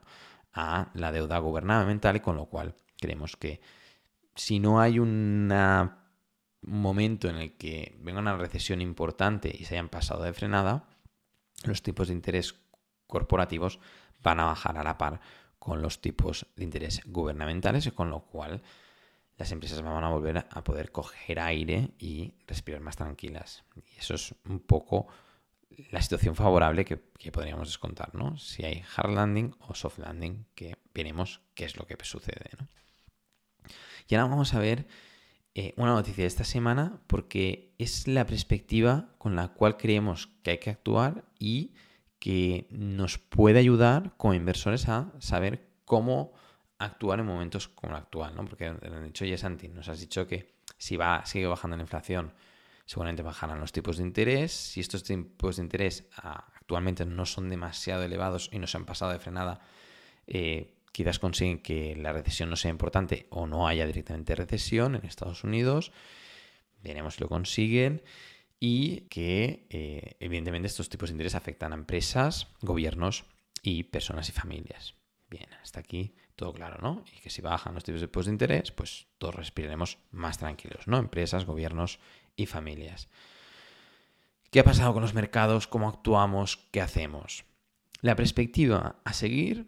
a 0.54 0.89
la 0.93 1.12
deuda 1.12 1.38
gubernamental 1.39 2.15
y 2.15 2.21
con 2.21 2.38
lo 2.38 2.45
cual 2.45 2.75
creemos 2.97 3.36
que 3.36 3.62
si 4.39 4.60
no 4.60 4.80
hay 4.80 4.99
un 4.99 5.54
momento 6.62 7.30
en 7.30 7.36
el 7.36 7.58
que 7.58 7.97
venga 7.99 8.19
una 8.19 8.38
recesión 8.38 8.82
importante 8.82 9.54
y 9.54 9.65
se 9.65 9.75
hayan 9.75 9.89
pasado 9.89 10.23
de 10.23 10.34
frenada, 10.34 10.88
los 11.65 11.84
tipos 11.84 12.08
de 12.08 12.13
interés 12.13 12.56
corporativos 13.06 13.80
van 14.23 14.39
a 14.39 14.45
bajar 14.45 14.78
a 14.78 14.84
la 14.84 14.97
par 14.97 15.19
con 15.60 15.82
los 15.82 15.99
tipos 15.99 16.47
de 16.56 16.63
interés 16.63 17.02
gubernamentales 17.06 17.91
con 17.91 18.10
lo 18.10 18.21
cual 18.21 18.62
las 19.38 19.52
empresas 19.52 19.82
van 19.82 20.04
a 20.04 20.10
volver 20.10 20.47
a 20.49 20.63
poder 20.63 20.91
coger 20.91 21.39
aire 21.41 21.91
y 21.97 22.34
respirar 22.47 22.82
más 22.82 22.95
tranquilas. 22.95 23.65
Y 23.75 23.99
eso 23.99 24.15
es 24.15 24.36
un 24.45 24.62
poco 24.62 25.08
la 25.91 26.02
situación 26.02 26.36
favorable 26.36 26.86
que, 26.86 26.97
podríamos 27.32 27.67
descontar, 27.67 28.15
¿no? 28.15 28.38
Si 28.38 28.63
hay 28.63 28.84
hard 28.95 29.12
landing 29.12 29.56
o 29.60 29.75
soft 29.75 29.99
landing, 29.99 30.45
que 30.56 30.78
veremos 30.93 31.41
qué 31.56 31.65
es 31.65 31.78
lo 31.78 31.86
que 31.86 31.97
sucede, 32.04 32.52
¿no? 32.58 32.67
Y 34.08 34.15
ahora 34.15 34.29
vamos 34.29 34.53
a 34.53 34.60
ver 34.60 34.88
eh, 35.55 35.73
una 35.77 35.93
noticia 35.93 36.23
de 36.23 36.27
esta 36.27 36.43
semana 36.43 37.01
porque 37.08 37.73
es 37.77 38.08
la 38.08 38.25
perspectiva 38.25 39.10
con 39.17 39.36
la 39.36 39.49
cual 39.49 39.77
creemos 39.77 40.27
que 40.43 40.51
hay 40.51 40.58
que 40.60 40.69
actuar 40.69 41.25
y 41.38 41.73
que 42.19 42.67
nos 42.69 43.17
puede 43.17 43.60
ayudar 43.60 44.13
como 44.17 44.34
inversores 44.34 44.89
a 44.89 45.12
saber 45.19 45.67
cómo 45.86 46.34
actuar 46.77 47.19
en 47.19 47.25
momentos 47.25 47.67
como 47.67 47.93
el 47.93 47.99
actual, 47.99 48.36
¿no? 48.36 48.45
Porque 48.45 48.65
han 48.65 49.03
dicho, 49.03 49.25
oye 49.25 49.38
Santi, 49.38 49.67
nos 49.67 49.89
has 49.89 49.99
dicho 49.99 50.27
que 50.27 50.60
si 50.77 50.97
va, 50.97 51.25
sigue 51.25 51.47
bajando 51.47 51.75
la 51.77 51.84
inflación, 51.84 52.34
seguramente 52.86 53.21
bajarán 53.21 53.60
los 53.60 53.71
tipos 53.71 53.97
de 53.97 54.03
interés. 54.03 54.51
Si 54.51 54.79
estos 54.79 55.03
tipos 55.03 55.58
de 55.58 55.63
interés 55.63 56.08
ah, 56.17 56.45
actualmente 56.55 57.05
no 57.05 57.25
son 57.25 57.49
demasiado 57.49 58.03
elevados 58.03 58.49
y 58.51 58.60
no 58.60 58.67
se 58.67 58.77
han 58.77 58.86
pasado 58.86 59.12
de 59.12 59.19
frenada, 59.19 59.60
eh, 60.25 60.79
quizás 60.91 61.19
consiguen 61.19 61.60
que 61.60 61.95
la 61.95 62.13
recesión 62.13 62.49
no 62.49 62.56
sea 62.56 62.71
importante 62.71 63.28
o 63.30 63.47
no 63.47 63.67
haya 63.67 63.86
directamente 63.86 64.36
recesión 64.36 64.95
en 64.95 65.06
Estados 65.06 65.43
Unidos. 65.43 65.91
Veremos 66.82 67.15
si 67.15 67.21
lo 67.21 67.30
consiguen. 67.30 68.04
Y 68.62 69.02
que 69.10 69.67
eh, 69.69 70.17
evidentemente 70.19 70.67
estos 70.67 70.89
tipos 70.89 71.10
de 71.10 71.13
interés 71.13 71.34
afectan 71.34 71.71
a 71.71 71.75
empresas, 71.75 72.47
gobiernos 72.62 73.23
y 73.62 73.84
personas 73.84 74.28
y 74.28 74.34
familias. 74.34 74.95
Bien, 75.30 75.47
hasta 75.62 75.80
aquí 75.80 76.15
todo 76.36 76.54
claro, 76.54 76.78
¿no? 76.82 77.04
Y 77.15 77.21
que 77.21 77.30
si 77.30 77.41
bajan 77.41 77.73
los 77.73 77.84
tipos 77.84 78.25
de 78.25 78.32
interés, 78.32 78.71
pues 78.71 79.08
todos 79.17 79.36
respiraremos 79.36 79.97
más 80.12 80.38
tranquilos, 80.38 80.88
¿no? 80.88 80.97
Empresas, 80.97 81.45
gobiernos 81.45 81.99
y 82.36 82.47
familias. 82.47 83.08
¿Qué 84.52 84.62
ha 84.62 84.63
pasado 84.63 84.93
con 84.93 85.04
los 85.04 85.13
mercados? 85.13 85.67
¿Cómo 85.67 85.88
actuamos? 85.88 86.58
¿Qué 86.71 86.82
hacemos? 86.82 87.45
La 88.02 88.15
perspectiva 88.15 88.95
a 89.04 89.13
seguir, 89.13 89.67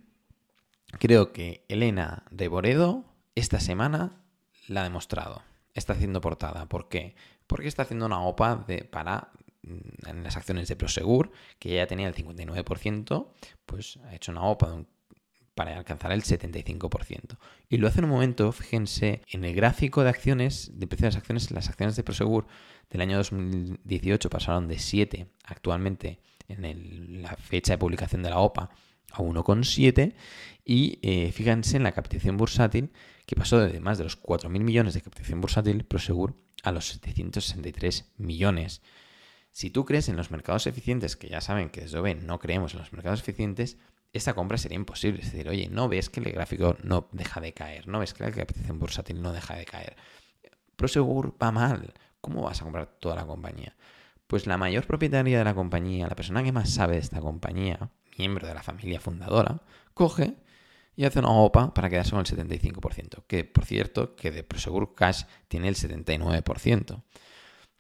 creo 1.00 1.32
que 1.32 1.66
Elena 1.68 2.24
de 2.32 2.48
Boredo 2.48 3.06
esta 3.36 3.60
semana 3.60 4.24
la 4.68 4.82
ha 4.82 4.84
demostrado. 4.84 5.44
Está 5.74 5.94
haciendo 5.94 6.22
portada. 6.22 6.68
¿Por 6.68 6.90
qué? 6.90 7.16
Porque 7.48 7.68
está 7.68 7.84
haciendo 7.84 8.06
una 8.06 8.22
OPA 8.22 8.66
para 8.92 9.32
mm, 9.64 10.08
en 10.08 10.24
las 10.24 10.38
acciones 10.38 10.68
de 10.68 10.76
Prosegur, 10.76 11.32
que 11.60 11.76
ya 11.76 11.88
tenía 11.88 12.08
el 12.08 12.16
59%, 12.16 13.28
pues 13.66 13.98
ha 14.06 14.16
hecho 14.16 14.32
una 14.32 14.44
OPA 14.44 14.86
para 15.56 15.78
alcanzar 15.78 16.12
el 16.12 16.24
75%. 16.24 17.38
Y 17.70 17.78
lo 17.78 17.88
hace 17.88 18.00
en 18.00 18.06
un 18.06 18.12
momento, 18.12 18.52
fíjense, 18.52 19.22
en 19.28 19.44
el 19.44 19.54
gráfico 19.54 20.04
de 20.04 20.10
acciones, 20.10 20.72
de 20.74 20.88
precio 20.88 21.06
de 21.06 21.10
las 21.10 21.18
acciones, 21.18 21.52
las 21.52 21.70
acciones 21.70 21.96
de 21.96 22.04
Prosegur 22.04 22.48
del 22.90 23.02
año 23.02 23.18
2018 23.18 24.30
pasaron 24.30 24.68
de 24.68 24.80
7 24.80 25.28
actualmente 25.46 26.20
en 26.48 27.22
la 27.22 27.36
fecha 27.36 27.74
de 27.74 27.78
publicación 27.78 28.24
de 28.24 28.30
la 28.30 28.40
OPA 28.40 28.72
a 29.12 29.20
1,7 29.20 30.14
y 30.66 31.00
eh, 31.02 31.32
fíjense 31.32 31.78
en 31.78 31.84
la 31.84 31.92
captación 31.92 32.38
bursátil 32.38 32.92
que 33.26 33.36
pasó 33.36 33.60
de 33.60 33.80
más 33.80 33.98
de 33.98 34.04
los 34.04 34.22
4.000 34.22 34.50
millones 34.62 34.94
de 34.94 35.02
captación 35.02 35.42
bursátil 35.42 35.86
Prosegur 35.86 36.36
a 36.64 36.72
los 36.72 36.88
763 36.88 38.12
millones. 38.18 38.82
Si 39.52 39.70
tú 39.70 39.86
crees 39.86 40.08
en 40.10 40.16
los 40.16 40.32
mercados 40.32 40.68
eficientes, 40.68 41.16
que 41.16 41.28
ya 41.28 41.42
saben 41.42 41.70
que 41.70 41.82
desde 41.82 41.98
OVE 41.98 42.16
no 42.16 42.40
creemos 42.40 42.74
en 42.74 42.80
los 42.80 42.94
mercados 42.94 43.20
eficientes, 43.20 43.78
esta 44.14 44.34
compra 44.34 44.58
sería 44.58 44.78
imposible. 44.78 45.22
Es 45.22 45.32
decir, 45.32 45.50
oye, 45.50 45.70
no 45.70 45.90
ves 45.90 46.10
que 46.10 46.20
el 46.20 46.32
gráfico 46.32 46.78
no 46.84 47.08
deja 47.12 47.42
de 47.42 47.54
caer, 47.54 47.88
no 47.88 48.00
ves 48.00 48.14
que 48.14 48.24
la 48.24 48.32
capitalización 48.32 48.80
bursátil 48.80 49.22
no 49.22 49.32
deja 49.34 49.56
de 49.56 49.66
caer. 49.66 49.96
Prosegur 50.76 51.36
va 51.42 51.52
mal. 51.52 51.94
¿Cómo 52.22 52.44
vas 52.44 52.62
a 52.62 52.64
comprar 52.64 52.88
toda 53.00 53.16
la 53.16 53.26
compañía? 53.26 53.76
Pues 54.28 54.48
la 54.48 54.58
mayor 54.58 54.86
propietaria 54.86 55.40
de 55.40 55.44
la 55.44 55.54
compañía, 55.54 56.08
la 56.08 56.16
persona 56.16 56.44
que 56.44 56.52
más 56.52 56.70
sabe 56.70 56.94
de 56.94 57.02
esta 57.02 57.20
compañía, 57.20 57.92
miembro 58.18 58.48
de 58.48 58.54
la 58.54 58.64
familia 58.64 59.00
fundadora, 59.00 59.62
coge 59.94 60.36
y 60.96 61.06
hace 61.06 61.20
una 61.20 61.30
OPA 61.30 61.74
para 61.74 61.90
quedarse 61.90 62.12
con 62.12 62.20
el 62.20 62.26
75%, 62.26 63.24
que 63.28 63.44
por 63.46 63.66
cierto, 63.66 64.16
que 64.16 64.32
de 64.32 64.44
Prosegur 64.44 64.94
Cash 64.96 65.24
tiene 65.48 65.68
el 65.68 65.76
79%. 65.76 67.04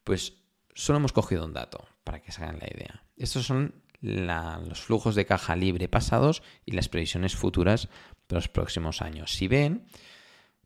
Pues 0.04 0.38
solo 0.74 0.98
hemos 0.98 1.14
cogido 1.14 1.46
un 1.46 1.54
dato 1.54 1.88
para 2.04 2.22
que 2.22 2.32
se 2.32 2.44
hagan 2.44 2.60
la 2.60 2.68
idea. 2.68 3.04
Estos 3.18 3.46
son 3.46 3.76
los 4.02 4.82
flujos 4.82 5.16
de 5.16 5.26
caja 5.26 5.56
libre 5.56 5.88
pasados 5.88 6.42
y 6.66 6.72
las 6.72 6.90
previsiones 6.90 7.36
futuras 7.36 7.90
de 8.28 8.36
los 8.36 8.50
próximos 8.50 9.02
años. 9.02 9.32
Si 9.34 9.48
ven, 9.48 9.86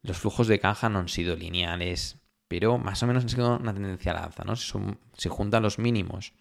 los 0.01 0.17
flujos 0.17 0.47
de 0.47 0.59
caja 0.59 0.87
no 0.87 0.99
han 0.99 1.09
sido 1.09 1.35
lineales, 1.35 2.19
pero 2.47 2.77
más 2.77 3.03
o 3.03 3.07
menos 3.07 3.23
han 3.23 3.29
sido 3.29 3.57
una 3.57 3.73
tendencia 3.73 4.11
al 4.11 4.23
alza. 4.23 4.43
¿no? 4.45 4.55
Si, 4.55 5.29
juntan 5.29 5.63
los 5.63 5.79
mínimos 5.79 6.33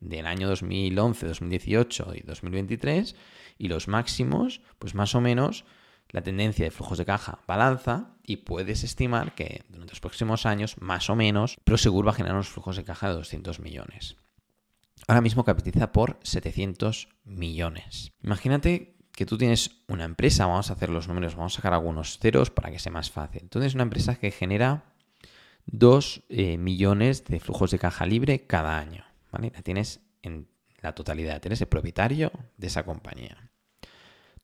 del 0.00 0.26
año 0.26 0.48
2011, 0.48 1.26
2018 1.26 2.14
y 2.14 2.20
2023 2.20 3.16
y 3.58 3.68
los 3.68 3.88
máximos, 3.88 4.60
pues 4.78 4.94
más 4.94 5.14
o 5.14 5.20
menos 5.20 5.64
la 6.10 6.22
tendencia 6.22 6.64
de 6.64 6.70
flujos 6.70 6.98
de 6.98 7.04
caja 7.04 7.40
va 7.48 7.54
al 7.54 7.62
alza 7.62 8.16
y 8.22 8.38
puedes 8.38 8.84
estimar 8.84 9.34
que 9.34 9.64
durante 9.68 9.92
los 9.92 10.00
próximos 10.00 10.46
años, 10.46 10.76
más 10.80 11.10
o 11.10 11.16
menos, 11.16 11.56
Prosegur 11.64 12.06
va 12.06 12.10
a 12.10 12.14
generar 12.14 12.36
unos 12.36 12.48
flujos 12.48 12.76
de 12.76 12.84
caja 12.84 13.08
de 13.08 13.14
200 13.14 13.60
millones. 13.60 14.16
ahora 15.08 15.20
mismo 15.20 15.44
capitaliza 15.44 15.92
por 15.92 16.18
700 16.22 17.08
millones. 17.24 18.12
Imagínate 18.22 18.96
que 19.12 19.26
tú 19.26 19.38
tienes 19.38 19.82
una 19.88 20.04
empresa, 20.04 20.46
vamos 20.46 20.70
a 20.70 20.74
hacer 20.74 20.90
los 20.90 21.08
números, 21.08 21.36
vamos 21.36 21.54
a 21.54 21.56
sacar 21.56 21.74
algunos 21.74 22.18
ceros 22.18 22.50
para 22.50 22.70
que 22.70 22.78
sea 22.78 22.92
más 22.92 23.10
fácil. 23.10 23.48
Tienes 23.48 23.74
una 23.74 23.84
empresa 23.84 24.16
que 24.16 24.30
genera 24.30 24.84
2 25.66 26.22
eh, 26.28 26.58
millones 26.58 27.24
de 27.24 27.40
flujos 27.40 27.70
de 27.70 27.78
caja 27.78 28.04
libre 28.04 28.46
cada 28.46 28.78
año. 28.78 29.05
¿Vale? 29.30 29.52
La 29.54 29.62
tienes 29.62 30.00
en 30.22 30.48
la 30.80 30.94
totalidad, 30.94 31.44
eres 31.44 31.60
el 31.60 31.68
propietario 31.68 32.32
de 32.56 32.66
esa 32.66 32.84
compañía. 32.84 33.50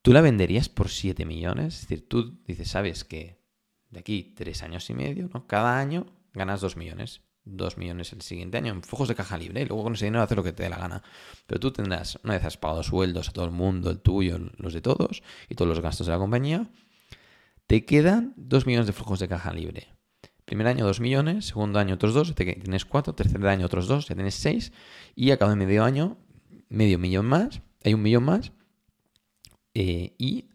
¿Tú 0.01 0.11
la 0.11 0.21
venderías 0.21 0.67
por 0.69 0.89
7 0.89 1.25
millones? 1.25 1.75
Es 1.75 1.81
decir, 1.87 2.07
tú 2.09 2.41
dices, 2.45 2.69
sabes 2.69 3.03
que 3.03 3.41
de 3.89 3.99
aquí 3.99 4.33
3 4.35 4.63
años 4.63 4.89
y 4.89 4.93
medio, 4.93 5.29
¿no? 5.33 5.47
Cada 5.47 5.79
año 5.79 6.07
ganas 6.33 6.61
2 6.61 6.75
millones. 6.75 7.21
2 7.45 7.77
millones 7.77 8.13
el 8.13 8.21
siguiente 8.21 8.57
año 8.57 8.71
en 8.71 8.83
flujos 8.83 9.09
de 9.09 9.15
caja 9.15 9.37
libre 9.37 9.61
y 9.61 9.65
luego 9.65 9.83
con 9.83 9.93
ese 9.93 10.05
dinero 10.05 10.23
haces 10.23 10.37
lo 10.37 10.43
que 10.43 10.53
te 10.53 10.63
dé 10.63 10.69
la 10.69 10.77
gana. 10.77 11.03
Pero 11.45 11.59
tú 11.59 11.71
tendrás, 11.71 12.19
una 12.23 12.35
vez 12.35 12.45
has 12.45 12.57
pagado 12.57 12.83
sueldos 12.83 13.29
a 13.29 13.31
todo 13.33 13.45
el 13.45 13.51
mundo, 13.51 13.89
el 13.89 13.99
tuyo, 13.99 14.39
los 14.57 14.73
de 14.73 14.81
todos 14.81 15.23
y 15.49 15.55
todos 15.55 15.67
los 15.67 15.81
gastos 15.81 16.07
de 16.07 16.13
la 16.13 16.19
compañía, 16.19 16.69
te 17.67 17.85
quedan 17.85 18.33
2 18.37 18.65
millones 18.65 18.87
de 18.87 18.93
flujos 18.93 19.19
de 19.19 19.27
caja 19.27 19.53
libre. 19.53 19.87
Primer 20.45 20.67
año 20.67 20.85
2 20.85 20.99
millones, 20.99 21.45
segundo 21.45 21.79
año 21.79 21.95
otros 21.95 22.13
2, 22.13 22.35
tienes 22.35 22.85
4, 22.85 23.15
tercer 23.15 23.45
año 23.47 23.65
otros 23.65 23.87
2, 23.87 24.09
ya 24.09 24.15
tienes 24.15 24.35
6 24.35 24.71
y 25.15 25.31
a 25.31 25.37
cabo 25.37 25.51
de 25.51 25.57
medio 25.57 25.83
año, 25.83 26.17
medio 26.69 26.99
millón 26.99 27.25
más, 27.25 27.61
hay 27.83 27.93
un 27.93 28.01
millón 28.01 28.23
más 28.23 28.51
eh, 29.73 30.15
y 30.17 30.49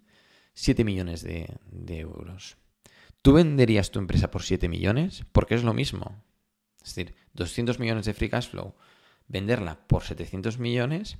7 0.54 0.84
millones 0.84 1.22
de, 1.22 1.56
de 1.70 2.00
euros. 2.00 2.58
¿Tú 3.22 3.32
venderías 3.32 3.90
tu 3.90 3.98
empresa 3.98 4.30
por 4.30 4.42
7 4.42 4.68
millones? 4.68 5.24
Porque 5.32 5.54
es 5.54 5.64
lo 5.64 5.74
mismo. 5.74 6.22
Es 6.82 6.94
decir, 6.94 7.14
200 7.34 7.78
millones 7.78 8.06
de 8.06 8.14
free 8.14 8.28
cash 8.28 8.48
flow, 8.48 8.74
venderla 9.26 9.86
por 9.86 10.04
700 10.04 10.58
millones, 10.58 11.18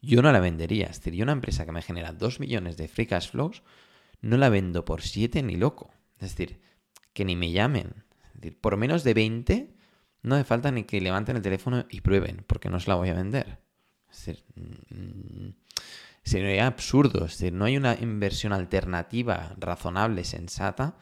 yo 0.00 0.20
no 0.20 0.32
la 0.32 0.40
vendería. 0.40 0.86
Es 0.86 0.98
decir, 0.98 1.14
yo 1.14 1.22
una 1.22 1.32
empresa 1.32 1.64
que 1.64 1.72
me 1.72 1.82
genera 1.82 2.12
2 2.12 2.40
millones 2.40 2.76
de 2.76 2.88
free 2.88 3.06
cash 3.06 3.30
flows, 3.30 3.62
no 4.20 4.36
la 4.36 4.48
vendo 4.48 4.84
por 4.84 5.02
7 5.02 5.42
ni 5.42 5.56
loco. 5.56 5.92
Es 6.18 6.36
decir, 6.36 6.60
que 7.12 7.24
ni 7.24 7.36
me 7.36 7.50
llamen. 7.50 8.04
Es 8.34 8.40
decir, 8.40 8.60
por 8.60 8.76
menos 8.76 9.04
de 9.04 9.14
20 9.14 9.74
no 10.22 10.36
hace 10.36 10.44
falta 10.44 10.70
ni 10.70 10.84
que 10.84 11.00
levanten 11.00 11.36
el 11.36 11.42
teléfono 11.42 11.84
y 11.90 12.00
prueben, 12.00 12.44
porque 12.46 12.68
no 12.68 12.76
os 12.76 12.86
la 12.86 12.94
voy 12.94 13.08
a 13.08 13.14
vender. 13.14 13.58
Es 14.10 14.26
decir, 14.26 14.44
mm, 14.54 15.50
sería 16.22 16.66
absurdo. 16.66 17.24
Es 17.24 17.32
decir, 17.32 17.52
no 17.52 17.64
hay 17.64 17.76
una 17.76 17.94
inversión 18.00 18.52
alternativa 18.52 19.54
razonable, 19.58 20.24
sensata, 20.24 20.96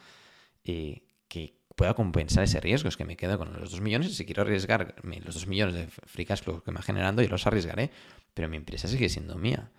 eh, 0.64 1.02
que 1.28 1.60
pueda 1.76 1.94
compensar 1.94 2.44
ese 2.44 2.60
riesgo. 2.60 2.88
Es 2.88 2.96
que 2.96 3.04
me 3.04 3.16
quedo 3.16 3.38
con 3.38 3.52
los 3.52 3.70
2 3.70 3.80
millones 3.80 4.16
si 4.16 4.24
quiero 4.24 4.42
arriesgarme 4.42 5.20
los 5.20 5.34
2 5.34 5.46
millones 5.46 5.74
de 5.74 5.86
free 5.86 6.24
cash 6.24 6.40
que 6.40 6.70
me 6.70 6.76
va 6.76 6.82
generando, 6.82 7.22
yo 7.22 7.28
los 7.28 7.46
arriesgaré, 7.46 7.90
pero 8.34 8.48
mi 8.48 8.56
empresa 8.56 8.88
sigue 8.88 9.08
siendo 9.08 9.36
mía. 9.36 9.70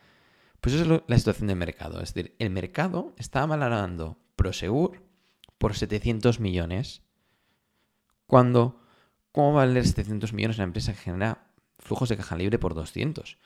Pues 0.59 0.75
eso 0.75 0.95
es 0.95 1.01
la 1.07 1.17
situación 1.17 1.47
del 1.47 1.57
mercado. 1.57 2.01
Es 2.01 2.13
decir, 2.13 2.35
el 2.37 2.51
mercado 2.51 3.15
está 3.17 3.45
valorando 3.45 4.19
Prosegur 4.35 5.10
por 5.61 5.75
700 5.75 6.39
millones, 6.39 7.03
cuando, 8.25 8.81
¿cómo 9.31 9.53
va 9.53 9.61
a 9.61 9.65
valer 9.67 9.85
700 9.85 10.33
millones 10.33 10.57
una 10.57 10.63
empresa 10.63 10.91
que 10.91 10.97
genera 10.97 11.53
flujos 11.77 12.09
de 12.09 12.17
caja 12.17 12.35
libre 12.35 12.57
por 12.57 12.73
200? 12.73 13.37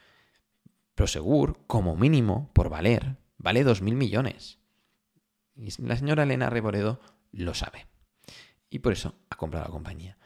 Prosegur, 0.96 1.60
como 1.68 1.98
mínimo, 1.98 2.52
por 2.54 2.70
valer, 2.70 3.18
vale 3.38 3.66
2.000 3.66 3.96
millones. 3.96 4.60
Y 5.58 5.70
la 5.82 5.98
señora 5.98 6.24
Elena 6.24 6.50
Reboredo 6.50 7.02
lo 7.34 7.54
sabe. 7.54 7.86
Y 8.70 8.80
por 8.80 8.94
eso 8.94 9.16
ha 9.30 9.36
comprado 9.36 9.66
la 9.66 9.72
compañía. 9.72 10.18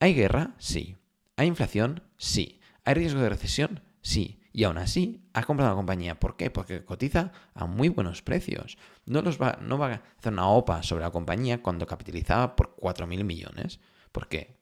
¿Hay 0.00 0.14
guerra? 0.14 0.54
Sí. 0.56 0.96
¿Hay 1.36 1.46
inflación? 1.46 2.04
Sí. 2.16 2.58
¿Hay 2.86 2.94
riesgo 2.94 3.20
de 3.20 3.28
recesión? 3.28 3.82
Sí. 4.00 4.40
Y 4.56 4.62
aún 4.62 4.78
así 4.78 5.20
ha 5.32 5.42
comprado 5.42 5.72
la 5.72 5.76
compañía. 5.76 6.20
¿Por 6.20 6.36
qué? 6.36 6.48
Porque 6.48 6.84
cotiza 6.84 7.32
a 7.54 7.66
muy 7.66 7.88
buenos 7.88 8.22
precios. 8.22 8.78
No, 9.04 9.20
los 9.20 9.42
va, 9.42 9.58
no 9.60 9.78
va 9.78 9.86
a 9.88 10.02
hacer 10.16 10.32
una 10.32 10.46
OPA 10.46 10.84
sobre 10.84 11.02
la 11.02 11.10
compañía 11.10 11.60
cuando 11.60 11.88
capitalizaba 11.88 12.54
por 12.54 12.76
4.000 12.76 13.24
millones. 13.24 13.80
¿Por 14.12 14.28
qué? 14.28 14.60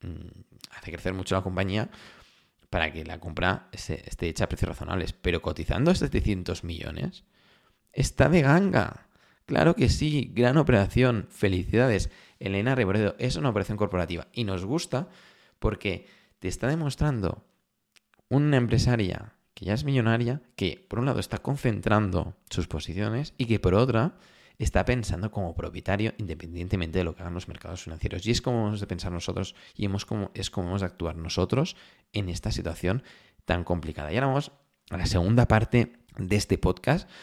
Mm, 0.00 0.40
hace 0.72 0.90
crecer 0.90 1.14
mucho 1.14 1.36
la 1.36 1.42
compañía 1.42 1.88
para 2.68 2.92
que 2.92 3.04
la 3.04 3.20
compra 3.20 3.68
esté, 3.70 4.02
hecha 4.26 4.42
a 4.42 4.48
precios 4.48 4.70
razonables. 4.70 5.12
Pero 5.12 5.40
cotizando 5.40 5.92
a 5.92 5.94
700 5.94 6.64
millones, 6.64 7.22
está 7.92 8.28
de 8.28 8.42
ganga. 8.42 9.06
Claro 9.46 9.76
que 9.76 9.88
sí, 9.88 10.32
gran 10.34 10.56
operación. 10.56 11.28
Felicidades. 11.30 12.10
Elena 12.40 12.74
Reboredo 12.74 13.14
es 13.20 13.36
una 13.36 13.50
operación 13.50 13.78
corporativa 13.78 14.26
y 14.32 14.42
nos 14.42 14.64
gusta 14.64 15.08
porque 15.60 16.08
te 16.40 16.48
está 16.48 16.66
demostrando 16.66 17.47
una 18.28 18.56
empresaria 18.56 19.32
que 19.54 19.64
ya 19.64 19.74
es 19.74 19.84
millonaria, 19.84 20.40
que 20.54 20.86
por 20.88 21.00
un 21.00 21.06
lado 21.06 21.18
está 21.18 21.38
concentrando 21.38 22.36
sus 22.48 22.68
posiciones 22.68 23.34
y 23.38 23.46
que 23.46 23.58
por 23.58 23.74
otra 23.74 24.14
está 24.58 24.84
pensando 24.84 25.30
como 25.30 25.54
propietario 25.54 26.14
independientemente 26.18 26.98
de 26.98 27.04
lo 27.04 27.14
que 27.14 27.22
hagan 27.22 27.34
los 27.34 27.48
mercados 27.48 27.82
financieros. 27.82 28.26
Y 28.26 28.30
es 28.30 28.42
como 28.42 28.68
hemos 28.68 28.80
de 28.80 28.86
pensar 28.86 29.12
nosotros 29.12 29.54
y 29.74 29.84
hemos 29.86 30.06
es 30.34 30.50
como 30.50 30.68
hemos 30.68 30.80
de 30.80 30.86
actuar 30.86 31.16
nosotros 31.16 31.76
en 32.12 32.28
esta 32.28 32.52
situación 32.52 33.02
tan 33.44 33.64
complicada. 33.64 34.12
Y 34.12 34.16
ahora 34.16 34.28
vamos 34.28 34.52
a 34.90 34.96
la 34.96 35.06
segunda 35.06 35.46
parte 35.46 35.94
de 36.16 36.36
este 36.36 36.58
podcast, 36.58 37.08